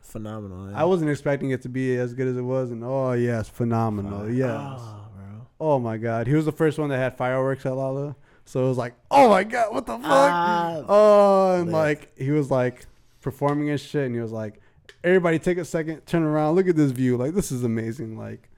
[0.00, 0.70] Phenomenal.
[0.70, 0.80] yeah.
[0.80, 4.30] I wasn't expecting it to be as good as it was, and oh yes, phenomenal.
[4.30, 4.50] Yes.
[4.52, 5.46] Ah, bro.
[5.60, 8.14] Oh my god, he was the first one that had fireworks at Lolla,
[8.44, 10.02] so it was like, oh my god, what the fuck?
[10.04, 10.84] Ah.
[10.88, 11.72] oh, and Lit.
[11.72, 12.86] like he was like
[13.20, 14.60] performing his shit, and he was like,
[15.04, 18.16] everybody take a second, turn around, look at this view, like this is amazing.
[18.18, 18.48] Like,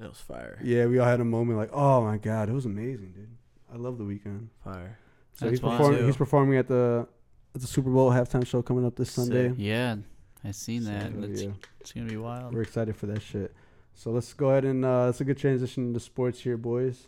[0.00, 0.58] It was fire.
[0.62, 3.28] yeah, we all had a moment like, oh my god, it was amazing, dude.
[3.72, 4.48] I love the Weeknd.
[4.62, 4.98] Fire.
[5.34, 6.04] So That's he's performing.
[6.06, 7.06] He's performing at the
[7.54, 9.24] at the Super Bowl halftime show coming up this Sick.
[9.24, 9.52] Sunday.
[9.56, 9.96] Yeah,
[10.44, 11.12] I seen So, that.
[11.30, 11.50] It's, yeah.
[11.80, 12.54] it's gonna be wild.
[12.54, 13.52] We're excited for that shit.
[13.94, 17.06] So let's go ahead and uh, it's a good transition into sports here, boys.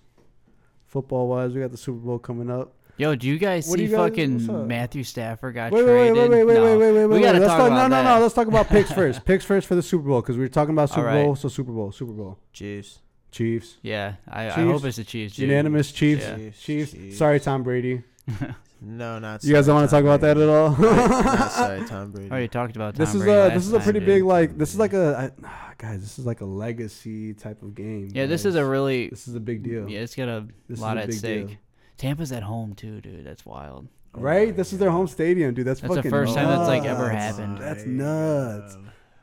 [0.86, 2.74] Football wise, we got the Super Bowl coming up.
[2.98, 4.68] Yo, do you guys What do see you guys- what's fucking?
[4.68, 6.16] Matthew Stafford got Wait, wait, wait, traded?
[6.16, 6.64] wait, wait, wait, no.
[6.64, 7.22] wait, wait, wait, we wait.
[7.22, 7.66] gotta Let's talk talk.
[7.68, 8.14] about No, no, that.
[8.16, 8.22] no.
[8.22, 9.24] Let's talk about picks first.
[9.24, 11.24] Picks first for the Super Bowl because we were talking about Super All right.
[11.24, 11.36] Bowl.
[11.36, 13.00] So Super Bowl, Super Bowl, Chiefs.
[13.32, 14.56] Chiefs, Yeah, I, I Chiefs?
[14.72, 15.36] hope it's the Chiefs.
[15.36, 15.48] dude.
[15.50, 16.36] unanimous Chiefs, Yeah.
[16.36, 16.92] Chiefs, Chiefs.
[16.92, 17.18] Chiefs.
[17.18, 18.02] Sorry, Tom Brady.
[18.78, 19.42] No, not.
[19.42, 20.70] You guys don't want to talk about that at all.
[20.76, 22.30] not sorry, Tom Brady.
[22.30, 24.06] Already talked about Tom This is Brady a last this is a time, pretty dude.
[24.06, 27.62] big like this is like a I, ah, guys this is like a legacy type
[27.62, 28.10] of game.
[28.12, 28.50] Yeah, this guys.
[28.50, 29.88] is a really this is a big deal.
[29.88, 30.00] yeah.
[30.00, 31.46] It's got a This is lot a at big stake.
[31.48, 31.56] deal.
[31.98, 33.24] Tampa's at home too, dude.
[33.24, 33.88] That's wild.
[34.14, 34.54] Right?
[34.56, 35.66] This is their home stadium, dude.
[35.66, 37.58] That's, That's the fucking first time that's, like, ever happened.
[37.58, 38.76] That's nuts.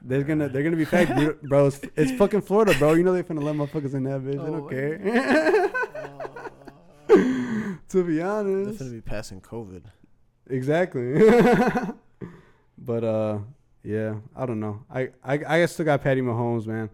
[0.06, 1.68] They're gonna they're gonna be packed, dude, bro.
[1.68, 2.94] It's, it's fucking Florida, bro.
[2.94, 4.34] You know they're finna let motherfuckers in that bitch.
[4.34, 5.00] They Oh don't care.
[7.90, 9.84] to be honest, They're gonna be passing COVID.
[10.50, 11.14] exactly.
[12.78, 13.40] but uh,
[13.84, 14.84] yeah, I don't know.
[14.94, 16.90] I I I still got Patty Mahomes, man.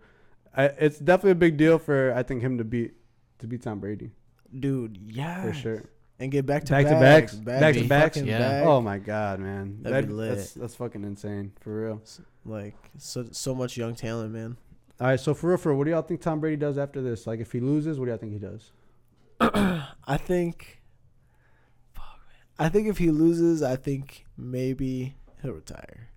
[0.56, 2.94] I, it's definitely a big deal for I think him to beat
[3.40, 4.12] to beat Tom Brady
[4.58, 5.44] Dude, yeah.
[5.44, 5.84] for sure.
[6.20, 8.18] and get back to Back to back, backs, back to backs.
[8.18, 8.40] Yeah.
[8.40, 8.66] back.
[8.66, 10.38] Oh my god, man, That'd that, be lit.
[10.38, 12.02] that's that's fucking insane for real.
[12.46, 14.58] Like so so much young talent, man.
[15.00, 17.02] All right, so for real, for real, what do y'all think Tom Brady does after
[17.02, 17.26] this?
[17.26, 18.72] Like, if he loses, what do y'all think he does?
[19.40, 20.82] I think.
[21.94, 22.66] Fuck, man.
[22.68, 26.10] I think if he loses, I think maybe he'll retire.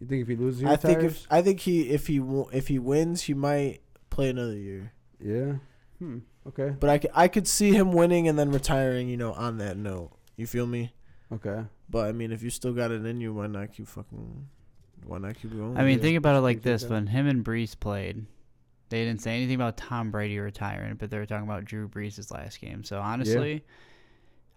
[0.00, 2.22] You think if he loses, he I think if I think he if he
[2.52, 4.92] if he wins, he might play another year.
[5.20, 5.54] yeah,
[5.98, 6.18] hmm,
[6.48, 9.08] okay, But I could, I could see him winning and then retiring.
[9.08, 10.92] You know, on that note, you feel me?
[11.32, 11.64] okay.
[11.88, 14.48] But I mean, if you still got it in you, why not keep fucking?
[15.04, 15.76] Why not keep going?
[15.76, 18.24] I mean, think about it like this: when him and Brees played,
[18.88, 22.30] they didn't say anything about Tom Brady retiring, but they were talking about Drew Brees'
[22.32, 22.82] last game.
[22.84, 23.64] So honestly,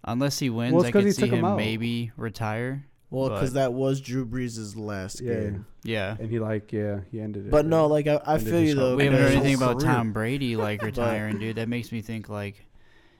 [0.03, 1.57] unless he wins, Well, it's I 'cause could he see took him him out.
[1.57, 2.85] maybe retire.
[3.09, 5.65] Well, because that was Drew Brees' last Yeah, game.
[5.83, 7.51] Yeah, and he like, yeah, he ended it.
[7.51, 8.95] But no, like I, I feel you though.
[8.95, 9.93] we haven't heard anything about career.
[9.93, 11.57] Tom Brady like retiring, dude.
[11.57, 12.65] That makes me think like.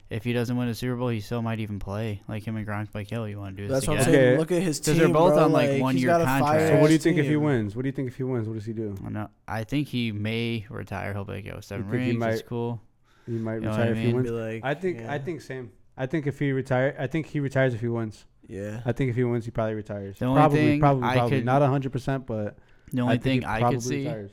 [0.08, 2.22] If he doesn't win a Super Bowl, he still might even play.
[2.28, 4.16] Like him and Gronk, like, yo, you want to do this That's what I'm saying.
[4.16, 4.38] Okay.
[4.38, 4.94] Look at his team.
[4.94, 5.46] Because they're both bro.
[5.46, 6.70] on, like, he's one-year got contracts.
[6.70, 7.76] so what do you ass think if he wins?
[7.76, 8.48] What do you think if he wins?
[8.48, 8.96] What does he do?
[9.04, 9.30] I know.
[9.48, 11.12] I think he may retire.
[11.12, 12.80] He'll be like, yo, seven think he rings, it's cool.
[13.26, 14.30] He might You know retire I if he wins.
[14.30, 15.72] Like, I think I think same.
[15.98, 18.26] I think if he retire, I think he retires if he wins.
[18.48, 18.82] Yeah.
[18.86, 20.18] I think if he wins, he probably retires.
[20.20, 22.58] The only probably, thing probably, I probably could- not hundred percent, but
[22.92, 24.32] The only I think thing he I probably could see retires.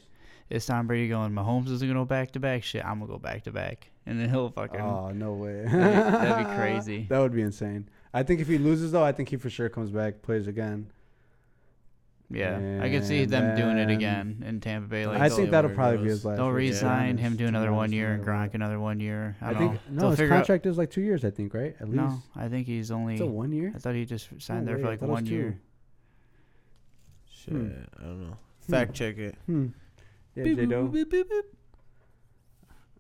[0.51, 2.63] is Tom Brady going, Mahomes isn't going to go back to back.
[2.63, 3.89] Shit, I'm going to go back to back.
[4.07, 4.81] And then he'll fucking.
[4.81, 5.63] Oh no way!
[5.65, 7.07] That'd be- that'd be crazy.
[7.09, 7.89] That would be insane.
[8.13, 10.91] I think if he loses though, I think he for sure comes back, plays again.
[12.33, 12.81] Yeah.
[12.83, 15.07] I could see And them doing it then- again in Tampa Bay.
[15.07, 16.37] Like I they'll- think that'll probably be his last.
[16.37, 18.25] They'll year, to be resign honest, him, to do another one year, and.
[18.25, 19.37] Gronk another one year.
[19.41, 19.81] I, I don't think know.
[19.91, 21.25] no, They'll his figure out- contract is like two years.
[21.25, 21.97] I think right at least.
[21.97, 23.15] No, I think he's only.
[23.15, 23.73] It's a one year.
[23.75, 25.59] I thought he just signed No there way, for like thought it was one year.
[27.33, 27.69] Shit, Hmm.
[27.99, 28.37] I don't know.
[28.71, 29.35] Fact check it.
[29.47, 29.67] Hmm.
[30.35, 30.87] Yeah, Beep, J Doe.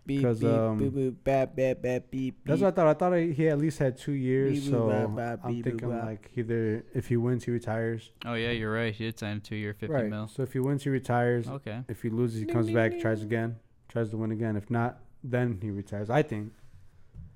[0.04, 2.64] Beep, 'Cause, beep, um, boop, boop, bap, bap, bap, beep, That's beep.
[2.64, 2.86] what I thought.
[2.88, 4.52] I thought he he at least had two years.
[4.58, 6.04] Beep, boop, So bop, bop, I'm beep, thinking bop.
[6.04, 8.10] like either if he wins, he retires.
[8.26, 8.92] Oh yeah, you're right.
[8.92, 10.10] He did sign a two-year, fifty right.
[10.10, 10.26] mil.
[10.26, 11.46] So if he wins, he retires.
[11.48, 11.82] Okay.
[11.88, 13.56] If he loses, he comes back, tries again,
[13.88, 14.56] tries to win again.
[14.56, 16.10] If not, then he retires.
[16.10, 16.52] I think.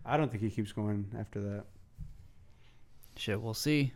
[0.04, 1.64] I don't think he keeps going after that.
[3.16, 3.92] Shit, we'll see.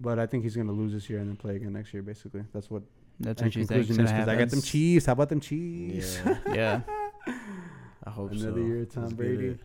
[0.00, 2.02] But I think he's gonna lose this year and then play again next year.
[2.02, 2.82] Basically, that's what.
[3.20, 3.68] That's my what you think.
[3.86, 5.06] conclusion is because I got them Chiefs.
[5.06, 6.18] How about them Chiefs?
[6.24, 6.80] Yeah, Yeah.
[8.04, 8.56] I hope Another so.
[8.66, 9.58] year, Tom Let's Brady.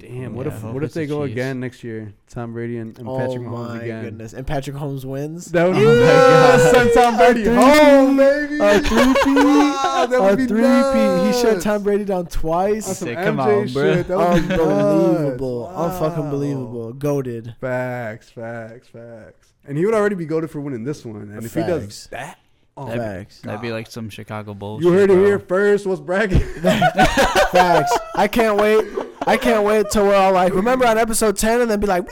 [0.00, 0.34] Damn.
[0.34, 1.32] What Yeah, if what if they the go Chiefs.
[1.34, 2.12] again next year?
[2.28, 4.04] Tom Brady and, and oh Patrick Mahomes my again.
[4.06, 4.32] goodness!
[4.32, 5.44] And Patrick Mahomes wins.
[5.52, 6.74] That would be Oh God.
[6.74, 8.58] Send Tom Brady A home, baby.
[8.60, 9.24] A three-peat.
[10.08, 11.26] Wow, a three-peat.
[11.34, 11.62] He shut.
[11.62, 12.86] Tom Brady down twice.
[12.86, 13.94] some Say, MJ come on, bruh.
[13.94, 14.08] shit.
[14.08, 15.70] That would Unbelievable.
[15.70, 15.98] nuts.
[16.00, 16.92] Unfucking believable.
[16.94, 17.54] Goaded.
[17.60, 19.52] Facts, facts, facts.
[19.64, 21.16] And he would already be goaded for winning this one.
[21.30, 22.38] And if he does that,
[22.78, 22.98] oh Facts.
[22.98, 23.40] Facts.
[23.40, 24.82] That'd be like some Chicago Bulls.
[24.82, 25.24] you heard it bro.
[25.26, 25.86] here first.
[25.86, 26.40] What's bragging?
[26.62, 27.96] Facts.
[28.14, 28.84] I can't wait.
[29.26, 32.06] I can't wait till we're all like, remember on episode 10 and then be like,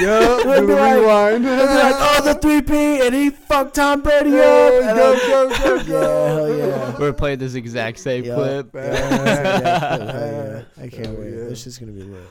[0.00, 1.44] yeah, It'd do be the like- rewind.
[1.44, 4.34] Be like, oh, the 3P, and he fucked Tom Brady up.
[4.36, 6.98] Yo, And go, go, go, Yeah, hell yeah.
[6.98, 8.34] We played this exact same Yeah.
[8.36, 8.74] clip.
[8.74, 10.62] Yeah, hell yeah.
[10.76, 11.30] I can't Hell wait.
[11.34, 11.44] yeah.
[11.48, 12.22] This shit's gonna be lit.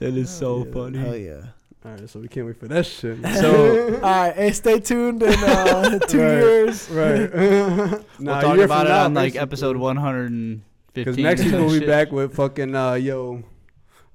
[0.00, 0.72] That is so yeah.
[0.72, 0.98] funny.
[0.98, 1.40] Hell yeah.
[1.88, 3.18] All right, so we can't wait for that shit.
[3.36, 6.90] So- all right, hey, stay tuned in uh, two Right, years.
[6.90, 7.32] right.
[7.34, 10.62] We'll nah, talk about it now, on like episode 115.
[10.92, 13.42] Because next week we'll be back with fucking uh, yo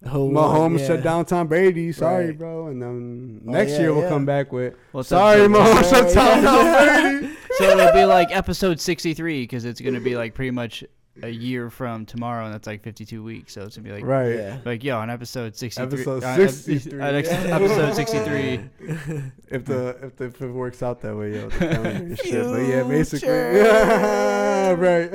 [0.03, 0.88] Who, Mahomes yeah.
[0.88, 1.91] shut down Tom Brady.
[1.93, 2.38] Sorry, Right.
[2.38, 2.67] bro.
[2.67, 4.09] And then Oh, next yeah, year we'll yeah.
[4.09, 6.43] come back with What's sorry, so- Mahomes shut down.
[6.43, 6.86] Tom
[7.21, 7.34] Brady.
[7.57, 10.84] So it'll be like episode 63 because it's gonna be like pretty much
[11.22, 13.53] a year from tomorrow, and that's like 52 weeks.
[13.53, 14.34] So it's gonna be like Right.
[14.36, 14.57] Yeah.
[14.66, 15.99] like yo on episode 63.
[15.99, 17.55] Episode uh, 63, uh, next- yeah.
[17.55, 18.59] episode 63.
[19.49, 22.43] if the if the if it works out that way, yo, the shit.
[22.45, 23.53] But yeah, basically, Future.
[23.57, 25.11] yeah, right.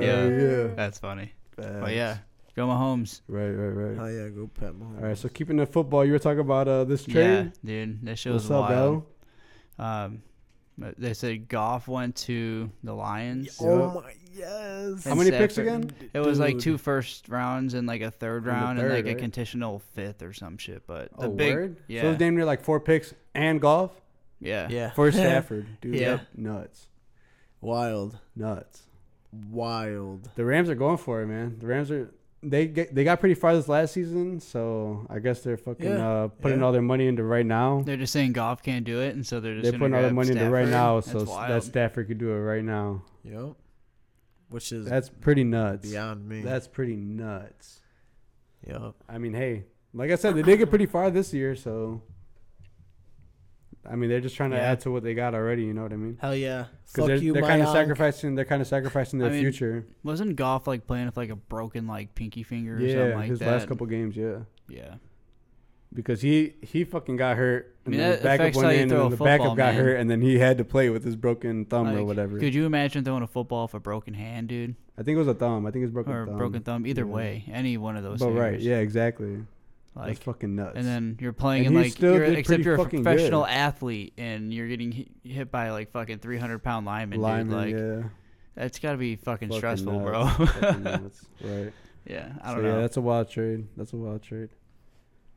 [0.00, 0.12] Yeah.
[0.16, 0.74] Oh, yeah.
[0.74, 1.32] That's funny.
[1.56, 2.18] But yeah,
[2.56, 3.20] go Mahomes.
[3.28, 3.96] Right, right, right.
[3.96, 4.98] Hell yeah, go Pat Mahomes.
[5.02, 7.52] All right, so keeping the football, you were talking about uh this Yeah, trade.
[7.64, 9.04] dude, that shit was What's up, wild.
[9.78, 9.86] Bell?
[9.86, 10.33] Um, but
[10.82, 13.58] Uh, they said Goff went to the Lions.
[13.60, 15.04] Oh my yes.
[15.04, 15.90] How And many picks again?
[16.12, 19.06] It was like two first rounds and like a third And the round and third,
[19.06, 20.84] like a conditional fifth or some shit.
[20.86, 21.76] But the Oh, big, word?
[21.86, 23.92] yeah, So it's damn near like four picks and Goff
[24.40, 24.90] yeah, Yeah.
[24.90, 25.94] for Stafford, dude.
[25.94, 26.20] Yep.
[26.36, 26.88] Nuts,
[27.60, 28.18] Wild.
[28.34, 28.82] nuts.
[29.50, 30.30] Wild.
[30.34, 31.56] The Rams are going for it, man.
[31.58, 32.12] The Rams are
[32.50, 36.08] they get they got pretty far this last season, so I guess they're fucking Yeah,
[36.08, 36.64] uh, putting yeah.
[36.66, 37.82] all their money into right now.
[37.84, 40.10] They're just saying Goff can't do it, and so they're just They're putting all their
[40.10, 41.50] grab money into right now, That's so wild.
[41.50, 43.02] that Stafford could do it right now.
[43.24, 43.54] Yep.
[44.50, 45.88] Which is That's pretty nuts.
[45.90, 46.42] beyond me.
[46.42, 47.80] That's pretty nuts.
[48.66, 48.94] yep.
[49.08, 52.02] I mean, hey, like I said, they did get pretty far this year, so
[53.90, 54.70] I mean, they're just trying to Yeah.
[54.72, 55.64] add to what they got already.
[55.64, 56.16] You know what I mean?
[56.20, 56.66] Hell yeah.
[56.92, 58.34] Because they're, they're kind of sacrificing.
[58.34, 59.86] They're kind of sacrificing their I mean, future.
[60.02, 63.30] Wasn't Goff like playing with like a broken like pinky finger or Yeah, something like
[63.30, 63.48] his that?
[63.48, 64.38] last couple games, yeah.
[64.68, 64.94] Yeah.
[65.92, 68.90] Because he he fucking got hurt, I and mean, then his backup went in, and
[68.90, 69.84] then the football, backup got man.
[69.84, 72.36] hurt, and then he had to play with his broken thumb or whatever.
[72.40, 74.74] Could you imagine throwing a football with a broken hand, dude?
[74.98, 75.66] I think it was a thumb.
[75.66, 76.36] I think it was broken or thumb.
[76.36, 76.84] broken thumb.
[76.84, 77.12] Either Yeah.
[77.12, 78.18] way, any one of those.
[78.18, 79.44] But right, yeah, exactly.
[79.96, 80.72] Like That's fucking nuts.
[80.76, 82.78] And then you're playing And in he like still you're, did except pretty you're a
[82.78, 83.50] fucking professional good.
[83.50, 87.76] athlete and you're getting hit, hit by like fucking 300 pound linemen, Lineman, dude.
[88.00, 88.08] Like yeah.
[88.56, 90.36] that's got to be fucking, Fucking stressful, nuts.
[90.36, 90.46] bro.
[90.46, 91.26] Fucking nuts.
[91.40, 91.72] Right.
[92.06, 92.80] Yeah, I don't Yeah, know.
[92.80, 93.68] that's a wild trade.
[93.76, 94.48] That's a wild trade.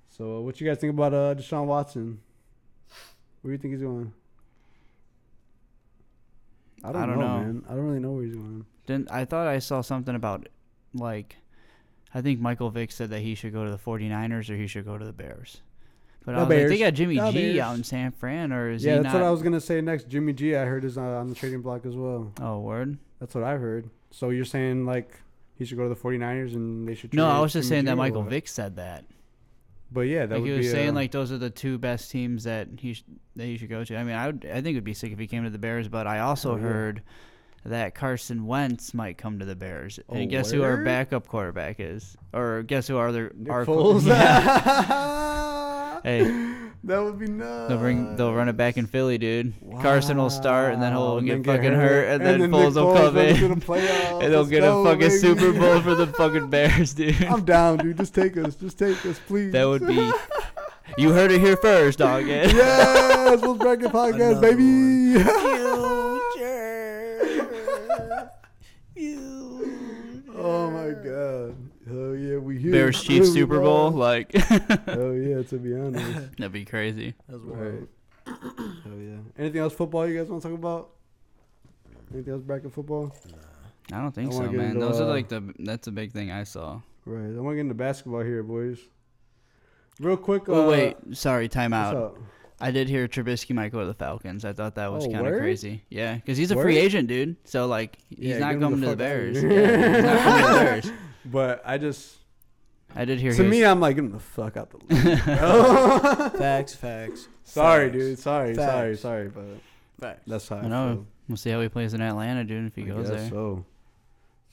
[0.10, 2.20] So, uh, what you guys think about uh, Deshaun Watson?
[3.42, 4.12] Where do you think he's going?
[6.84, 7.44] I don't, I don't know, know.
[7.44, 7.64] man.
[7.70, 8.66] I don't really know where he's going.
[8.86, 10.48] Didn't I thought I saw something about
[10.94, 11.36] like
[12.14, 14.86] I think Michael Vick said that he should go to the 49ers or he should
[14.86, 15.62] go to the Bears.
[16.26, 18.70] But The I was like, they got Jimmy The G out in San Fran, or
[18.70, 19.22] is yeah, he that's not?
[19.22, 20.10] what I was gonna say next.
[20.10, 22.32] Jimmy G, I heard is on the trading block as well.
[22.42, 22.98] Oh, word.
[23.20, 23.90] That's what I heard.
[24.12, 25.20] So you're saying like
[25.56, 27.14] he should go to the 49ers and they should?
[27.14, 28.30] No, I was just Jimmy saying G that Michael what?
[28.30, 29.06] Vick said that.
[29.90, 32.12] But yeah, that like would he was saying uh, like those are the two best
[32.12, 33.06] teams that he sh-
[33.38, 33.96] that he should go to.
[33.96, 35.88] I mean, I would I think it'd be sick if he came to the Bears,
[35.88, 37.04] but I also Oh, heard
[37.66, 40.00] that Carson Wentz might come to the Bears.
[40.10, 42.16] Oh, and guess who our backup quarterback is?
[42.34, 44.06] Or guess who our other Nick our Foles.
[44.08, 46.02] Yeah.
[46.04, 46.24] hey,
[46.84, 47.70] that would be nuts.
[47.70, 49.54] they'll bring they'll run it back in Philly, dude.
[49.82, 52.42] Carson will start, and then he'll Wow, get then get fucking hurt, hurt, and, and
[52.44, 53.74] then then Foles will come in, the
[54.22, 55.18] and they'll Let's get go, a fucking baby.
[55.20, 57.22] Super Bowl for the fucking Bears, dude.
[57.24, 57.98] I'm down, dude.
[57.98, 58.56] Just take us.
[58.56, 59.52] Just take us, please.
[59.52, 60.12] That would be.
[60.98, 62.26] You heard it here first, dog.
[62.26, 62.46] Yeah.
[62.46, 65.88] yes, Wolves Bracket Podcast, Another baby.
[70.40, 71.56] oh my god.
[71.88, 72.72] Hell yeah, we here.
[72.72, 76.32] Bears Chiefs Super Bowl, like Hell yeah, to be honest.
[76.38, 77.14] that'd be crazy.
[77.28, 77.88] That's Right.
[78.26, 79.18] Hell yeah.
[79.38, 80.90] Anything else football you guys want to talk about?
[82.14, 83.16] Anything else bracket football?
[83.92, 84.72] I don't think I so, man.
[84.72, 86.82] into, Those are uh, like the that's a big thing I saw.
[87.06, 87.38] Right.
[87.38, 88.80] I want to get into basketball here, boys.
[90.00, 90.44] Real quick.
[90.48, 92.18] Oh uh, wait, sorry, time what's up?
[92.60, 94.44] I did hear Trubisky might go to the Falcons.
[94.44, 95.84] I thought that was Oh, kind of crazy.
[95.90, 96.64] Yeah, because he's a Word?
[96.64, 97.36] free agent, dude.
[97.44, 99.38] So like, he's Yeah, not going him coming to the Bears.
[99.44, 100.92] Yeah, he's not coming to the Bears.
[101.26, 102.18] But I just
[102.96, 103.32] I did hear.
[103.34, 105.20] to his, me, I'm like, get him the fuck out the league.
[106.40, 107.28] Facts, facts.
[107.44, 107.98] sorry, facts.
[107.98, 108.20] dude.
[108.20, 109.02] Sorry, sorry, Facts.
[109.02, 109.46] sorry, but
[110.00, 110.22] Facts.
[110.26, 110.94] that's how I, I know.
[110.94, 111.08] feel.
[111.28, 112.66] We'll see how he plays in Atlanta, dude.
[112.68, 113.30] If he I goes guess there.
[113.30, 113.66] So, so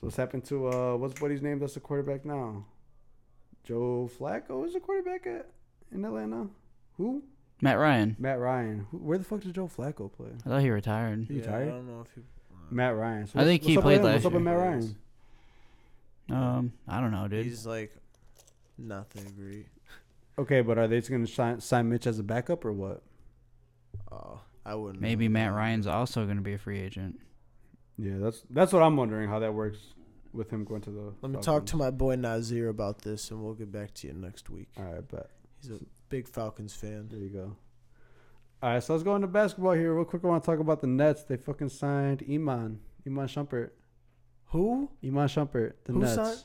[0.01, 1.59] what's happened to uh, what's buddy's name?
[1.59, 2.65] That's the quarterback now.
[3.63, 5.49] Joe Flacco is the quarterback at
[5.93, 6.49] in Atlanta.
[6.99, 7.23] Who?
[7.65, 8.15] Matt Ryan.
[8.19, 8.87] Matt Ryan.
[8.91, 10.29] Who, where the fuck did Joe Flacco play?
[10.45, 11.25] I thought he retired.
[11.29, 11.69] He Yeah, I retired?
[11.71, 12.21] don't know if he.
[12.71, 13.27] Matt Ryan.
[13.27, 14.05] So I think he what's up played with him?
[14.07, 14.55] last What's up with year.
[14.55, 14.97] Matt Ryan?
[16.31, 17.45] Um, I don't know, dude.
[17.45, 17.95] He's like
[18.79, 19.67] nothing great.
[20.39, 23.03] Okay, but are they just gonna sign, sign Mitch as a backup or what?
[24.11, 25.01] Oh, I wouldn't.
[25.01, 25.33] Maybe know.
[25.35, 27.19] Matt Ryan's also going to be a free agent.
[27.99, 29.79] Yeah, that's that's what I'm wondering how that works
[30.33, 31.12] with him going to the.
[31.23, 34.15] Let me talk to my boy Nazir about this, and we'll get back to you
[34.15, 34.69] next week.
[34.77, 35.31] All right, bet.
[35.61, 35.79] He's a
[36.09, 37.09] big Falcons fan.
[37.11, 37.57] There you go.
[38.63, 40.25] All right, so let's go into basketball here real quick.
[40.25, 41.23] I want to talk about the Nets.
[41.25, 43.71] They fucking signed Iman, Iman Shumpert,
[44.47, 44.89] Who?
[45.05, 46.39] Iman Shumpert, the Who Nets, signed?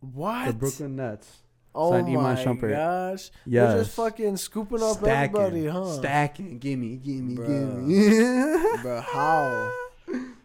[0.00, 0.46] What?
[0.46, 1.38] the Brooklyn Nets.
[1.74, 2.70] Oh signed my Iman Shumpert.
[2.70, 3.30] gosh!
[3.44, 5.92] They're just fucking scooping up Stacking, everybody, huh?
[5.94, 7.46] Stacking, gimme, gimme, Bruh.
[7.88, 8.76] gimme.
[8.82, 9.72] Bro, how?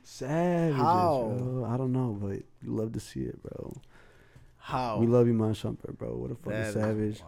[0.04, 0.76] Savage.
[0.76, 1.36] How?
[1.38, 1.66] bro.
[1.72, 2.32] I don't know, but
[2.64, 3.76] you love to see it, bro.
[4.58, 4.98] How?
[4.98, 6.16] We love Iman Shumpert, bro.
[6.16, 7.22] What a fucking That is savage.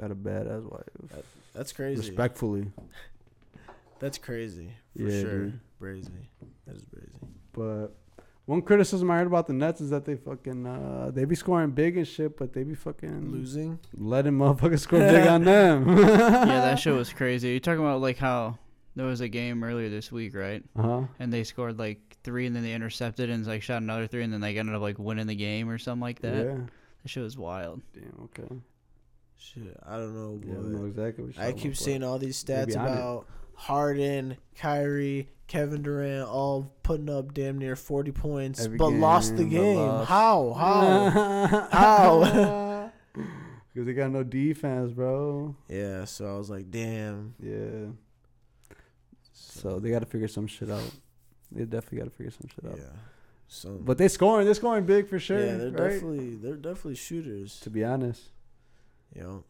[0.00, 1.24] Got a badass wife.
[1.54, 2.00] That's crazy.
[2.08, 2.66] Respectfully.
[3.98, 5.38] That's crazy for Yeah, sure.
[5.44, 5.60] dude.
[5.80, 6.26] Brazy.
[6.66, 7.28] That is brazy.
[7.52, 7.88] But
[8.46, 11.70] one criticism I heard about the Nets is that they fucking uh, they be scoring
[11.70, 13.78] big and shit, but they be fucking Losing.
[13.96, 15.88] letting motherfuckers score big on them.
[15.98, 17.50] yeah, that shit was crazy.
[17.50, 18.58] You're talking about like how
[18.96, 20.62] there was a game earlier this week, right?
[20.76, 21.02] Uh huh.
[21.20, 24.32] And they scored like three, and then they intercepted and like shot another three, and
[24.32, 26.34] then they ended up like winning the game or something like that.
[26.44, 26.56] Yeah.
[27.02, 27.80] That shit was wild.
[27.94, 28.28] Damn.
[28.36, 28.54] Okay.
[29.42, 30.40] Shit, I don't know.
[30.44, 36.28] Yeah, I know exactly I keep seeing all these stats about Harden, Kyrie, Kevin Durant,
[36.28, 40.08] all putting up damn near forty points, Every but lost the game, lost.
[40.08, 40.52] How?
[40.52, 41.68] How?
[41.72, 42.92] How?
[43.72, 45.56] Because they got no defense, bro.
[45.66, 46.04] yeah.
[46.04, 47.34] So I was like, damn.
[47.40, 47.92] Yeah.
[49.32, 50.82] So they got to figure some shit out.
[51.50, 52.78] They definitely got to figure some shit out.
[52.78, 52.98] Yeah.
[53.48, 53.78] So.
[53.80, 54.44] But they scoring.
[54.44, 55.38] They're scoring big for sure.
[55.38, 55.90] yeah, they're right?
[55.90, 57.60] definitely they're definitely shooters.
[57.60, 58.31] To be honest.
[59.14, 59.44] You know.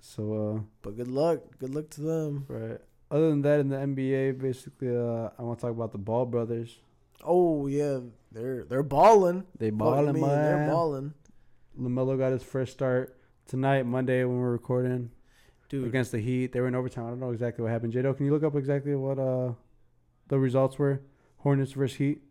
[0.00, 0.60] So uh.
[0.82, 1.40] But good luck.
[1.58, 2.44] Good luck to them.
[2.48, 2.78] Right.
[3.10, 6.26] Other than that, in the NBA, basically, uh, I want to talk about the Ball
[6.26, 6.76] brothers.
[7.24, 8.00] Oh yeah,
[8.30, 9.44] they're they're balling.
[9.58, 10.42] They Fuck balling, me, man.
[10.44, 11.14] They're balling.
[11.80, 13.16] Lamelo got his first start
[13.46, 15.10] tonight, Monday, when we're recording.
[15.70, 15.86] Dude.
[15.86, 16.52] against the Heat.
[16.52, 17.06] They were in overtime.
[17.06, 17.92] I don't know exactly what happened.
[17.92, 19.52] Jado, can you look up exactly what uh
[20.28, 21.00] the results were?
[21.38, 22.22] Hornets versus Heat.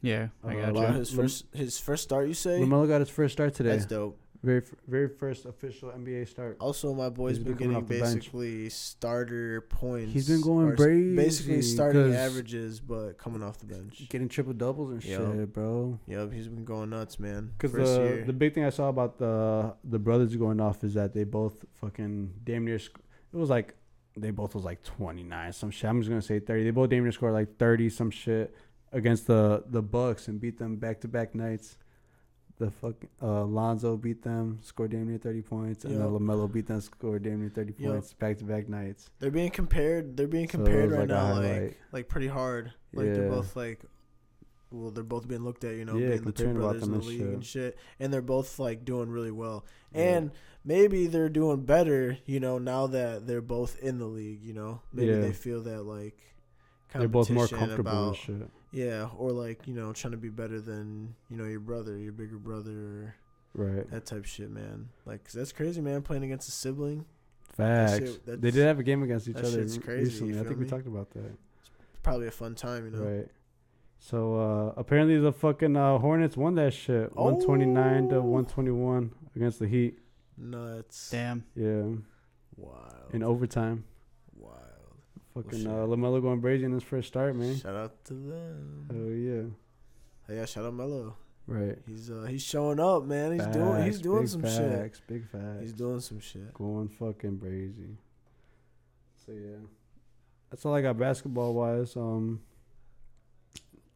[0.00, 0.98] Yeah, I Uh, got Wow, you.
[0.98, 2.28] his first his first start.
[2.28, 3.70] You say Lamelo got his first start today.
[3.70, 4.18] that's dope.
[4.42, 6.58] Very very first official NBA start.
[6.60, 8.14] Also, my boy's been been getting the bench.
[8.14, 10.12] basically starter points.
[10.12, 14.08] He's been going crazy Basically starting averages, but coming off the bench.
[14.08, 15.20] Getting triple doubles and Yup.
[15.34, 15.98] shit, bro.
[16.06, 17.50] Yep, he's been going nuts, man.
[17.58, 18.24] Because the year.
[18.24, 21.64] the big thing I saw about the the brothers going off is that they both
[21.80, 22.78] fucking damn near.
[22.78, 23.00] Sc-
[23.32, 23.74] it was like
[24.16, 25.90] they both was like twenty nine some shit.
[25.90, 26.62] I'm just gonna say thirty.
[26.62, 28.54] They both damn near scored like thirty some shit
[28.92, 31.76] against the the Bucks and beat them back to back nights.
[32.58, 36.08] The fuck uh, Lonzo beat them, scored damn near thirty points, and then.
[36.08, 37.92] Lamelo beat them, scored damn near thirty Yup.
[37.92, 39.10] points back to back nights.
[39.20, 40.16] They're being compared.
[40.16, 42.72] They're being compared was right like now, like like pretty hard.
[42.92, 43.80] Like they're both like,
[44.72, 46.90] well, they're both being looked at, you know, Yeah, being the two about brothers in
[46.90, 47.28] the and league shit.
[47.28, 49.64] and shit, and they're both like doing really well.
[49.94, 50.16] Yeah.
[50.16, 50.30] And
[50.64, 54.42] maybe they're doing better, you know, now that they're both in the league.
[54.42, 55.20] You know, maybe Yeah.
[55.20, 56.18] they feel that like
[56.92, 58.50] They're both more comfortable and shit.
[58.70, 62.12] Yeah, or like you know, trying to be better than you know your brother, your
[62.12, 63.14] bigger brother,
[63.54, 63.90] Right.
[63.90, 64.90] that type shit, man.
[65.06, 66.02] Like 'cause that's crazy, man.
[66.02, 67.06] Playing against a sibling,
[67.54, 67.98] Facts.
[67.98, 70.34] shit- they did have a game against each that other shit's crazy, recently.
[70.34, 71.24] I feel think we talked about that.
[71.24, 73.04] it's probably a fun time, you know.
[73.04, 73.28] Right.
[74.00, 78.22] So uh, apparently the fucking uh, Hornets won that shit, one twenty nine to Oh.
[78.22, 79.98] one twenty one against the Heat.
[80.36, 81.10] Nuts.
[81.10, 81.44] Damn.
[81.56, 81.82] Yeah,
[82.56, 83.12] Wild.
[83.12, 83.84] in overtime.
[85.42, 85.68] Fucking shit.
[85.68, 87.56] uh, Lamelo going crazy in his first start, man.
[87.56, 88.86] Shout out to them.
[88.90, 89.42] Hell yeah.
[90.26, 91.16] Hey, yeah, shout out Melo.
[91.46, 91.78] Right.
[91.86, 93.32] He's uh he's showing up, man.
[93.32, 95.60] He's doing he's doing some facts, Big facts.
[95.62, 96.52] He's doing some shit.
[96.52, 97.96] going fucking crazy.
[99.24, 99.56] So yeah,
[100.50, 101.96] that's all I got basketball wise.
[101.96, 102.40] Um,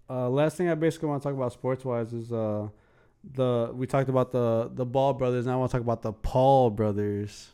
[0.08, 2.68] uh, last thing I basically want to talk about sports wise is uh,
[3.34, 5.44] the we talked about the the Ball brothers.
[5.44, 7.50] Now I want to talk about the Paul brothers.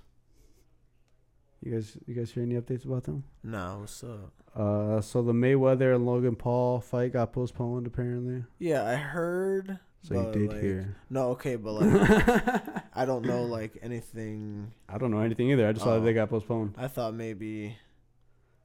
[1.68, 3.24] You guys, you guys hear any updates about them?
[3.44, 4.32] No, what's up?
[4.56, 8.44] Uh, so the Mayweather and Logan Paul fight got postponed apparently.
[8.58, 9.78] Yeah, I heard.
[10.02, 10.96] So you did like- hear.
[11.10, 14.72] No, okay, but like I don't know like anything.
[14.88, 15.68] I don't know anything either.
[15.68, 16.04] I just saw that Oh.
[16.06, 16.74] they got postponed.
[16.78, 17.76] I thought maybe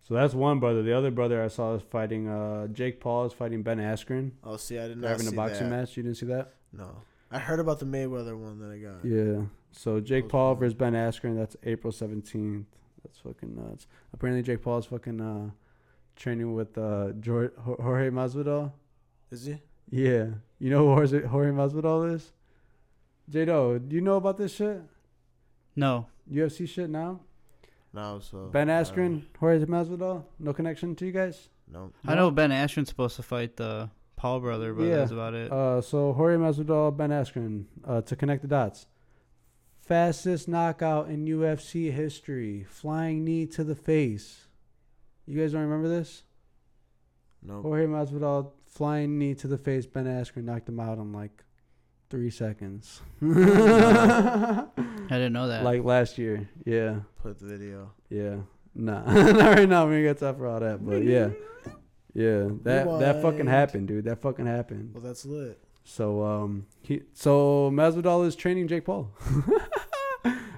[0.07, 0.81] So that's one brother.
[0.81, 2.29] The other brother I saw is fighting.
[2.29, 4.31] Uh, Jake Paul is fighting Ben Askren.
[4.45, 5.75] Oh, see, I did They're having a boxing that.
[5.75, 5.97] match.
[5.97, 6.53] You didn't see that?
[6.71, 9.03] No, I heard about the Mayweather one that I got.
[9.03, 9.47] Yeah.
[9.73, 11.35] So Jake Paul versus Ben Askren.
[11.35, 12.67] That's April seventeenth.
[13.03, 13.87] That's fucking nuts.
[14.13, 15.49] Apparently Jake Paul is fucking uh,
[16.15, 18.71] training with uh, Jor- Jor- Jorge Masvidal.
[19.31, 19.57] Is he?
[19.89, 20.27] Yeah.
[20.59, 22.31] You know who Jorge, Jorge Masvidal is?
[23.29, 24.81] Jado, do you know about this shit?
[25.75, 26.07] No.
[26.31, 27.19] UFC shit now?
[27.93, 30.23] No, so Ben I Askren, Jorge Masvidal.
[30.39, 31.49] No connection to you guys?
[31.71, 31.91] No.
[32.07, 35.51] I know Ben Askren's supposed to fight the Paul brother, but that's about it.
[35.51, 38.87] Uh, so Jorge Masvidal, Ben Askren, uh, to connect the dots.
[39.93, 44.47] Fastest knockout in UFC history, flying knee to the face.
[45.27, 46.23] You guys don't remember this?
[47.43, 47.61] No.
[47.61, 49.85] Jorge Masvidal, flying knee to the face.
[49.85, 51.43] Ben Askren knocked him out in like
[52.09, 53.01] three seconds.
[53.21, 54.65] I
[55.11, 55.63] didn't know that.
[55.63, 57.91] Like last year, yeah, Put the video.
[58.09, 58.37] yeah.
[58.73, 59.87] Nah, not right now.
[59.87, 61.29] We ain't got time for all that, but yeah,
[62.15, 62.47] yeah.
[62.63, 64.05] That that fucking happened, dude.
[64.05, 64.95] That fucking happened.
[64.95, 65.63] Well, that's lit.
[65.83, 69.11] So um he so Masvidal is training Jake Paul.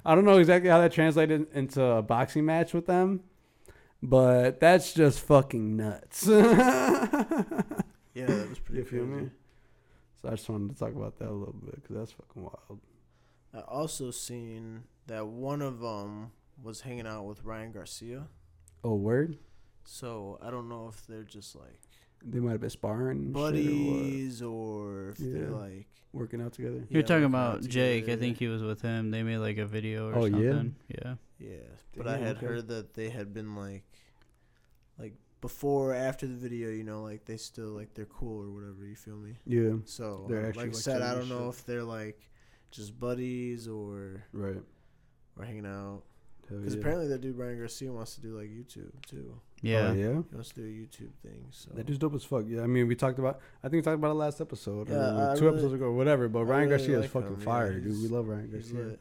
[0.06, 3.22] I don't know exactly how that translated into a boxing match with them,
[4.04, 6.28] but that's just fucking nuts.
[8.16, 9.30] Yeah, that was pretty you feel me?
[10.22, 12.80] So I just wanted to talk about that a little bit because that's fucking wild.
[13.54, 16.32] I also seen that one of them
[16.64, 18.28] was hanging out with Ryan Garcia.
[18.86, 19.38] Oh, word?
[19.84, 21.82] So I don't know if they're just like
[22.24, 26.54] They might have been sparring, and shit or buddies or if they're like working out
[26.54, 26.86] together.
[26.90, 28.10] You're yeah, talking about Jake.
[28.10, 29.12] I think he was with him.
[29.12, 30.52] They made like a video or Oh, yeah?
[30.52, 30.76] something.
[30.88, 31.16] Yeah.
[31.38, 31.58] Yeah,
[31.98, 32.46] but I had okay.
[32.46, 33.84] heard that they had been like,
[34.98, 38.50] like before or after the video, you know, like they still like they're cool or
[38.52, 38.86] whatever.
[38.86, 39.36] You feel me?
[39.46, 39.74] Yeah.
[39.84, 41.60] So They're uh, actually, like I like, said, I don't and know shit.
[41.60, 42.20] if they're like
[42.72, 44.62] just buddies or Right.
[45.38, 46.04] or hanging out.
[46.50, 46.80] Hell Because yeah.
[46.80, 49.40] apparently that dude Ryan Garcia wants to do like YouTube too.
[49.62, 49.90] Yeah.
[49.90, 50.22] Oh, yeah.
[50.30, 51.46] He wants to do a YouTube thing.
[51.50, 52.44] So That dude's dope as fuck.
[52.48, 53.40] Yeah, I mean, we talked about.
[53.64, 55.92] I think we talked about it last episode, Yeah, or I two really- episodes ago,
[55.94, 56.28] whatever.
[56.30, 58.02] But I Ryan really Garcia is fucking him, yeah, fire, dude.
[58.02, 58.80] We love Ryan Garcia.
[58.80, 59.00] lit.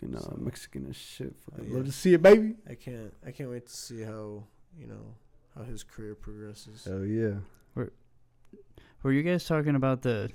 [0.00, 1.34] Fucking uh, So- Mexican as shit.
[1.50, 1.76] Fucking yeah.
[1.76, 2.54] love to see it, baby.
[2.68, 3.12] I can't.
[3.26, 4.44] I can't wait to see how
[4.78, 5.14] you know
[5.54, 6.84] how his career progresses.
[6.84, 7.34] Hell yeah.
[7.74, 7.92] Were,
[9.02, 10.30] Were you guys talking about the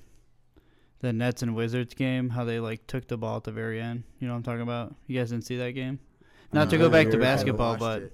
[1.03, 2.29] the Nets and Wizards game?
[2.29, 4.03] How they like took the ball at the very end?
[4.19, 4.95] You know what I'm talking about?
[5.05, 5.99] You guys didn't see that game?
[6.53, 8.13] Not to go back to basketball, but it.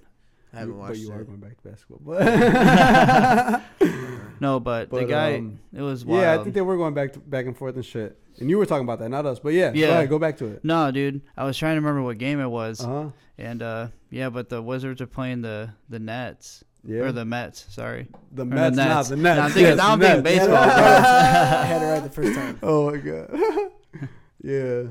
[0.52, 2.00] I haven't watched But you are going back to basketball.
[2.04, 3.62] But
[4.42, 6.22] No, but, the guy, um, it was wild.
[6.24, 8.18] Yeah, I think they were going back to, back and forth and shit.
[8.40, 9.38] And you were talking about that, not us.
[9.40, 9.88] But yeah, Yeah.
[9.88, 10.66] Go, ahead, go back to it.
[10.66, 13.10] No, dude, I was trying to remember what game it was, Uh-huh.
[13.38, 16.64] and uh, yeah, but the Wizards are playing the the Nets.
[16.86, 17.02] Yeah.
[17.02, 18.08] Or the Mets, sorry.
[18.32, 19.38] The Or Mets, not the Nets.
[19.38, 20.38] No, I'm thinking, Yes, now I'm the thinking Nets.
[20.40, 20.56] baseball.
[20.64, 22.60] I had it right the first time.
[22.64, 23.70] Oh my god.
[24.44, 24.84] yeah.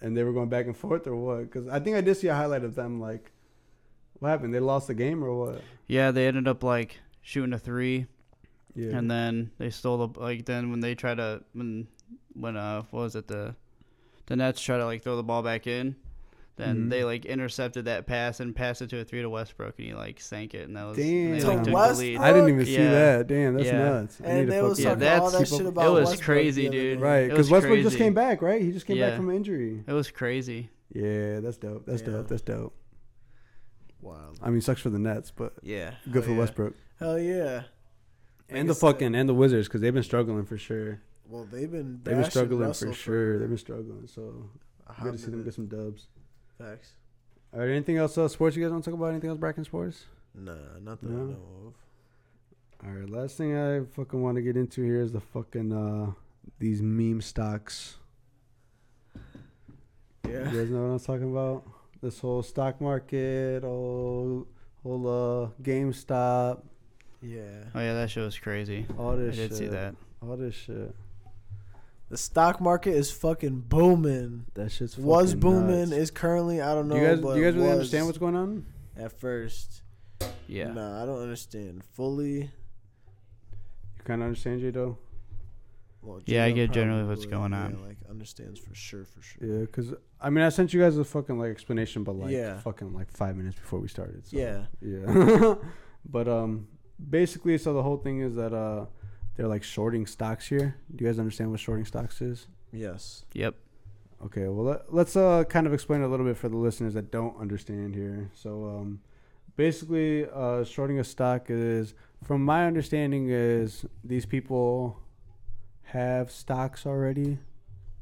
[0.00, 1.40] And they were going back and forth or what?
[1.42, 3.00] Because I think I did see a highlight of them.
[3.00, 3.32] Like,
[4.18, 4.54] what happened?
[4.54, 5.62] They lost the game or what?
[5.86, 8.06] Yeah, they ended up like shooting a three,
[8.74, 8.96] Yeah.
[8.96, 10.44] and then they stole the like.
[10.46, 11.86] Then when they try to when
[12.34, 13.54] when uh what was it the
[14.26, 15.96] the Nets try to like throw the ball back in,
[16.56, 16.90] then Mhm.
[16.90, 19.94] they like intercepted that pass and passed it to a three to Westbrook, and he
[19.94, 21.06] like sank it, and that was Damn.
[21.32, 21.98] they, like, took the Westbrook?
[21.98, 22.16] lead.
[22.18, 22.90] I didn't even see Yeah.
[22.92, 23.26] that.
[23.26, 23.78] Damn, that's Yeah.
[23.78, 24.20] nuts.
[24.20, 25.90] I And need to they was fucking- Yeah, talking all that's- that shit about it
[25.90, 27.00] was Westbrook crazy, dude.
[27.00, 28.60] Right, because was Westbrook just came back, right?
[28.62, 29.84] He just came back from injury.
[29.86, 30.70] It was crazy.
[30.92, 31.84] Yeah, that's dope.
[31.86, 32.08] That's Yeah.
[32.08, 32.28] dope.
[32.28, 32.74] That's dope.
[34.00, 34.32] Wow.
[34.42, 35.94] I mean, sucks for the Nets, but Yeah.
[36.04, 36.38] good Hell for yeah.
[36.38, 37.62] Westbrook Hell yeah.
[38.48, 41.00] and the said, fucking and the Wizards because they've been struggling for sure.
[41.28, 43.38] Well, they've been They've been struggling for sure.
[43.40, 44.06] They've been struggling.
[44.06, 44.48] So
[45.02, 46.06] good to see them get some dubs.
[46.58, 46.90] Facts.
[47.52, 48.16] All right, anything else?
[48.18, 48.56] Uh, sports?
[48.56, 49.38] You guys want to talk about anything else?
[49.38, 50.04] Bracken sports?
[50.34, 50.52] Nah,
[50.82, 51.16] not that No?
[51.16, 51.36] I know
[51.68, 51.74] of.
[52.86, 56.12] All right, last thing I fucking want to get into here is the fucking uh
[56.58, 57.96] these meme stocks.
[60.28, 60.50] Yeah.
[60.50, 61.64] You guys know what I'm talking about?
[62.02, 64.46] This whole stock market, whole
[64.82, 66.60] whole uh GameStop,
[67.22, 67.40] Yeah.
[67.74, 68.86] Oh yeah, that shit was crazy.
[68.98, 69.34] all this.
[69.34, 69.58] I did shit.
[69.58, 69.94] see that.
[70.22, 70.94] All this shit.
[72.08, 74.46] The stock market is fucking booming.
[74.54, 75.90] That shit's Was booming.
[75.90, 75.92] nuts.
[75.92, 76.94] Is currently I don't know.
[76.94, 78.66] Do you guys but do you guys really understand what's going on?
[78.96, 79.82] at first?
[80.46, 80.72] Yeah.
[80.72, 82.42] Nah, I don't understand fully.
[83.96, 84.98] You kind of understand, J though.
[86.00, 87.84] Well, Yeah, I get generally what's probably, going yeah, on.
[87.86, 89.44] like understands for sure, for sure.
[89.46, 92.60] Yeah, because I mean I sent you guys a fucking like explanation, but like Yeah.
[92.60, 94.24] fucking like five minutes before we started.
[94.26, 94.36] So.
[94.38, 94.66] Yeah.
[94.80, 95.54] Yeah.
[96.08, 96.68] but um
[97.10, 98.86] basically so the whole thing is that uh
[99.36, 100.76] they're like shorting stocks here.
[100.94, 102.48] Do you guys understand what shorting stocks is?
[102.72, 103.24] Yes.
[103.34, 103.54] Yep.
[104.24, 107.10] Okay, well let, let's uh kind of explain a little bit for the listeners that
[107.10, 108.30] don't understand here.
[108.34, 109.00] So um
[109.56, 115.00] basically uh shorting a stock is from my understanding is these people
[115.82, 117.38] have stocks already.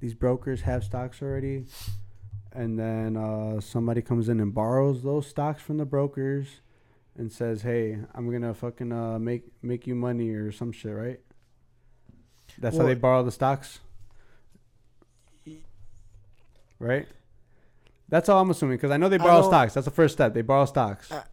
[0.00, 1.64] These brokers have stocks already.
[2.52, 6.60] And then uh somebody comes in and borrows those stocks from the brokers
[7.16, 10.94] and says, "Hey, I'm going to fucking uh make make you money or some shit,
[10.94, 11.20] right?"
[12.58, 13.80] That's how they borrow the stocks.
[16.78, 17.08] Right?
[18.08, 19.74] That's all I'm assuming because I know they borrow stocks.
[19.74, 20.34] That's the first step.
[20.34, 21.10] They borrow stocks.
[21.10, 21.24] Uh,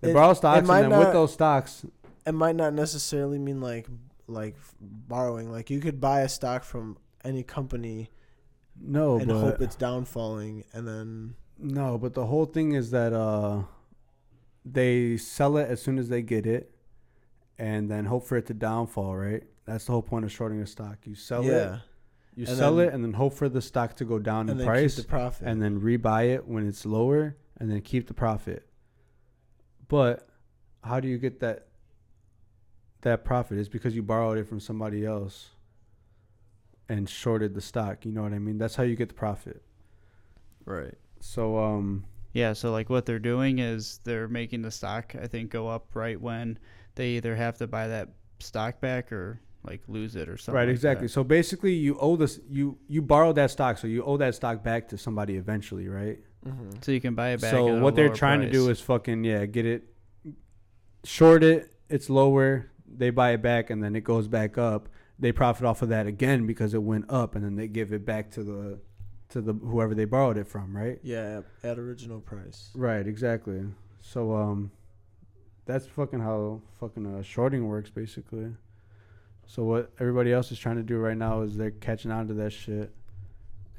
[0.00, 1.84] they it- borrow stocks, and then with those stocks,
[2.26, 3.86] It might not necessarily mean like
[4.26, 5.50] like borrowing.
[5.50, 8.10] Like you could buy a stock from any company
[8.80, 13.12] no, and but hope it's downfalling, and then no, but the whole thing is that
[13.12, 13.62] uh,
[14.70, 16.74] they sell it as soon as they get it,
[17.58, 19.16] and then hope for it to downfall.
[19.16, 19.44] Right?
[19.64, 20.98] That's the whole point of shorting a stock.
[21.04, 21.78] You sell it, yeah,
[22.34, 24.56] you And sell then- it, and then hope for the stock to go down in
[24.56, 24.58] price.
[24.58, 25.46] and then price, keep the profit.
[25.48, 28.66] and then rebuy it when it's lower, and then keep the profit.
[29.88, 30.28] But
[30.84, 31.66] how do you get that?
[33.02, 35.50] That profit is because you borrowed it from somebody else
[36.88, 38.04] and shorted the stock.
[38.04, 38.58] You know what I mean?
[38.58, 39.62] That's how you get the profit.
[40.64, 40.94] right.
[41.20, 42.04] So um
[42.38, 45.88] Yeah, so like what they're doing is they're making the stock I think go up
[45.94, 46.56] right when
[46.94, 50.54] they either have to buy that stock back or like lose it or something.
[50.54, 51.08] right like exactly.
[51.08, 51.12] that.
[51.12, 54.62] So basically you owe this you you borrowed that stock so you owe that stock
[54.62, 56.20] back to somebody eventually, right?
[56.46, 56.70] Mm-hmm.
[56.80, 57.50] So you can buy it back.
[57.50, 59.92] So at a what they're lower trying to do is fucking yeah, get it
[61.02, 64.88] short it, it's lower, they buy it back and then it goes back up.
[65.18, 68.06] They profit off of that again because it went up and then they give it
[68.06, 68.78] back to the
[69.30, 70.98] to the whoever they borrowed it from, right?
[71.02, 72.70] Yeah, at, original price.
[72.74, 73.62] Right, exactly.
[74.00, 74.70] So um
[75.66, 78.48] that's fucking how fucking uh, shorting works basically.
[79.46, 82.34] So what everybody else is trying to do right now is they're catching on to
[82.34, 82.90] that shit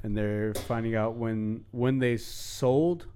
[0.02, 3.06] and they're finding out when when they sold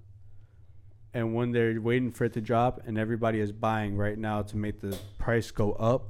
[1.13, 4.57] and when they're waiting for it to drop and everybody is buying right now to
[4.57, 6.09] make the price go up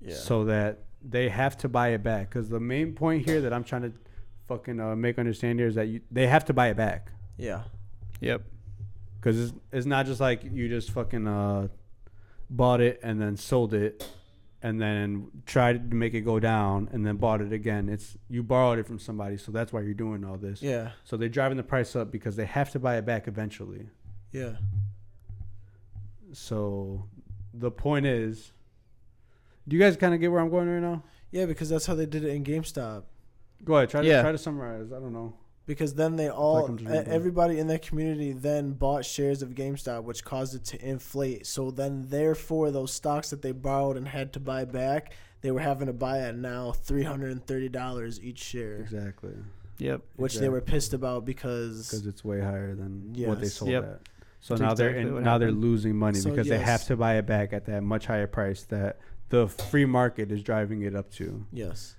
[0.00, 0.14] Yeah.
[0.14, 3.64] so that they have to buy it back cuz the main point here that I'm
[3.64, 3.92] trying to
[4.48, 7.12] fucking uh, make understand here is that you, they have to buy it back.
[7.36, 7.62] yeah.
[8.20, 8.42] Yep.
[9.20, 11.68] Because it's, it's not just like you just fucking uh,
[12.50, 14.08] bought it and then sold it
[14.62, 17.88] and then tried to make it go down and then bought it again.
[17.88, 20.62] It's you borrowed it from somebody, so that's why you're doing all this.
[20.62, 20.90] Yeah.
[21.04, 23.86] So they're driving the price up because they have to buy it back eventually.
[24.32, 24.54] Yeah.
[26.32, 27.04] So
[27.54, 28.52] the point is,
[29.66, 31.02] do you guys kind of get where I'm going right now?
[31.30, 33.04] Yeah, because that's how they did it in GameStop.
[33.64, 34.22] Go ahead, try to Yeah.
[34.22, 34.92] try to summarize.
[34.92, 35.34] I don't know.
[35.66, 37.12] because then they all I'm just reading.
[37.12, 41.46] everybody in that community then bought shares of GameStop, which caused it to inflate.
[41.46, 45.12] So then, therefore, those stocks that they borrowed and had to buy back,
[45.42, 49.34] they were having to buy at now three hundred and thirty dollars each share, Exactly.
[49.76, 50.00] Yep.
[50.16, 53.84] which they were pissed about because because it's way higher than what they sold Yep.
[53.84, 54.00] at.
[54.40, 57.16] So That's now they're in, now they're losing money So, because they have to buy
[57.18, 58.98] it back at that much higher price that
[59.28, 61.44] the free market is driving it up to.
[61.52, 61.94] yes,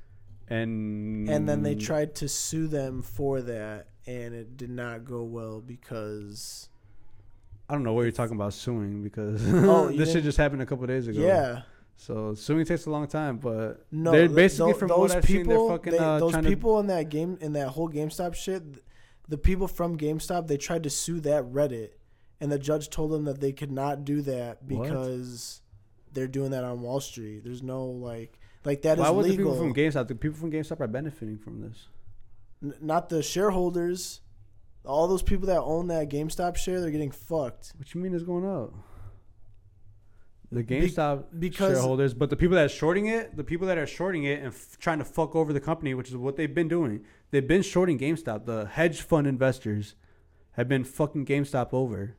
[0.50, 5.24] And and then they tried to sue them for that, and it did not go
[5.24, 6.70] well because
[7.70, 10.66] I don't know what you're talking about suing because Oh, this shit just happened a
[10.66, 11.22] couple days ago.
[11.22, 11.62] yeah.
[11.98, 15.26] So suing takes a long time, but No, they're basically tho- from those what I've
[15.26, 18.64] seen, they're fucking they- uh, those people in that game in that whole GameStop shit.
[19.28, 21.90] The people from GameStop they tried to sue that Reddit,
[22.42, 24.84] and the judge told them that they could not do that What?
[24.84, 25.62] because
[26.14, 27.44] they're doing that on Wall Street.
[27.44, 29.02] There's no like like that to.
[29.02, 29.52] is Why would the legal.
[29.54, 30.08] people from GameStop?
[30.08, 31.88] The people from GameStop are benefiting from this.
[32.64, 34.22] N- not the shareholders.
[34.86, 37.74] All those people that own that GameStop share, they're getting fucked.
[37.78, 38.74] What you mean is going up?
[40.52, 43.86] The GameStop because- shareholders, but the people that are shorting it, the people that are
[43.86, 46.68] shorting it and f- trying to fuck over the company, which is what they've been
[46.68, 47.02] doing.
[47.30, 48.46] They've been shorting GameStop.
[48.46, 49.94] The hedge fund investors
[50.54, 52.16] have been fucking GameStop over,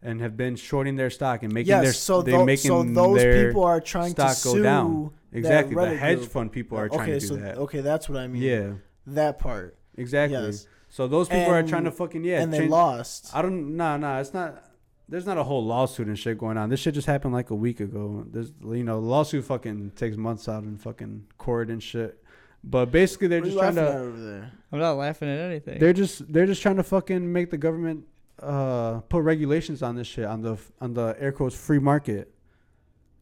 [0.00, 2.82] and have been shorting their stock and making yes, their so, they're tho- making so
[2.82, 5.10] those their people are trying to stock sue go down.
[5.42, 6.30] That Exactly, the hedge group.
[6.30, 7.56] fund people are trying okay, to do so, that.
[7.58, 8.42] Okay, that's what I mean.
[8.42, 8.72] Yeah,
[9.08, 9.76] that part.
[9.96, 10.38] exactly.
[10.38, 10.66] Yes.
[10.88, 13.30] So those people are trying to fucking yeah, and they change- lost.
[13.34, 13.76] I don't.
[13.76, 14.20] Nah, nah.
[14.20, 14.62] It's not.
[15.08, 16.68] There's not a whole lawsuit and shit going on.
[16.68, 18.24] This shit just happened like a week ago.
[18.28, 22.22] There's, you know, the lawsuit fucking takes months out in fucking court and shit.
[22.64, 24.00] But basically, they're What are just you trying laughing to.
[24.00, 24.52] at over there?
[24.72, 25.78] I'm not laughing at anything.
[25.78, 28.04] They're just they're just trying to fucking make the government
[28.42, 32.32] uh put regulations on this shit on the on the air quotes free market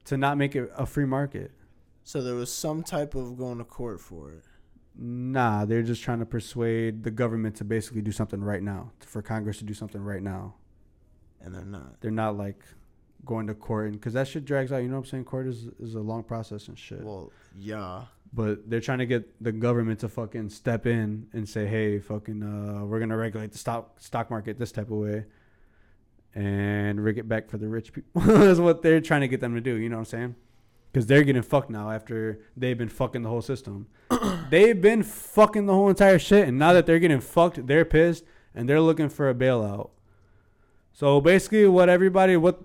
[0.06, 1.50] to not make it a free market.
[2.04, 4.44] So there was some type of going to court for it.
[4.96, 9.22] Nah, they're just trying to persuade the government to basically do something right now, for
[9.22, 10.54] Congress to do something right now.
[11.40, 12.00] And they're not.
[12.00, 12.62] They're not like
[13.24, 14.78] going to court and because that shit drags out.
[14.78, 15.24] You know what I'm saying?
[15.24, 17.02] Court is is a long process and shit.
[17.02, 18.04] Well, yeah.
[18.32, 22.42] But they're trying to get the government to fucking step in and say, "Hey, fucking,
[22.42, 25.24] uh, we're gonna regulate the stock stock market this type of way,
[26.34, 29.54] and rig it back for the rich people." That's what they're trying to get them
[29.54, 29.76] to do.
[29.76, 30.34] You know what I'm saying?
[30.94, 33.88] Because they're getting fucked now after they've been fucking the whole system.
[34.50, 38.22] they've been fucking the whole entire shit, and now that they're getting fucked, they're pissed
[38.54, 39.90] and they're looking for a bailout.
[40.92, 42.62] So basically, what everybody, what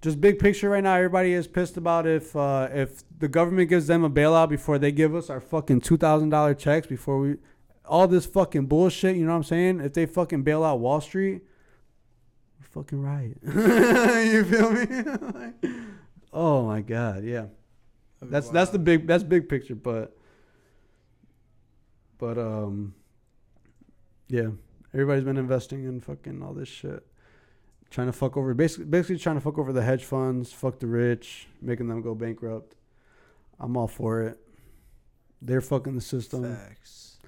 [0.00, 3.88] just big picture right now, everybody is pissed about if uh, if the government gives
[3.88, 7.34] them a bailout before they give us our fucking two thousand dollar checks before we
[7.84, 9.16] all this fucking bullshit.
[9.16, 9.80] You know what I'm saying?
[9.80, 11.42] If they fucking bail out Wall Street,
[12.76, 13.38] fucking riot.
[13.44, 15.80] you feel me?
[16.32, 17.46] oh my god, yeah.
[18.22, 20.16] That's that's the big that's big picture, but
[22.18, 22.94] but um
[24.28, 24.48] yeah,
[24.92, 27.06] everybody's been investing in fucking all this shit
[27.90, 30.86] trying to fuck over basically basically trying to fuck over the hedge funds, fuck the
[30.86, 32.74] rich, making them go bankrupt.
[33.58, 34.38] I'm all for it.
[35.40, 36.56] They're fucking the system.
[36.56, 37.18] Facts.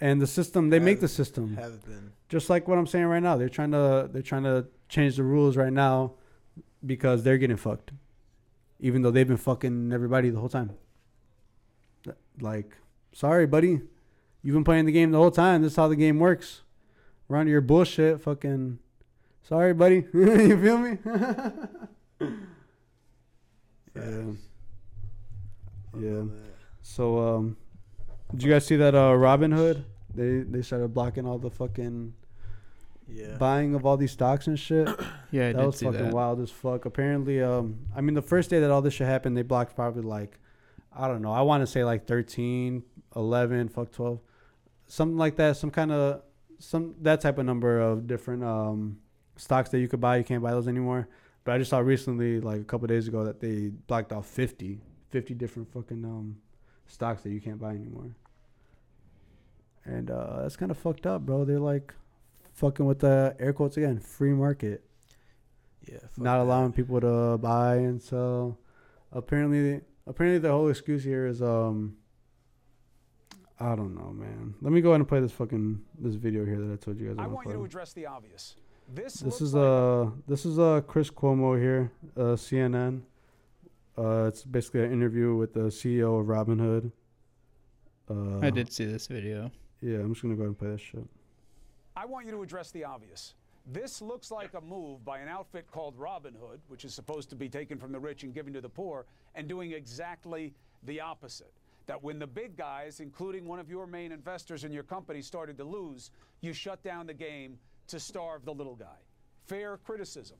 [0.00, 1.56] And the system, they make the system.
[1.56, 2.12] Have been.
[2.28, 3.36] Just like what I'm saying right now.
[3.36, 6.14] They're trying to they're trying to change the rules right now
[6.84, 7.92] because they're getting fucked.
[8.80, 10.72] Even though they've been fucking everybody the whole time.
[12.40, 12.76] Like,
[13.12, 13.80] sorry, buddy.
[14.42, 15.62] You've been playing the game the whole time.
[15.62, 16.62] This is how the game works.
[17.28, 18.78] We're on your bullshit, fucking
[19.44, 19.96] Sorry, buddy.
[20.14, 20.96] you feel me?
[23.94, 24.22] yeah.
[26.00, 26.22] Yeah.
[26.80, 27.56] So, um,
[28.30, 29.84] did you guys see that uh, Robinhood?
[30.14, 32.14] They they started blocking all the fucking
[33.08, 33.36] Yeah.
[33.36, 34.88] buying of all these stocks and shit.
[35.30, 36.14] Yeah, I that did was see fucking that.
[36.14, 36.84] wild as fuck.
[36.84, 40.02] Apparently, um, I mean, the first day that all this shit happened, they blocked probably
[40.02, 40.38] like,
[40.96, 42.84] I don't know, I want to say like 13,
[43.16, 44.20] 11, fuck 12,
[44.86, 45.56] something like that.
[45.56, 46.22] Some kind of
[46.60, 48.98] some that type of number of different um
[49.34, 50.18] stocks that you could buy.
[50.18, 51.08] You can't buy those anymore.
[51.42, 54.80] But I just saw recently, like a couple days ago, that they blocked off 50,
[55.10, 56.36] 50 different fucking um
[56.86, 58.14] stocks that you can't buy anymore.
[59.84, 61.44] And uh, that's kind of fucked up, bro.
[61.44, 61.92] They're like
[62.54, 64.84] fucking with the air quotes again, free market.
[65.86, 65.98] Yeah.
[66.16, 66.42] Not that.
[66.42, 68.58] allowing people to buy and sell.
[69.12, 71.96] Apparently, apparently the whole excuse here is um.
[73.60, 74.54] I don't know, man.
[74.60, 77.08] Let me go ahead and play this fucking this video here that I told you
[77.08, 77.16] guys.
[77.18, 78.56] I about want you to address the obvious.
[78.92, 83.02] This, This looks is like uh this is uh Chris Cuomo here, uh CNN.
[83.96, 86.90] Uh, it's basically an interview with the CEO of Robinhood.
[88.10, 89.52] Uh, I did see this video.
[89.80, 91.06] Yeah, I'm just gonna go ahead and play this shit.
[91.96, 93.34] I want you to address the obvious.
[93.66, 97.48] This looks like a move by an outfit called Robinhood, which is supposed to be
[97.48, 100.52] taken from the rich and given to the poor, and doing exactly
[100.82, 101.52] the opposite.
[101.86, 105.58] that when the big guys, including one of your main investors in your company, started
[105.58, 106.10] to lose,
[106.40, 108.96] you shut down the game to starve the little guy.
[109.46, 110.38] Fair criticism.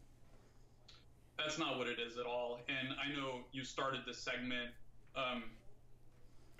[1.36, 2.60] That's not what it is at all.
[2.68, 4.70] And I know you started this segment.
[5.16, 5.44] Um,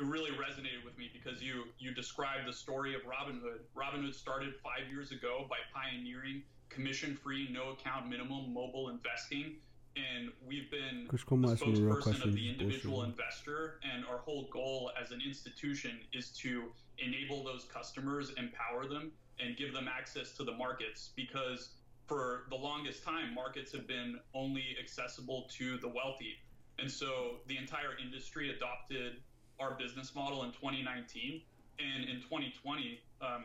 [0.01, 3.61] really resonated with me because you you described the story of Robinhood.
[3.77, 9.55] Robinhood started five years ago by pioneering commission-free, no-account minimum mobile investing,
[9.97, 11.19] and we've been the
[11.53, 13.79] asked me a real spokesperson of the individual investor.
[13.95, 19.57] And our whole goal as an institution is to enable those customers, empower them, and
[19.57, 21.71] give them access to the markets because
[22.07, 26.35] for the longest time, markets have been only accessible to the wealthy.
[26.79, 29.23] And so the entire industry adopted
[29.61, 31.41] our business model in 2019.
[31.79, 33.45] And in 2020, um,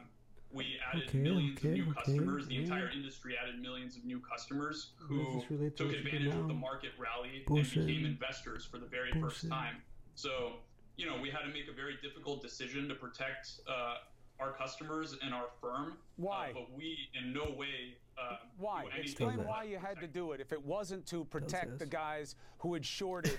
[0.51, 2.47] we added Okay, millions okay, of new okay, customers.
[2.47, 6.01] The entire industry added millions of new customers who does this to took what you
[6.03, 7.77] do advantage of the market rally Bullshit.
[7.77, 9.75] and became investors for the very first time.
[10.15, 10.53] So,
[10.97, 13.95] you know, we had to make a very difficult decision to protect uh,
[14.39, 15.97] our customers and our firm.
[16.17, 16.49] Why?
[16.49, 17.97] Uh, but we in no way.
[18.17, 18.81] Uh, Why?
[18.83, 21.85] do anything Explain why you had to do it if it wasn't to protect the
[21.85, 23.37] guys who had shorted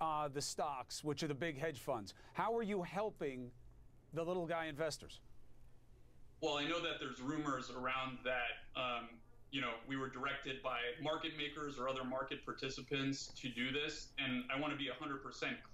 [0.00, 2.14] uh, the stocks, which are the big hedge funds.
[2.32, 3.50] How are you helping
[4.14, 5.20] the little guy investors?
[6.40, 9.08] Well, I know that there's rumors around that, um,
[9.50, 14.08] you know, we were directed by market makers or other market participants to do this.
[14.18, 15.20] And I want to be 100%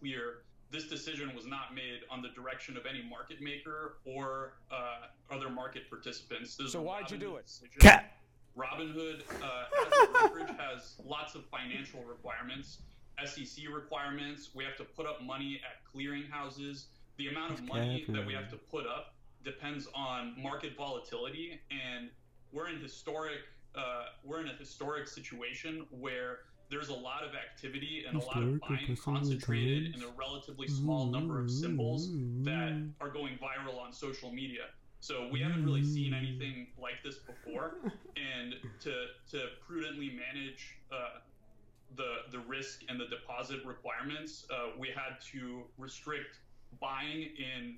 [0.00, 0.38] clear
[0.72, 5.48] this decision was not made on the direction of any market maker or uh, other
[5.48, 6.56] market participants.
[6.56, 7.46] This is So why'd you do it?
[7.46, 7.78] decision.
[7.78, 8.12] Cat.
[8.58, 12.78] Robinhood, uh, as a brokerage, has lots of financial requirements,
[13.24, 14.50] SEC requirements.
[14.54, 16.86] We have to put up money at clearinghouses.
[17.16, 19.14] The amount of money that we have to put up
[19.44, 22.10] depends on market volatility, and
[22.52, 23.38] we're in historic.
[23.74, 28.42] Uh, we're in a historic situation where there's a lot of activity and a lot
[28.42, 32.08] of buying concentrated in a relatively small number of symbols
[32.44, 32.92] that Mm.
[33.00, 34.70] are going viral on social media.
[35.00, 37.76] So we haven't really seen anything like this before,
[38.16, 41.20] and to to prudently manage uh,
[41.94, 46.38] the the risk and the deposit requirements, uh, we had to restrict
[46.80, 47.76] buying in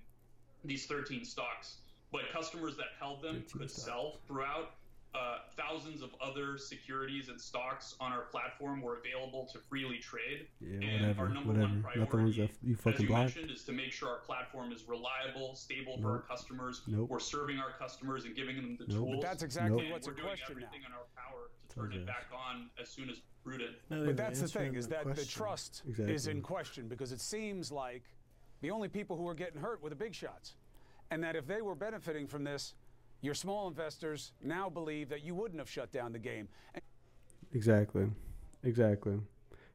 [0.65, 1.77] these 13 stocks.
[2.11, 3.83] But customers that held them could stocks.
[3.85, 4.71] sell throughout.
[5.15, 10.47] Uh, thousands of other securities and stocks on our platform were available to freely trade.
[10.61, 11.67] Yeah, and whatever, our number whatever.
[11.73, 13.25] one Not the ones priority, that you as fucking you blocked.
[13.37, 16.83] mentioned, is to make sure our platform is reliable, stable for our customers.
[16.87, 17.09] Nope.
[17.09, 18.97] We're serving our customers and giving them the Nope.
[18.99, 19.17] tools.
[19.23, 20.67] But that's exactly and what's we're in doing question now.
[20.77, 22.01] in our power to Told turn you.
[22.01, 23.71] it back on as soon as prudent.
[23.89, 25.29] But that's the thing, is that the question.
[25.29, 28.03] trust is in question because it seems like
[28.61, 30.55] the only people who are getting hurt were the big shots.
[31.11, 32.75] And that if they were benefiting from this,
[33.23, 36.49] your small investors now believe that you wouldn't have shut down the game.
[36.75, 36.83] And
[37.53, 38.07] Exactly.
[38.63, 39.19] Exactly.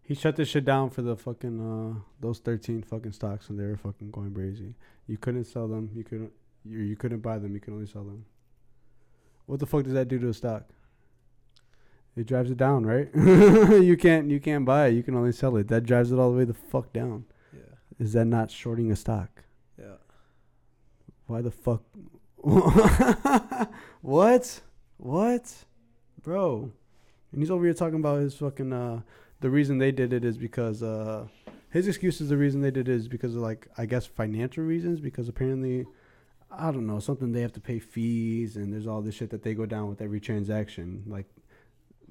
[0.04, 3.66] He shut this shit down for the fucking uh those thirteen fucking stocks and they
[3.66, 4.76] were fucking going crazy.
[5.08, 5.90] You couldn't sell them.
[5.96, 6.32] You couldn't.
[6.66, 7.54] You you couldn't buy them.
[7.54, 8.26] You could only sell them.
[9.46, 10.66] What the fuck does that do to a stock?
[12.16, 13.10] It drives it down, right?
[13.16, 14.94] you can't you can't buy it.
[14.94, 15.68] You can only sell it.
[15.70, 17.26] That drives it all the way the fuck down.
[17.52, 17.76] Yeah.
[18.00, 19.44] Is that not shorting a stock?
[19.80, 19.96] Yeah.
[21.26, 21.82] Why the fuck?
[24.02, 24.62] what?
[24.98, 25.56] What?
[26.22, 26.72] Bro.
[27.32, 29.02] And he's over here talking about his fucking uh
[29.40, 31.26] the reason they did it is because uh
[31.72, 34.64] his excuse is the reason they did it is because of like I guess financial
[34.64, 35.88] reasons because apparently
[36.52, 39.42] I don't know, something they have to pay fees and there's all this shit that
[39.42, 41.04] they go down with every transaction.
[41.08, 41.26] Like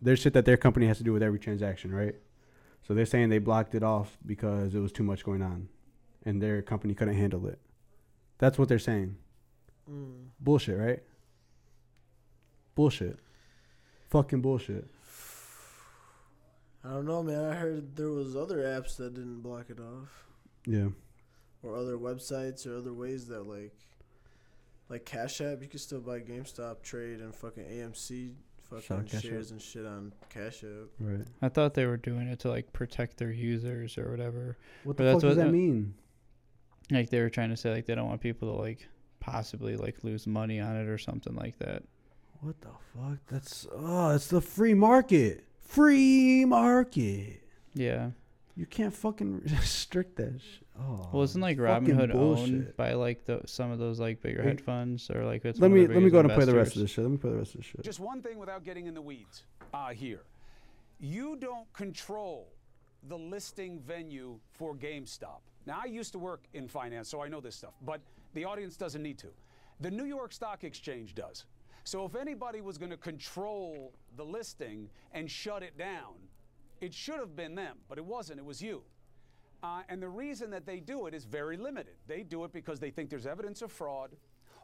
[0.03, 2.17] there's shit that their company has to do with every transaction, right?
[2.83, 5.69] So they're saying they blocked it off because it was too much going on
[6.25, 7.61] and their company couldn't handle it.
[8.39, 9.17] That's what they're saying.
[9.89, 10.27] Mm.
[10.41, 11.01] Bullshit, right?
[12.75, 13.19] Bullshit.
[14.11, 14.87] Fucking bullshit.
[16.85, 17.45] I don't know, man.
[17.45, 20.25] I heard there was other apps that didn't block it off,
[20.67, 20.89] Yeah.
[21.63, 23.73] or other websites, or other ways that like,
[24.89, 28.35] like Cash App, you can still buy GameStop trade and fucking AMC
[28.73, 29.53] fucking Shout out Cash shares App.
[29.53, 30.89] and shit on Cash App.
[30.99, 31.27] Right.
[31.41, 34.57] I thought they were doing it to like protect their users or whatever.
[34.85, 35.95] What Or the fuck that's does that mean?
[36.91, 38.87] Like they were trying to say like they don't want people to like
[39.21, 41.83] possibly like lose money on it or something like that.
[42.41, 43.19] What the fuck?
[43.29, 45.45] That's oh, it's the free market.
[45.61, 47.41] Free market.
[47.75, 48.11] Yeah.
[48.55, 50.67] You can't fucking restrict that shit.
[50.79, 51.09] Oh.
[51.13, 52.77] Well, isn't like fucking Robinhood owned bullshit.
[52.77, 54.49] by like the some of those like bigger Wait.
[54.49, 56.55] hedge funds or like it's Let me the let me biggest go and play the
[56.55, 56.83] rest of investors?
[56.83, 57.05] this shit.
[57.05, 57.83] Let me play the rest of this shit.
[57.83, 60.23] Just one thing without getting in the weeds uh, here.
[61.01, 62.53] You don't control
[63.09, 65.41] the listing venue for GameStop.
[65.67, 68.01] Now, I used to work in finance, so I know this stuff, but
[68.35, 69.29] the audience doesn't need to.
[69.81, 71.45] The New York Stock Exchange does.
[71.85, 76.15] So if anybody was going to control the listing and shut it down,
[76.83, 78.41] it should have been them, but it wasn't.
[78.41, 78.83] It was you.
[79.63, 81.95] Uh, and the reason that they do it is very limited.
[82.09, 84.11] They do it because they think there's evidence of fraud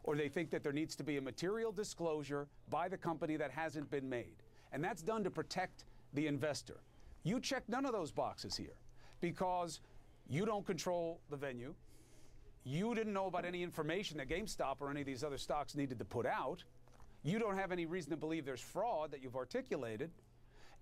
[0.03, 3.51] or they think that there needs to be a material disclosure by the company that
[3.51, 4.35] hasn't been made.
[4.73, 6.81] And that's done to protect the investor.
[7.23, 8.77] You check none of those boxes here
[9.21, 9.79] because
[10.29, 11.73] you don't control the venue.
[12.65, 15.97] You didn't know about any information that GameStop or any of these other stocks needed
[15.99, 16.63] to put out.
[17.23, 20.11] You don't have any reason to believe there's fraud that you've articulated.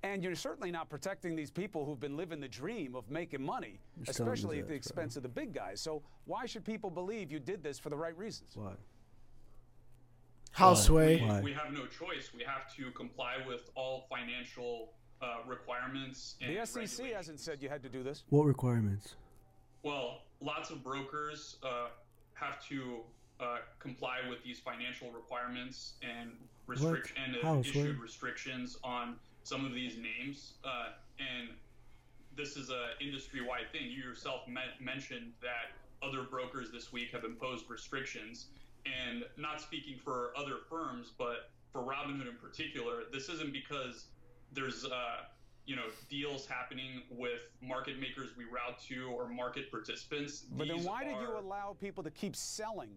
[0.04, 3.80] And you're certainly not protecting these people who've been living the dream of making money,
[4.04, 4.76] Just tell 'em especially at the that, bro.
[4.78, 5.82] expense of the big guys.
[5.82, 8.56] So why should people believe you did this for the right reasons?
[8.56, 8.74] Why?
[10.52, 11.22] Houseway.
[11.22, 11.42] We, Why?
[11.42, 12.32] we have no choice.
[12.34, 16.36] We have to comply with all financial uh, requirements.
[16.42, 18.24] And The SEC hasn't said you had to do this.
[18.30, 19.16] What requirements?
[19.84, 21.88] Well, lots of brokers uh,
[22.34, 23.02] have to
[23.40, 26.32] uh, comply with these financial requirements and
[26.66, 28.02] restrict and have How, issued Sway?
[28.02, 29.16] restrictions on
[29.48, 30.54] some of these names.
[30.64, 31.50] Uh, and
[32.36, 33.90] this is a industry-wide thing.
[33.90, 35.72] You yourself me- mentioned that
[36.06, 38.48] other brokers this week have imposed restrictions.
[38.86, 44.06] And not speaking for other firms, but for Robinhood in particular, this isn't because
[44.54, 45.24] there's uh,
[45.66, 50.46] you know deals happening with market makers we route to or market participants.
[50.52, 52.92] But then These why did you allow people to keep selling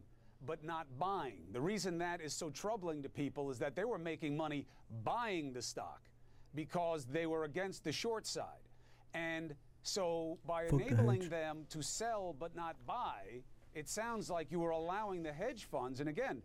[0.46, 1.42] but not buying?
[1.52, 4.66] The reason that is so troubling to people is that they were making money
[5.02, 6.09] buying the stock
[6.54, 8.68] because they were against the short side.
[9.14, 11.30] And so by Fuck enabling hedge.
[11.30, 13.42] them to sell but not buy,
[13.74, 16.00] it sounds like you were allowing the hedge funds.
[16.00, 16.42] And again,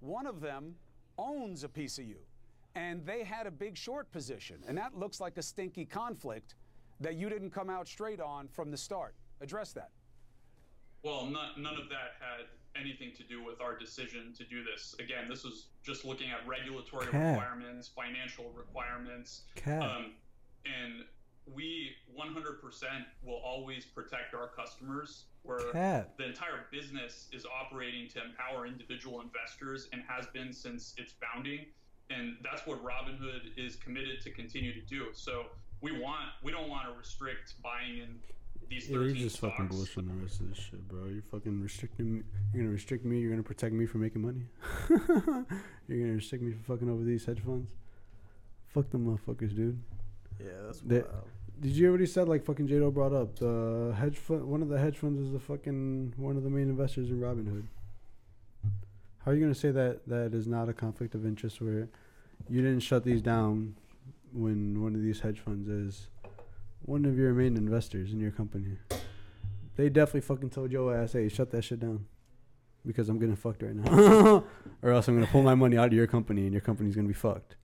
[0.00, 0.74] one of them
[1.18, 2.18] owns a piece of you.
[2.74, 4.58] And they had a big short position.
[4.68, 6.54] And that looks like a stinky conflict
[7.00, 9.14] that you didn't come out straight on from the start.
[9.40, 9.90] Address that.
[11.02, 12.46] Well, none, none of that had
[12.80, 14.94] anything to do with our decision to do this.
[14.98, 17.36] Again, this was just looking at regulatory Cap.
[17.36, 19.42] requirements, financial requirements.
[19.54, 19.82] Cap.
[19.82, 20.12] Um,
[20.64, 21.04] and
[21.54, 22.60] we 100%
[23.24, 26.10] will always protect our customers where Cap.
[26.18, 31.66] the entire business is operating to empower individual investors and has been since its founding.
[32.10, 35.06] And that's what Robinhood is committed to continue to do.
[35.12, 35.46] So
[35.80, 38.18] we want, we don't want to restrict buying in
[38.68, 41.06] these Yeah, you're just fucking bullshitting the rest of this shit, bro.
[41.06, 42.22] You're fucking restricting me.
[42.52, 43.18] You're gonna restrict me.
[43.20, 44.42] You're gonna protect me from making money.
[45.88, 47.70] you're gonna restrict me from fucking over these hedge funds.
[48.68, 49.78] Fuck them motherfuckers, dude.
[50.40, 51.28] Yeah, that's They- wild.
[51.58, 54.44] Did you already said like fucking Jado brought up the hedge fund?
[54.44, 57.64] One of the hedge funds is the fucking one of the main investors in Robinhood.
[59.24, 61.88] How are you gonna say that that is not a conflict of interest where
[62.50, 63.74] you didn't shut these down
[64.32, 66.08] when one of these hedge funds is
[66.86, 68.78] one of your main investors in your company?
[69.76, 72.06] They definitely fucking told your ass, "Hey, shut that shit down,"
[72.86, 74.42] because I'm getting fucked right now,
[74.82, 77.08] or else I'm gonna pull my money out of your company and your company's gonna
[77.08, 77.56] be fucked.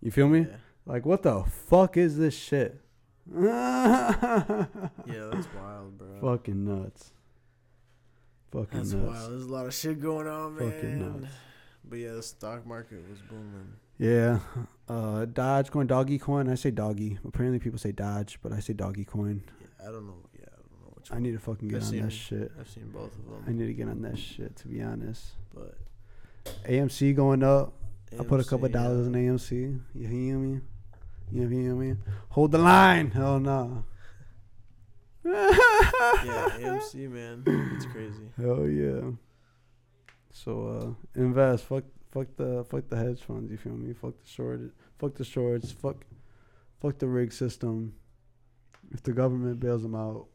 [0.00, 0.40] You feel me?
[0.40, 0.56] Yeah.
[0.86, 2.80] Like, what the fuck is this shit?
[3.32, 4.16] Yeah,
[5.06, 6.36] that's wild, bro.
[6.36, 7.12] Fucking nuts.
[8.50, 9.06] Fucking That's nuts.
[9.06, 9.30] wild.
[9.32, 10.72] There's a lot of shit going on, man.
[10.72, 11.32] Fucking nuts.
[11.88, 13.74] But yeah, the stock market was booming.
[14.00, 14.38] Yeah.
[14.88, 16.48] Uh, Dodge coin, doggy coin.
[16.48, 17.18] I say doggy.
[17.24, 19.42] Apparently people say Dodge, but I say doggy coin.
[19.60, 20.14] Yeah, I don't know.
[20.36, 21.22] Yeah, I don't know which I one.
[21.22, 22.52] need to fucking get I've on seen, that shit.
[22.58, 23.44] I've seen both of them.
[23.46, 25.26] I need to get on that shit, to be honest.
[25.54, 25.76] But
[26.64, 27.74] AMC going up.
[28.18, 29.80] I put a couple AMC, dollars in AMC.
[29.94, 30.60] You hear me?
[31.30, 31.96] You hear me?
[32.30, 33.10] Hold the line.
[33.10, 33.84] Hell no.
[35.24, 35.50] yeah,
[36.58, 37.44] AMC, man,
[37.76, 38.30] it's crazy.
[38.40, 39.10] Hell yeah.
[40.32, 41.64] So uh invest.
[41.66, 43.92] Fuck fuck the fuck the hedge funds, you feel me?
[43.92, 44.60] Fuck the short
[44.98, 46.04] fuck the shorts, fuck
[46.80, 47.94] fuck the rig system.
[48.92, 50.26] If the government bails them out,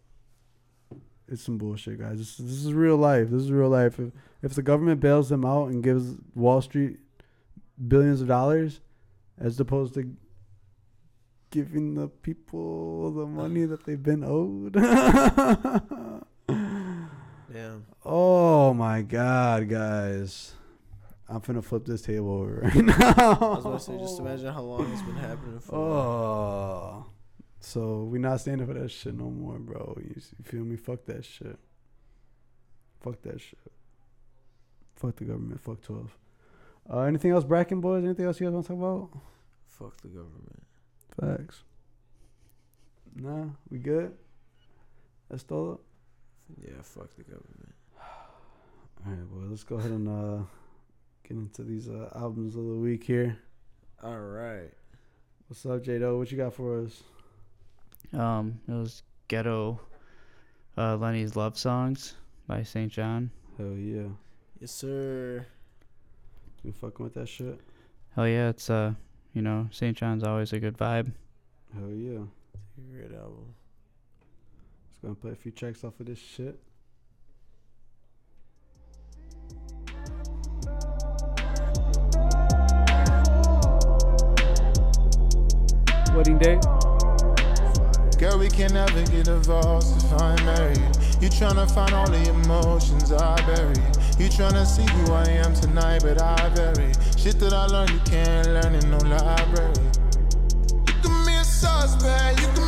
[1.27, 2.17] it's some bullshit, guys.
[2.17, 3.29] This, this is real life.
[3.29, 3.99] This is real life.
[3.99, 4.11] If
[4.41, 6.99] if the government bails them out and gives Wall Street
[7.87, 8.79] billions of dollars
[9.37, 10.15] as opposed to
[11.51, 14.73] giving the people the money that they've been owed.
[17.53, 17.85] Damn.
[18.03, 20.53] Oh my god, guys.
[21.27, 23.13] I'm finna flip this table over right now.
[23.17, 25.75] I was gonna say, just imagine how long it's been happening for.
[25.75, 27.05] Oh.
[27.59, 29.97] So we not standing for that shit no more, bro.
[29.99, 30.75] You, you feel me?
[30.75, 31.57] Fuck that shit.
[33.01, 33.71] Fuck that shit.
[34.95, 35.59] Fuck the government.
[35.61, 36.17] Fuck 12.
[36.91, 38.03] Uh, anything else, Bracken boys?
[38.03, 39.09] Anything else you guys want to talk about?
[39.65, 40.63] Fuck the government.
[41.19, 41.63] Facts.
[43.15, 44.13] Nah, we good?
[45.29, 45.81] That's all.
[46.61, 47.73] Yeah, fuck the government.
[47.99, 49.47] All right, boy.
[49.49, 50.43] let's go ahead and uh,
[51.27, 53.37] get into these uh, albums of the week here.
[54.03, 54.69] All right.
[55.47, 56.17] What's up, Jado?
[56.17, 57.01] What you got for us?
[58.13, 59.79] Um, it was Ghetto
[60.77, 62.13] uh, Lenny's Love Songs
[62.47, 63.29] by SAINt JHN.
[63.57, 64.07] Hell yeah.
[64.59, 65.45] Yes, sir.
[66.63, 67.59] You fucking with that shit?
[68.15, 68.93] Hell yeah, it's uh,
[69.33, 71.11] you know, SAINt JHN's always a good vibe.
[71.73, 72.19] Hell yeah.
[72.91, 73.53] Great album.
[74.89, 76.59] Let's gonna play a few tracks off of this shit.
[86.15, 86.57] Wedding day?
[88.17, 90.77] Girl, we can never get divorced if I'm married.
[91.19, 93.75] You tryna find all the emotions I bury.
[94.17, 96.93] You tryna see who I am tonight, but I vary.
[97.17, 99.75] Shit that I learned, you can't learn in no library.
[100.87, 102.64] You can be a suspect, you can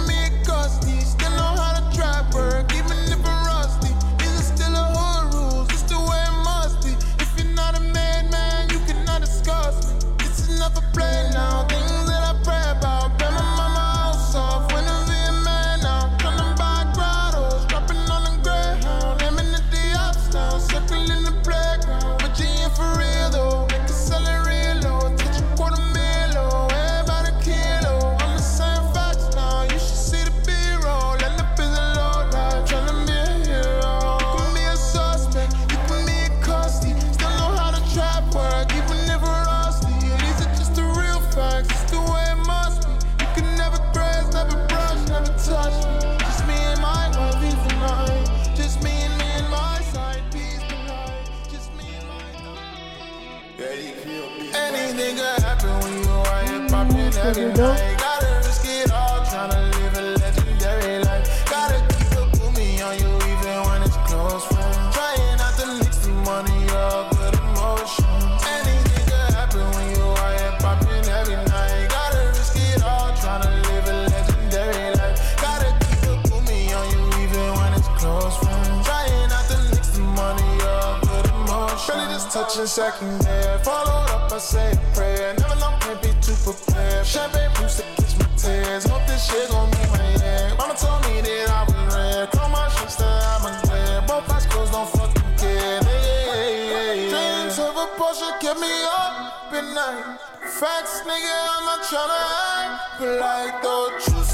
[82.57, 83.59] Really second there.
[83.59, 85.35] Followed up, I say a prayer.
[85.37, 87.05] Never know, can't be too prepared.
[87.05, 88.83] Champagne boost to catch my tears.
[88.89, 90.57] Hope this shit gon' meet my head.
[90.57, 92.25] Mama told me that I was rare.
[92.33, 94.01] Call my still have my glare.
[94.07, 95.81] Both eyes closed, don't fucking care.
[95.85, 97.45] Yeah, yeah, yeah.
[97.45, 100.17] Dreams of a Porsche kept me up at night.
[100.57, 102.21] Facts, nigga, I'm not tryna
[102.57, 102.97] act.
[102.97, 104.25] But like the true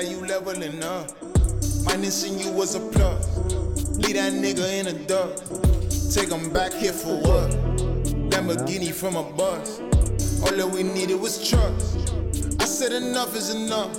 [0.00, 1.08] That, you leveling up.
[1.84, 3.36] Minusing you was a plus.
[3.98, 6.14] Leave that nigga in the dust.
[6.14, 7.50] Take him back here for what?
[8.30, 9.78] Lamborghini from a bus.
[10.40, 12.14] All that we needed was trust.
[12.58, 13.92] I said enough is enough.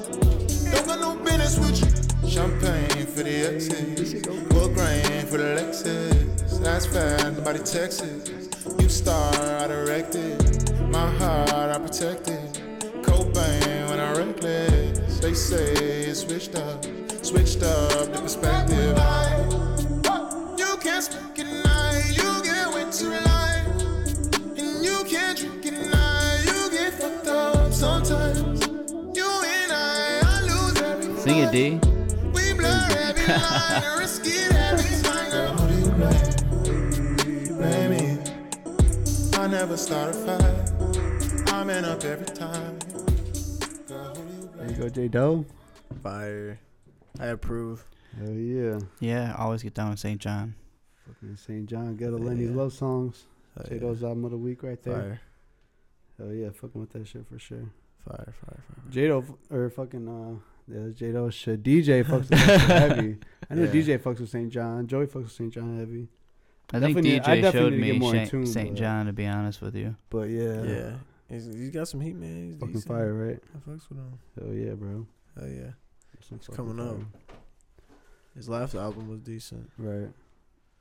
[0.72, 2.28] Don't got no business with you.
[2.28, 4.26] Champagne for the exes.
[4.26, 6.64] Wood grain for the Lexus.
[6.64, 8.50] That's fair, nobody Texas.
[8.80, 10.90] You star, I directed.
[10.90, 12.40] My heart, I protected.
[13.04, 14.81] Cobain when I reckless.
[15.22, 16.84] They say it switched up.
[17.24, 18.98] Switched up the perspective.
[20.58, 21.38] You can't speak.
[21.38, 23.68] You get way too light.
[24.58, 25.64] And you can't drink.
[25.64, 28.66] You get fucked up sometimes.
[29.16, 31.22] You and I, I lose.
[31.22, 31.80] Sing it, D.
[32.34, 35.30] We blur every line risk it every time.
[35.30, 37.58] Girl, who do you blame?
[37.60, 38.04] Blame me.
[39.38, 41.54] I never start a fight.
[41.54, 42.61] I'm in up every time.
[44.82, 45.46] There go, J Doe.
[46.02, 46.60] Fire.
[47.20, 47.86] I approve.
[48.18, 48.80] Hell yeah.
[49.00, 50.54] Yeah, always get down with SAINt JHN.
[51.06, 53.26] Fucking SAINt JHN Ghetto Lenny's love songs.
[53.56, 53.82] Hell J yeah.
[53.82, 54.96] Doe's album of the week right there.
[54.96, 55.22] Fire.
[56.18, 57.70] Hell yeah, fucking with that shit for sure.
[58.08, 58.84] Fire, fire, fire.
[58.90, 61.62] J Doe or fucking uh yeah, J Doe shit.
[61.62, 63.18] DJ fucks with that heavy.
[63.52, 63.70] I know Yeah.
[63.70, 64.88] DJ fucks with SAINt JHN.
[64.88, 66.08] Joey fucks with SAINt JHN heavy.
[66.74, 69.06] I think Definitely need- I definitely showed need to get me more in SAINt JHN,
[69.06, 69.96] to be honest with you.
[70.10, 70.64] But yeah.
[70.64, 70.92] Yeah.
[71.32, 72.48] He's, he's got some heat, man.
[72.48, 72.88] He's Fucking decent.
[72.94, 73.40] fire, right?
[73.56, 74.20] I fucks with him.
[74.38, 75.08] Hell yeah, bro.
[75.40, 75.72] Hell yeah.
[76.30, 76.98] He's coming up.
[78.36, 79.70] His last album was decent.
[79.78, 80.10] Right.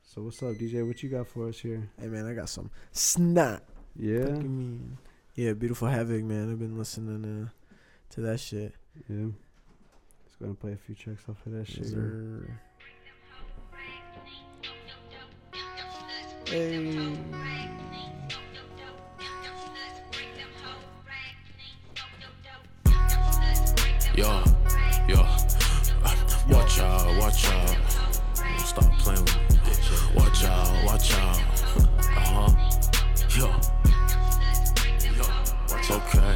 [0.03, 0.85] So what's up, DJ?
[0.85, 1.89] What you got for us here?
[1.99, 3.63] Hey man, I got some snot.
[3.95, 4.25] Yeah.
[4.25, 4.97] Fuck you mean?
[5.35, 6.51] Yeah, beautiful havoc, man.
[6.51, 7.49] I've been listening uh,
[8.11, 8.73] to that shit.
[9.09, 9.27] Yeah.
[10.25, 11.85] Just gonna play a few tracks off of that shit.
[11.87, 12.59] Sir.
[16.45, 17.17] Hey.
[24.21, 24.43] Yo,
[25.07, 25.25] yo.
[26.47, 27.75] Watch out, watch out.
[28.59, 29.57] Stop playing with me.
[30.13, 31.39] Watch out, watch out.
[31.97, 32.51] Uh huh.
[33.35, 33.47] Yo.
[35.69, 36.35] What's okay,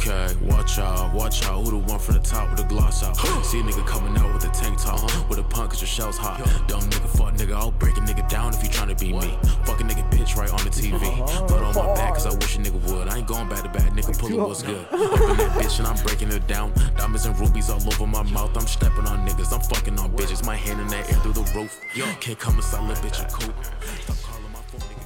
[0.00, 1.64] okay, watch out, watch out.
[1.64, 3.16] Who the one from the top with the gloss out?
[3.44, 5.00] See a nigga coming out with a tank top.
[5.28, 6.38] With a punk, cause your shell's hot.
[6.66, 9.38] Dumb nigga, fuck nigga, I'll break a nigga down if you tryna be me.
[9.64, 11.00] Fuck a nigga bitch right on the TV.
[11.48, 13.08] Blood on my back, cause I wish a nigga would.
[13.08, 14.86] I ain't going back to back, nigga, pull it what's good.
[14.92, 16.72] Open that bitch and I'm breaking it down.
[16.96, 18.56] Diamonds and rubies all over my mouth.
[18.56, 20.44] I'm stepping on niggas, I'm fucking on bitches.
[20.44, 21.80] My hand in that air through the roof.
[21.94, 22.06] Yo.
[22.20, 23.54] Can't come inside, little bitch, a coop.
[24.00, 25.00] Stop calling my phone, nigga.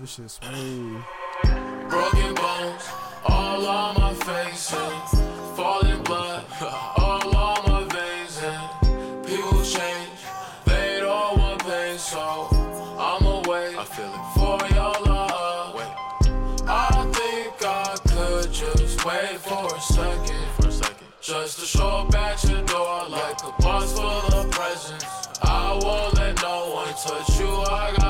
[0.00, 1.02] This shit smooth.
[1.88, 2.84] Broken bones,
[3.24, 6.44] all on my face, and falling blood,
[6.98, 10.20] all on my veins, and people change,
[10.66, 12.48] they don't want pain, so
[12.98, 14.34] I'ma wait I feel it.
[14.36, 15.74] for your love.
[15.74, 16.68] Wait.
[16.68, 21.88] I think I could just wait for a second, for a second, just to show
[21.88, 25.04] up at your door like a box full of presents.
[25.42, 27.48] I won't let no one touch you.
[27.48, 28.05] I got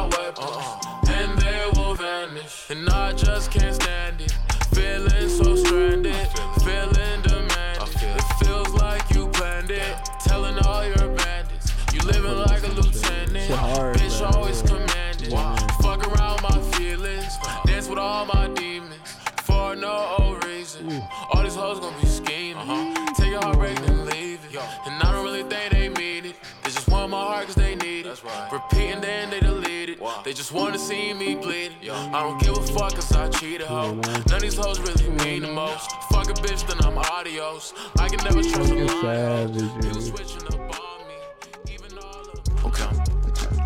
[30.46, 31.72] just wanna see me bleed.
[31.90, 33.94] I don't give a fuck cause I cheat a hoe.
[33.94, 35.90] None of these hoes really mean the most.
[36.12, 37.74] Fuck a bitch, then I'm adios.
[37.98, 39.02] I can never trust a lie.
[39.02, 40.20] Savage, dude.
[42.64, 42.84] Okay,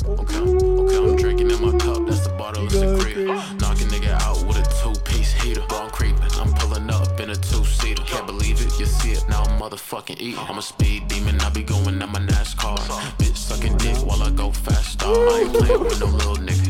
[0.07, 3.27] okay, okay, I'm drinking in my cup, that's the bottle of sangria.
[3.61, 5.63] Knock a nigga out with a two-piece heater.
[5.69, 8.05] Bro, I'm creeping, I'm pulling up in a two-seater.
[8.05, 10.41] Can't believe it, you see it, now I'm motherfucking eating.
[10.49, 12.79] I'm a speed demon, I be going at my NASCAR.
[13.19, 15.03] Bitch sucking dick while I go fast.
[15.03, 16.70] I ain't playing with no little nigga.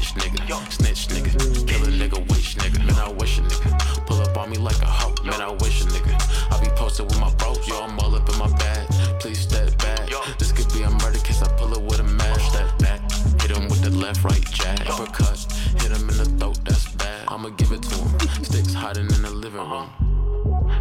[0.00, 2.78] Bitch nigga, snitch nigga, kill a nigga, wish nigga.
[2.86, 5.14] Man, I wish a nigga pull up on me like a hoe.
[5.22, 6.16] Man, I wish a nigga.
[6.50, 8.88] I be posted with my bros, yo, I'm all up in my bag.
[9.20, 10.08] Please step back.
[10.38, 12.40] This could be a murder case, I pull it with a match.
[12.48, 13.00] Step back,
[13.42, 14.80] hit him with the left, right jab.
[14.88, 15.38] Uppercut,
[15.82, 17.26] hit him in the throat, that's bad.
[17.28, 18.42] I'ma give it to him.
[18.42, 19.90] Sticks hiding in the living room.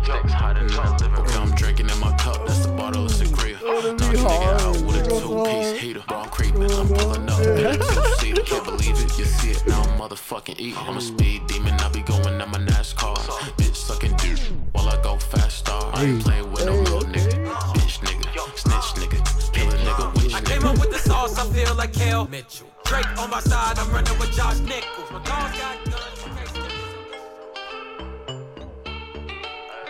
[0.02, 1.26] Sticks hiding in the living room.
[1.28, 3.60] Okay, I'm drinking in my cup, that's the bottle of sangria.
[4.00, 4.99] Knock a nigga out with
[5.30, 6.04] a two-piece heater.
[6.08, 8.42] Bro, I'm creeping, I'm pulling up in a two-seater.
[8.44, 10.78] Can't believe it, you see it, now I'm motherfucking eating.
[10.78, 13.16] I'm a speed demon, I be going at my NASCAR.
[13.58, 14.40] Bitch sucking dick
[14.72, 15.92] while I go fast star.
[15.94, 17.46] I ain't playing with no little nigga.
[17.76, 21.46] Bitch nigga, snitch nigga, kill a nigga, witch I came up with the sauce, I
[21.54, 22.68] feel like Kel Mitchell.
[22.86, 25.12] Drake on my side, I'm running with Josh Nichols.
[25.12, 26.20] My dogs got guns.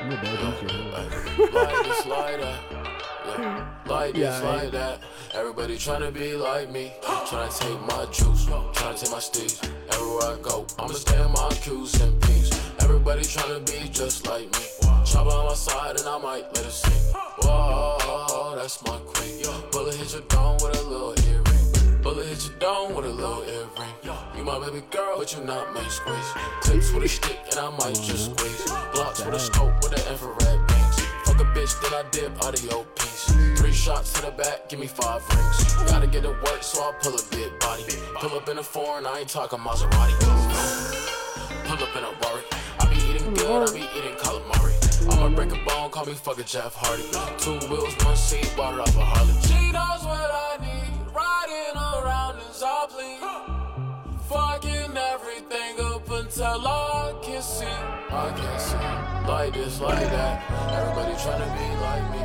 [0.09, 2.78] you can't steal like this, like
[3.37, 3.87] that.
[3.87, 4.99] Like this, Yeah, like that.
[5.33, 6.91] Everybody tryna be like me.
[7.03, 9.63] Tryna take my juice, tryna take my steez.
[9.93, 12.51] Everywhere I go, I'ma stay in my cues and P's.
[12.79, 14.65] Everybody tryna be just like me.
[15.05, 17.15] Chop on my side and I might let it sink.
[17.41, 19.43] Whoa, that's my queen.
[19.71, 22.01] Bullet hit your dome with a little earring.
[22.01, 23.93] Bullet hit your dome with a little earring.
[24.35, 26.31] You my baby girl, but you not my squeeze.
[26.61, 28.71] Clips with a stick and I might just squeeze.
[28.93, 30.78] Blocks with a scope with the infrared beams.
[30.78, 30.78] Fuck a
[31.53, 33.31] bitch, then I dip audio piece.
[33.59, 35.73] Three shots to the back, give me five rings.
[35.89, 37.83] Gotta get to work, so I pull a big body.
[38.15, 40.15] Pull up in a foreign, I ain't talking Maserati.
[41.65, 42.43] Pull up in a Rari.
[42.79, 44.75] I be eating good, I be eating calamari.
[45.11, 47.03] I'ma break a bone, call me fucking Jeff Hardy.
[47.37, 49.33] Two wheels, one seat, bought it off a Harley.
[49.41, 53.17] She knows what I need, riding around in Zopley.
[54.29, 57.65] Fucking everything up until I can see.
[57.65, 59.08] I can see.
[59.29, 60.41] Like this, like that.
[60.73, 62.21] Everybody tryna be like me.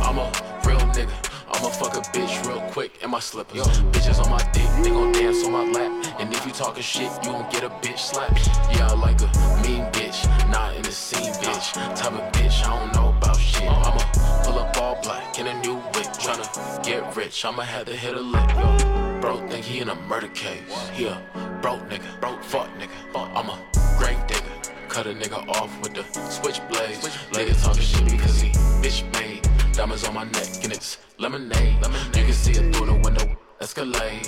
[0.00, 0.30] I'm a
[0.64, 1.10] real nigga.
[1.52, 3.66] I'ma fuck a bitch real quick in my slippers.
[3.90, 5.90] Bitches on my dick, they gon' dance on my lap.
[6.20, 8.30] And if you talking shit, you gon' get a bitch slap.
[8.76, 9.26] Yeah, I like a
[9.66, 11.72] mean bitch, not in the scene bitch.
[11.96, 13.68] Type of bitch, I don't know about shit.
[13.68, 13.98] I'ma
[14.44, 15.82] pull up all black in a new
[16.24, 17.44] tryna get rich.
[17.44, 19.20] I'ma have to hit a lick, yo.
[19.20, 20.62] Bro, think he in a murder case.
[20.94, 21.20] He a
[21.60, 22.88] broke nigga, broke fuck nigga.
[23.14, 23.58] I'm a
[23.98, 24.40] great digger.
[24.88, 27.02] Cut a nigga off with the switchblades.
[27.32, 29.46] Nigga talking shit because he bitch made.
[29.74, 31.76] Diamonds on my neck and it's lemonade.
[32.16, 34.26] You can see it through the window, escalade.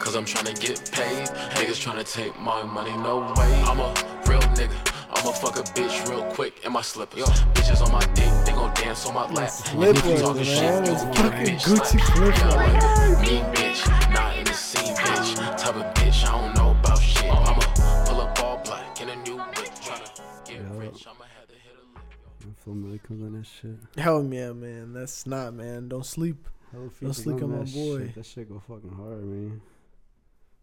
[0.00, 1.28] Cause I'm tryna get paid.
[1.54, 3.62] Niggas tryna take my money, no way.
[3.62, 3.94] I'm a
[4.26, 4.85] real nigga.
[5.26, 7.24] I'ma fuck a bitch real quick in my slippers.
[7.52, 9.50] Bitches on my dick, they gon' dance on my lap.
[9.72, 10.84] And if you Slippers, talking shit, man.
[10.84, 12.38] you It's gon' get a fucking bitch Gucci slap.
[12.38, 13.20] Yeah, like flop.
[13.22, 15.58] mean bitch, not in the scene bitch.
[15.58, 17.24] Type of bitch, I don't know about shit.
[17.24, 21.04] I'ma pull up all black in a new whip, tryna get rich.
[21.08, 22.48] I'ma have to hit a lick.
[22.48, 24.00] I feel Millie on that shit.
[24.00, 24.92] Hell yeah, man.
[24.92, 25.88] That's not, man.
[25.88, 26.48] Don't sleep.
[26.70, 27.98] Hella Don't sleep on my boy.
[27.98, 28.14] Shit.
[28.14, 29.60] That shit go fucking hard, man.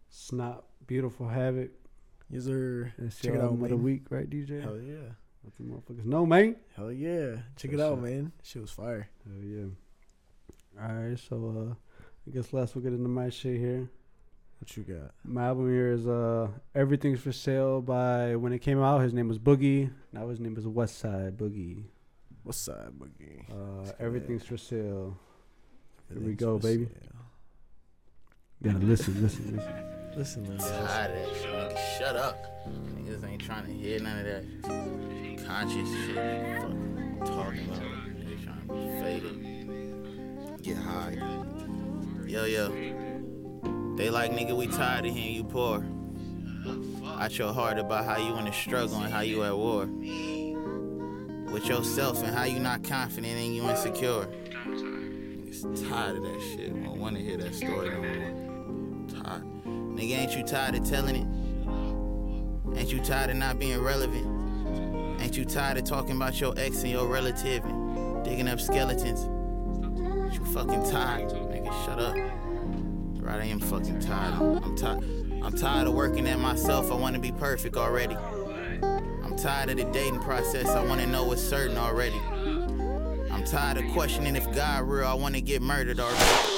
[0.08, 1.68] Snot, beautiful havoc.
[2.30, 2.92] Yes, sir.
[2.98, 4.62] That's Check it out, of the week, right, DJ?
[4.62, 5.12] Hell yeah.
[5.44, 6.56] Let the motherfuckers know, man.
[6.76, 7.36] Hell yeah.
[7.56, 8.06] Check it out, sure.
[8.08, 8.32] man.
[8.42, 9.08] Shit was fire.
[9.26, 9.66] Hell yeah.
[10.82, 11.74] All right, so uh,
[12.26, 13.88] I guess last we'll get into my shit here.
[14.58, 15.12] What you got?
[15.24, 19.02] My album here is uh, Everything's for Sale by when it came out.
[19.02, 19.90] His name was Boogie.
[20.12, 21.84] Now his name is West Side Boogie.
[22.44, 23.42] What's side boogie?
[23.50, 25.16] Uh, Everything's for Sale.
[26.12, 26.82] Here we go, baby.
[26.82, 26.88] You
[28.64, 29.84] gotta listen, listen, listen.
[30.16, 30.86] Listen, listen.
[30.86, 31.50] Tired of that shit.
[31.50, 32.66] Nigga, shut up.
[32.68, 34.44] Niggas ain't trying to hear none of that
[35.46, 36.16] conscious shit.
[36.16, 37.82] Fucking talking about.
[38.16, 40.62] Niggas trying to be faded.
[40.62, 41.16] Get high.
[42.26, 42.68] Yo, yo.
[43.96, 45.84] They like, nigga, we tired of hearing you poor.
[47.20, 49.86] Out your heart about how you in the struggle and how you at war.
[51.52, 54.26] With yourself and how you not confident and you insecure.
[54.54, 56.70] Niggas tired of that shit.
[56.70, 58.43] I don't wanna hear that story no more.
[59.24, 59.42] Tired.
[59.64, 62.78] Nigga, ain't you tired of telling it?
[62.78, 65.20] Ain't you tired of not being relevant?
[65.20, 69.24] Ain't you tired of talking about your ex and your relative and digging up skeletons?
[70.34, 71.86] You fucking tired, nigga?
[71.86, 72.16] Shut up.
[73.22, 74.34] Right, I am fucking tired.
[74.34, 75.04] I'm, I'm tired.
[75.42, 76.90] I'm tired of working at myself.
[76.90, 78.16] I wanna be perfect already.
[78.16, 80.66] I'm tired of the dating process.
[80.66, 82.20] I wanna know what's certain already.
[83.30, 85.06] I'm tired of questioning if God real.
[85.06, 86.50] I wanna get murdered already.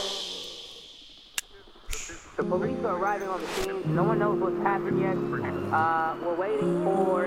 [2.36, 3.94] The police are arriving on the scene.
[3.94, 5.16] No one knows what's happened yet.
[5.72, 7.26] Uh, we're waiting for.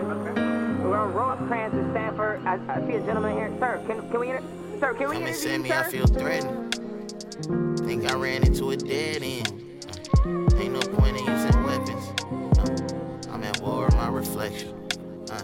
[0.83, 2.45] We're on Rosecrans in Stanford.
[2.45, 3.51] I, I see a gentleman here.
[3.59, 4.43] Sir, can, can we inter-
[4.79, 5.83] Sir, can we Come and send me, sir?
[5.83, 7.79] I feel threatened.
[7.79, 9.87] Think I ran into a dead end.
[10.25, 12.05] Uh, ain't no point in using weapons.
[12.59, 14.75] Uh, I'm at war with my reflection.
[15.31, 15.41] Uh,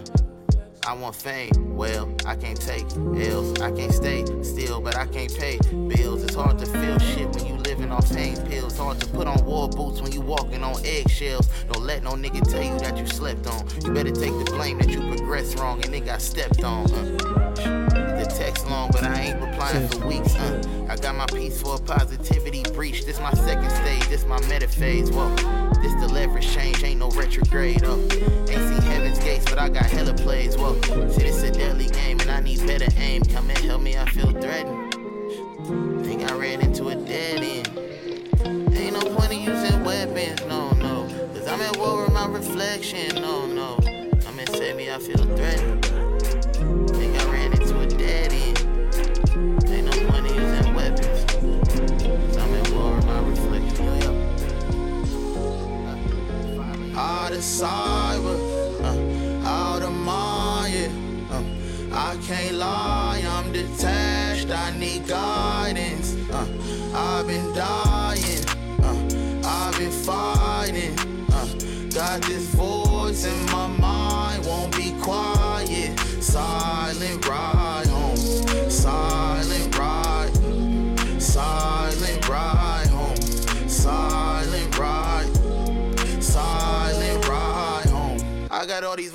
[0.87, 3.59] I want fame, well, I can't take L's.
[3.59, 5.57] I can't stay still, but I can't pay
[5.87, 6.23] bills.
[6.23, 8.77] It's hard to feel shit when you living off pain pills.
[8.77, 11.47] Hard to put on war boots when you walking on eggshells.
[11.71, 13.67] Don't let no nigga tell you that you slept on.
[13.83, 16.85] You better take the blame that you progressed wrong and it got stepped on.
[16.91, 17.85] Uh.
[18.19, 20.35] The text long, but I ain't replying for weeks.
[20.35, 20.85] Uh.
[20.87, 23.05] I got my piece for a positivity breach.
[23.05, 25.09] This my second stage, this my meta phase.
[25.09, 25.33] Whoa,
[25.81, 27.81] this the leverage change, ain't no retrograde.
[27.83, 27.99] Oh,
[28.49, 28.91] ain't seen
[30.25, 30.57] plays.
[30.57, 33.21] Whoa, see this a deadly game, and I need better aim.
[33.25, 34.93] Come and help me, I feel threatened.
[36.03, 37.69] Think I ran into a dead end.
[38.75, 41.07] Ain't no point in using weapons, no, no.
[41.33, 43.77] Cause I'm at war with my reflection, no, no.
[44.23, 45.85] Come and save me, I feel threatened.
[46.95, 48.57] Think I ran into a dead end.
[49.69, 51.19] Ain't no point in using weapons.
[52.41, 54.11] I'm at war with my reflection, yo,
[57.29, 57.94] the cyber,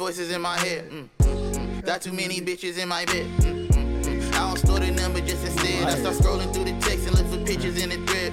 [0.00, 0.88] voices in my head.
[0.88, 1.84] mm, mm, mm.
[1.84, 3.26] Got too many bitches in my bed.
[3.40, 4.32] mm.
[4.32, 5.84] I don't store the number just instead.
[5.86, 8.32] I start scrolling through the text and look for pictures in the thread.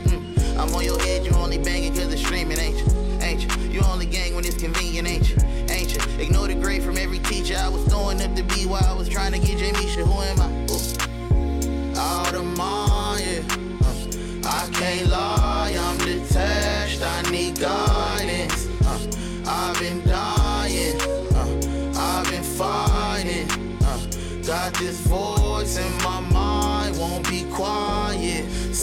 [0.57, 2.87] I'm on your head, you only banging cause it's streaming, ain't you?
[3.19, 3.69] Ain't you?
[3.69, 5.35] You only gang when it's convenient, ain't you?
[5.69, 6.01] Ain't you?
[6.23, 7.57] Ignore the grade from every teacher.
[7.59, 10.07] I was throwing up the B while I was trying to get Jamisha.
[10.07, 10.56] Who am I?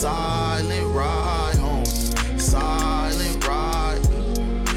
[0.05, 1.87] Silent ride home.
[2.39, 3.99] Silent ride.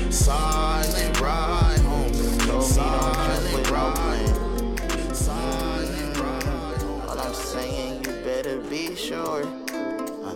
[0.09, 2.61] Silent ride home.
[2.61, 5.13] Silent ride.
[5.13, 6.81] Silent ride.
[7.09, 9.43] All I'm saying, you better be sure.
[10.23, 10.33] Uh,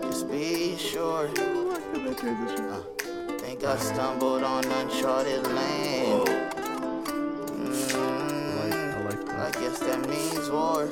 [0.00, 1.28] just be sure.
[1.28, 2.80] Uh,
[3.36, 6.28] think I stumbled on uncharted land.
[7.52, 7.92] Mm,
[8.72, 10.86] I like I guess that means war.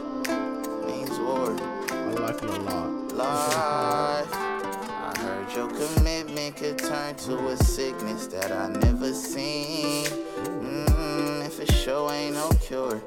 [0.87, 1.86] Means war.
[2.17, 3.13] I like it a lot.
[3.13, 4.33] Life.
[4.33, 10.07] I heard your commitment could turn to a sickness that I never seen.
[10.07, 13.03] Mm, if it sure ain't no cure.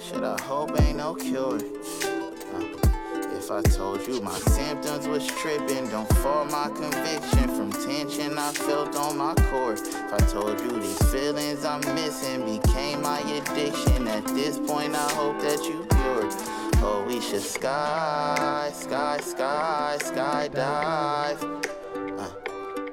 [0.00, 1.56] Shit, I hope ain't no cure.
[1.56, 2.64] Uh,
[3.36, 8.52] if I told you my symptoms was tripping, don't fall my conviction from tension I
[8.52, 9.72] felt on my core.
[9.72, 15.10] If I told you these feelings I'm missing became my addiction, at this point I
[15.12, 16.47] hope that you pure.
[16.80, 21.42] Oh, we should sky, sky, sky, skydive.
[22.18, 22.30] Uh,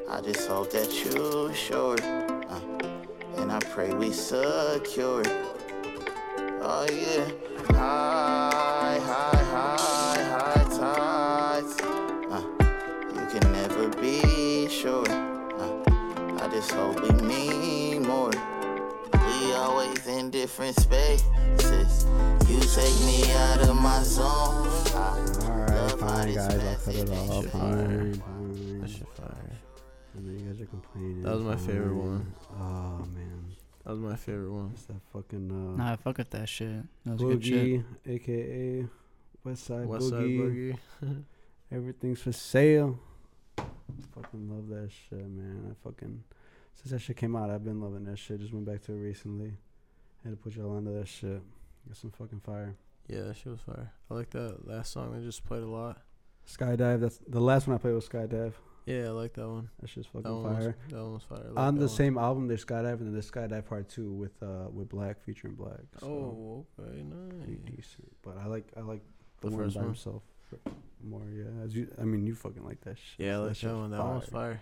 [0.10, 1.98] I just hope that you sure.
[2.02, 2.60] Uh,
[3.38, 5.24] and I pray we secure.
[6.68, 7.30] Oh yeah.
[7.76, 11.80] High, high, high, high tides.
[12.32, 12.41] Uh,
[13.14, 15.07] you can never be sure.
[15.07, 18.32] Uh, I just hope we mean more.
[19.14, 22.06] We always in different spaces.
[22.66, 24.26] You take me out of my zone.
[24.26, 26.64] Alright, fine, guys.
[26.64, 27.46] I'll cut it off.
[27.46, 28.82] Fine, fine.
[28.82, 29.52] That shit fire.
[30.18, 31.22] I know you guys are complaining.
[31.22, 32.34] That was my favorite one.
[32.60, 33.46] Oh, man.
[33.84, 34.72] That was my favorite one.
[34.74, 35.52] It's that fucking.
[35.52, 36.82] Uh, Nah, fuck with that shit.
[37.06, 37.54] That was good shit.
[37.54, 38.88] Boogie, aka
[39.44, 40.76] West Side West Side Boogie.
[41.04, 41.24] Boogie.
[41.72, 42.98] Everything's for sale.
[43.58, 45.68] Fucking love that shit, man.
[45.70, 46.24] I fucking
[46.74, 48.40] since that shit came out, I've been loving that shit.
[48.40, 49.54] Just went back to it recently.
[50.24, 51.44] Had to put y'all onto that shit.
[51.88, 52.76] Got some fucking fire.
[53.07, 53.91] Yeah, that shit was fire.
[54.10, 56.02] I like that last song they just played a lot.
[56.48, 57.02] Skydive.
[57.02, 58.53] That's the last one I played was Skydive.
[58.86, 59.70] Yeah, I like that one.
[59.80, 60.78] That shit's That fucking one was- fire.
[60.90, 61.40] that one was fire.
[61.49, 61.90] Like On the one.
[61.90, 65.56] same album, there's Skydive, and then there's Skydive Part Two with uh with Black featuring
[65.56, 65.80] Black.
[65.99, 67.76] So Oh, okay, pretty nice.
[67.78, 68.12] decent.
[68.24, 69.02] But I like I like
[69.41, 69.90] the, The one first by one?
[69.90, 70.24] himself
[71.03, 71.22] more.
[71.34, 71.88] Yeah, as you.
[71.99, 73.26] I mean, you fucking like that shit.
[73.26, 73.91] Yeah, I like that shit's one.
[73.91, 74.62] That one was fire.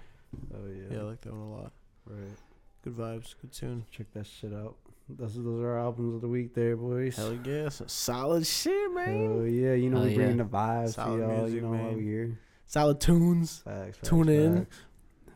[0.53, 0.83] Oh yeah.
[0.95, 1.71] Yeah, I like that one a lot.
[2.05, 2.37] Right.
[2.83, 3.85] Good vibes, good tune.
[3.91, 4.75] Check that shit out.
[5.09, 7.17] Those, those are our albums of the week, there, boys.
[7.17, 9.27] Hell yeah, some solid shit, man.
[9.41, 10.43] Oh yeah, you know Hell we bringing yeah.
[10.43, 11.37] the vibes Solid to y'all.
[11.41, 11.97] music, you know man.
[11.97, 12.39] we here.
[12.67, 13.59] Solid tunes.
[13.65, 14.57] Facts, facts, Tune in.
[14.65, 14.77] facts.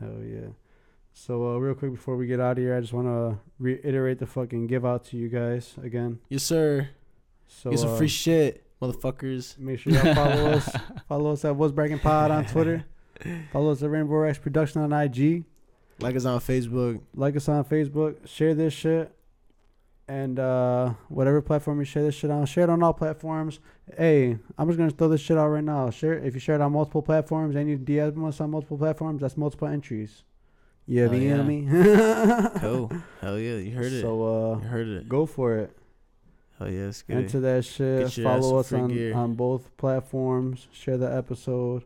[0.00, 0.48] Hell yeah.
[1.12, 4.18] So uh, real quick before we get out of here, I just want to reiterate
[4.20, 6.20] the fucking give out to you guys again.
[6.28, 6.88] Yes, sir.
[7.46, 9.58] So Get some uh, free shit, motherfuckers.
[9.58, 10.76] Make sure y'all follow us.
[11.08, 12.84] Follow us at What's Bragging Pod on Twitter.
[13.52, 15.44] Follow us at Rainbow X Production on IG.
[16.00, 17.00] Like us on Facebook.
[17.14, 18.26] Like us on Facebook.
[18.28, 19.12] Share this shit.
[20.08, 23.60] And uh, whatever platform you share this shit on, share it on all platforms.
[23.94, 25.90] Hey, I'm just gonna throw this shit out right now.
[25.90, 29.20] Share if you share it on multiple platforms and you DM us on multiple platforms,
[29.20, 30.22] that's multiple entries.
[30.86, 31.42] You Oh, have yeah.
[31.42, 31.66] me?
[32.60, 32.90] Cool.
[33.20, 34.00] Hell yeah, you heard it.
[34.00, 35.08] So uh, You heard it.
[35.10, 35.76] Go for it.
[36.58, 38.06] Hell yeah, let's get Enter that shit.
[38.06, 39.14] Get your ass Follow us on, gear.
[39.14, 40.68] on both platforms.
[40.72, 41.84] Share the episode.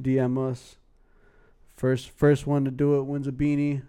[0.00, 0.76] DM us.
[1.74, 3.82] First first one to do it wins a beanie.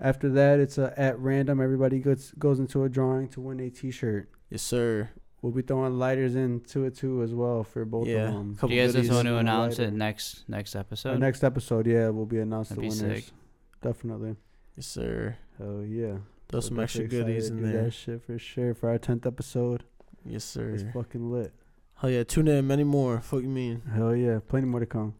[0.00, 1.60] After that, it's a at random.
[1.60, 4.30] Everybody goes goes into a drawing to win a T-shirt.
[4.48, 5.10] Yes, sir.
[5.42, 8.58] We'll be throwing lighters into it too as well for both Yeah, of them.
[8.60, 11.10] Do you guys just want to announce it next next episode?
[11.10, 13.24] Our next episode, yeah, we'll be announcing the be winners.
[13.24, 13.34] sick.
[13.82, 14.36] Definitely.
[14.76, 15.36] Yes, sir.
[15.62, 16.18] Oh yeah.
[16.48, 17.84] Throw So some extra goodies in there.
[17.84, 19.84] That shit for sure for our tenth episode.
[20.24, 20.70] Yes, sir.
[20.70, 21.52] It's fucking lit.
[21.96, 23.20] Hell yeah, tune in many more.
[23.20, 23.82] Fuck you mean.
[23.94, 25.14] Hell yeah, plenty more to come.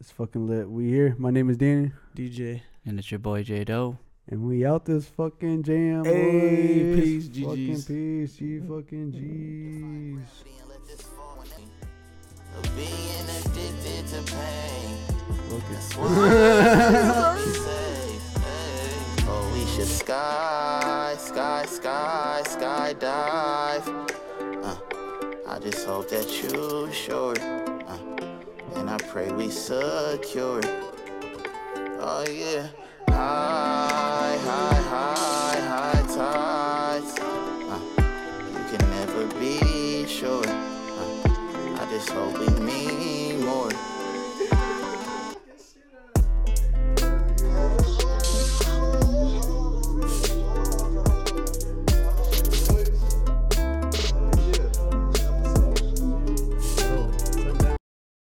[0.00, 0.68] It's fucking lit.
[0.68, 1.14] We here.
[1.18, 2.62] My name is Danny, DJ.
[2.88, 3.98] And it's your boy J Doe.
[4.28, 6.04] and we out this fucking jam.
[6.06, 7.28] Hey, boys.
[7.28, 7.86] peace, Fucking GGs.
[7.86, 10.44] peace, G fucking G's.
[12.74, 14.96] Being addicted to pain.
[15.50, 15.94] Focus.
[19.30, 23.86] Oh, we should sky, sky, sky, skydive.
[24.64, 24.76] Uh,
[25.46, 27.34] I just hope that you sure.
[27.38, 27.98] Uh,
[28.76, 30.62] and I pray we secure.
[32.00, 32.68] Oh yeah.
[33.08, 37.18] High, high, high, high tides.
[37.18, 37.80] Uh,
[38.52, 40.46] you can never be sure.
[40.46, 43.17] Uh, I just hope we meet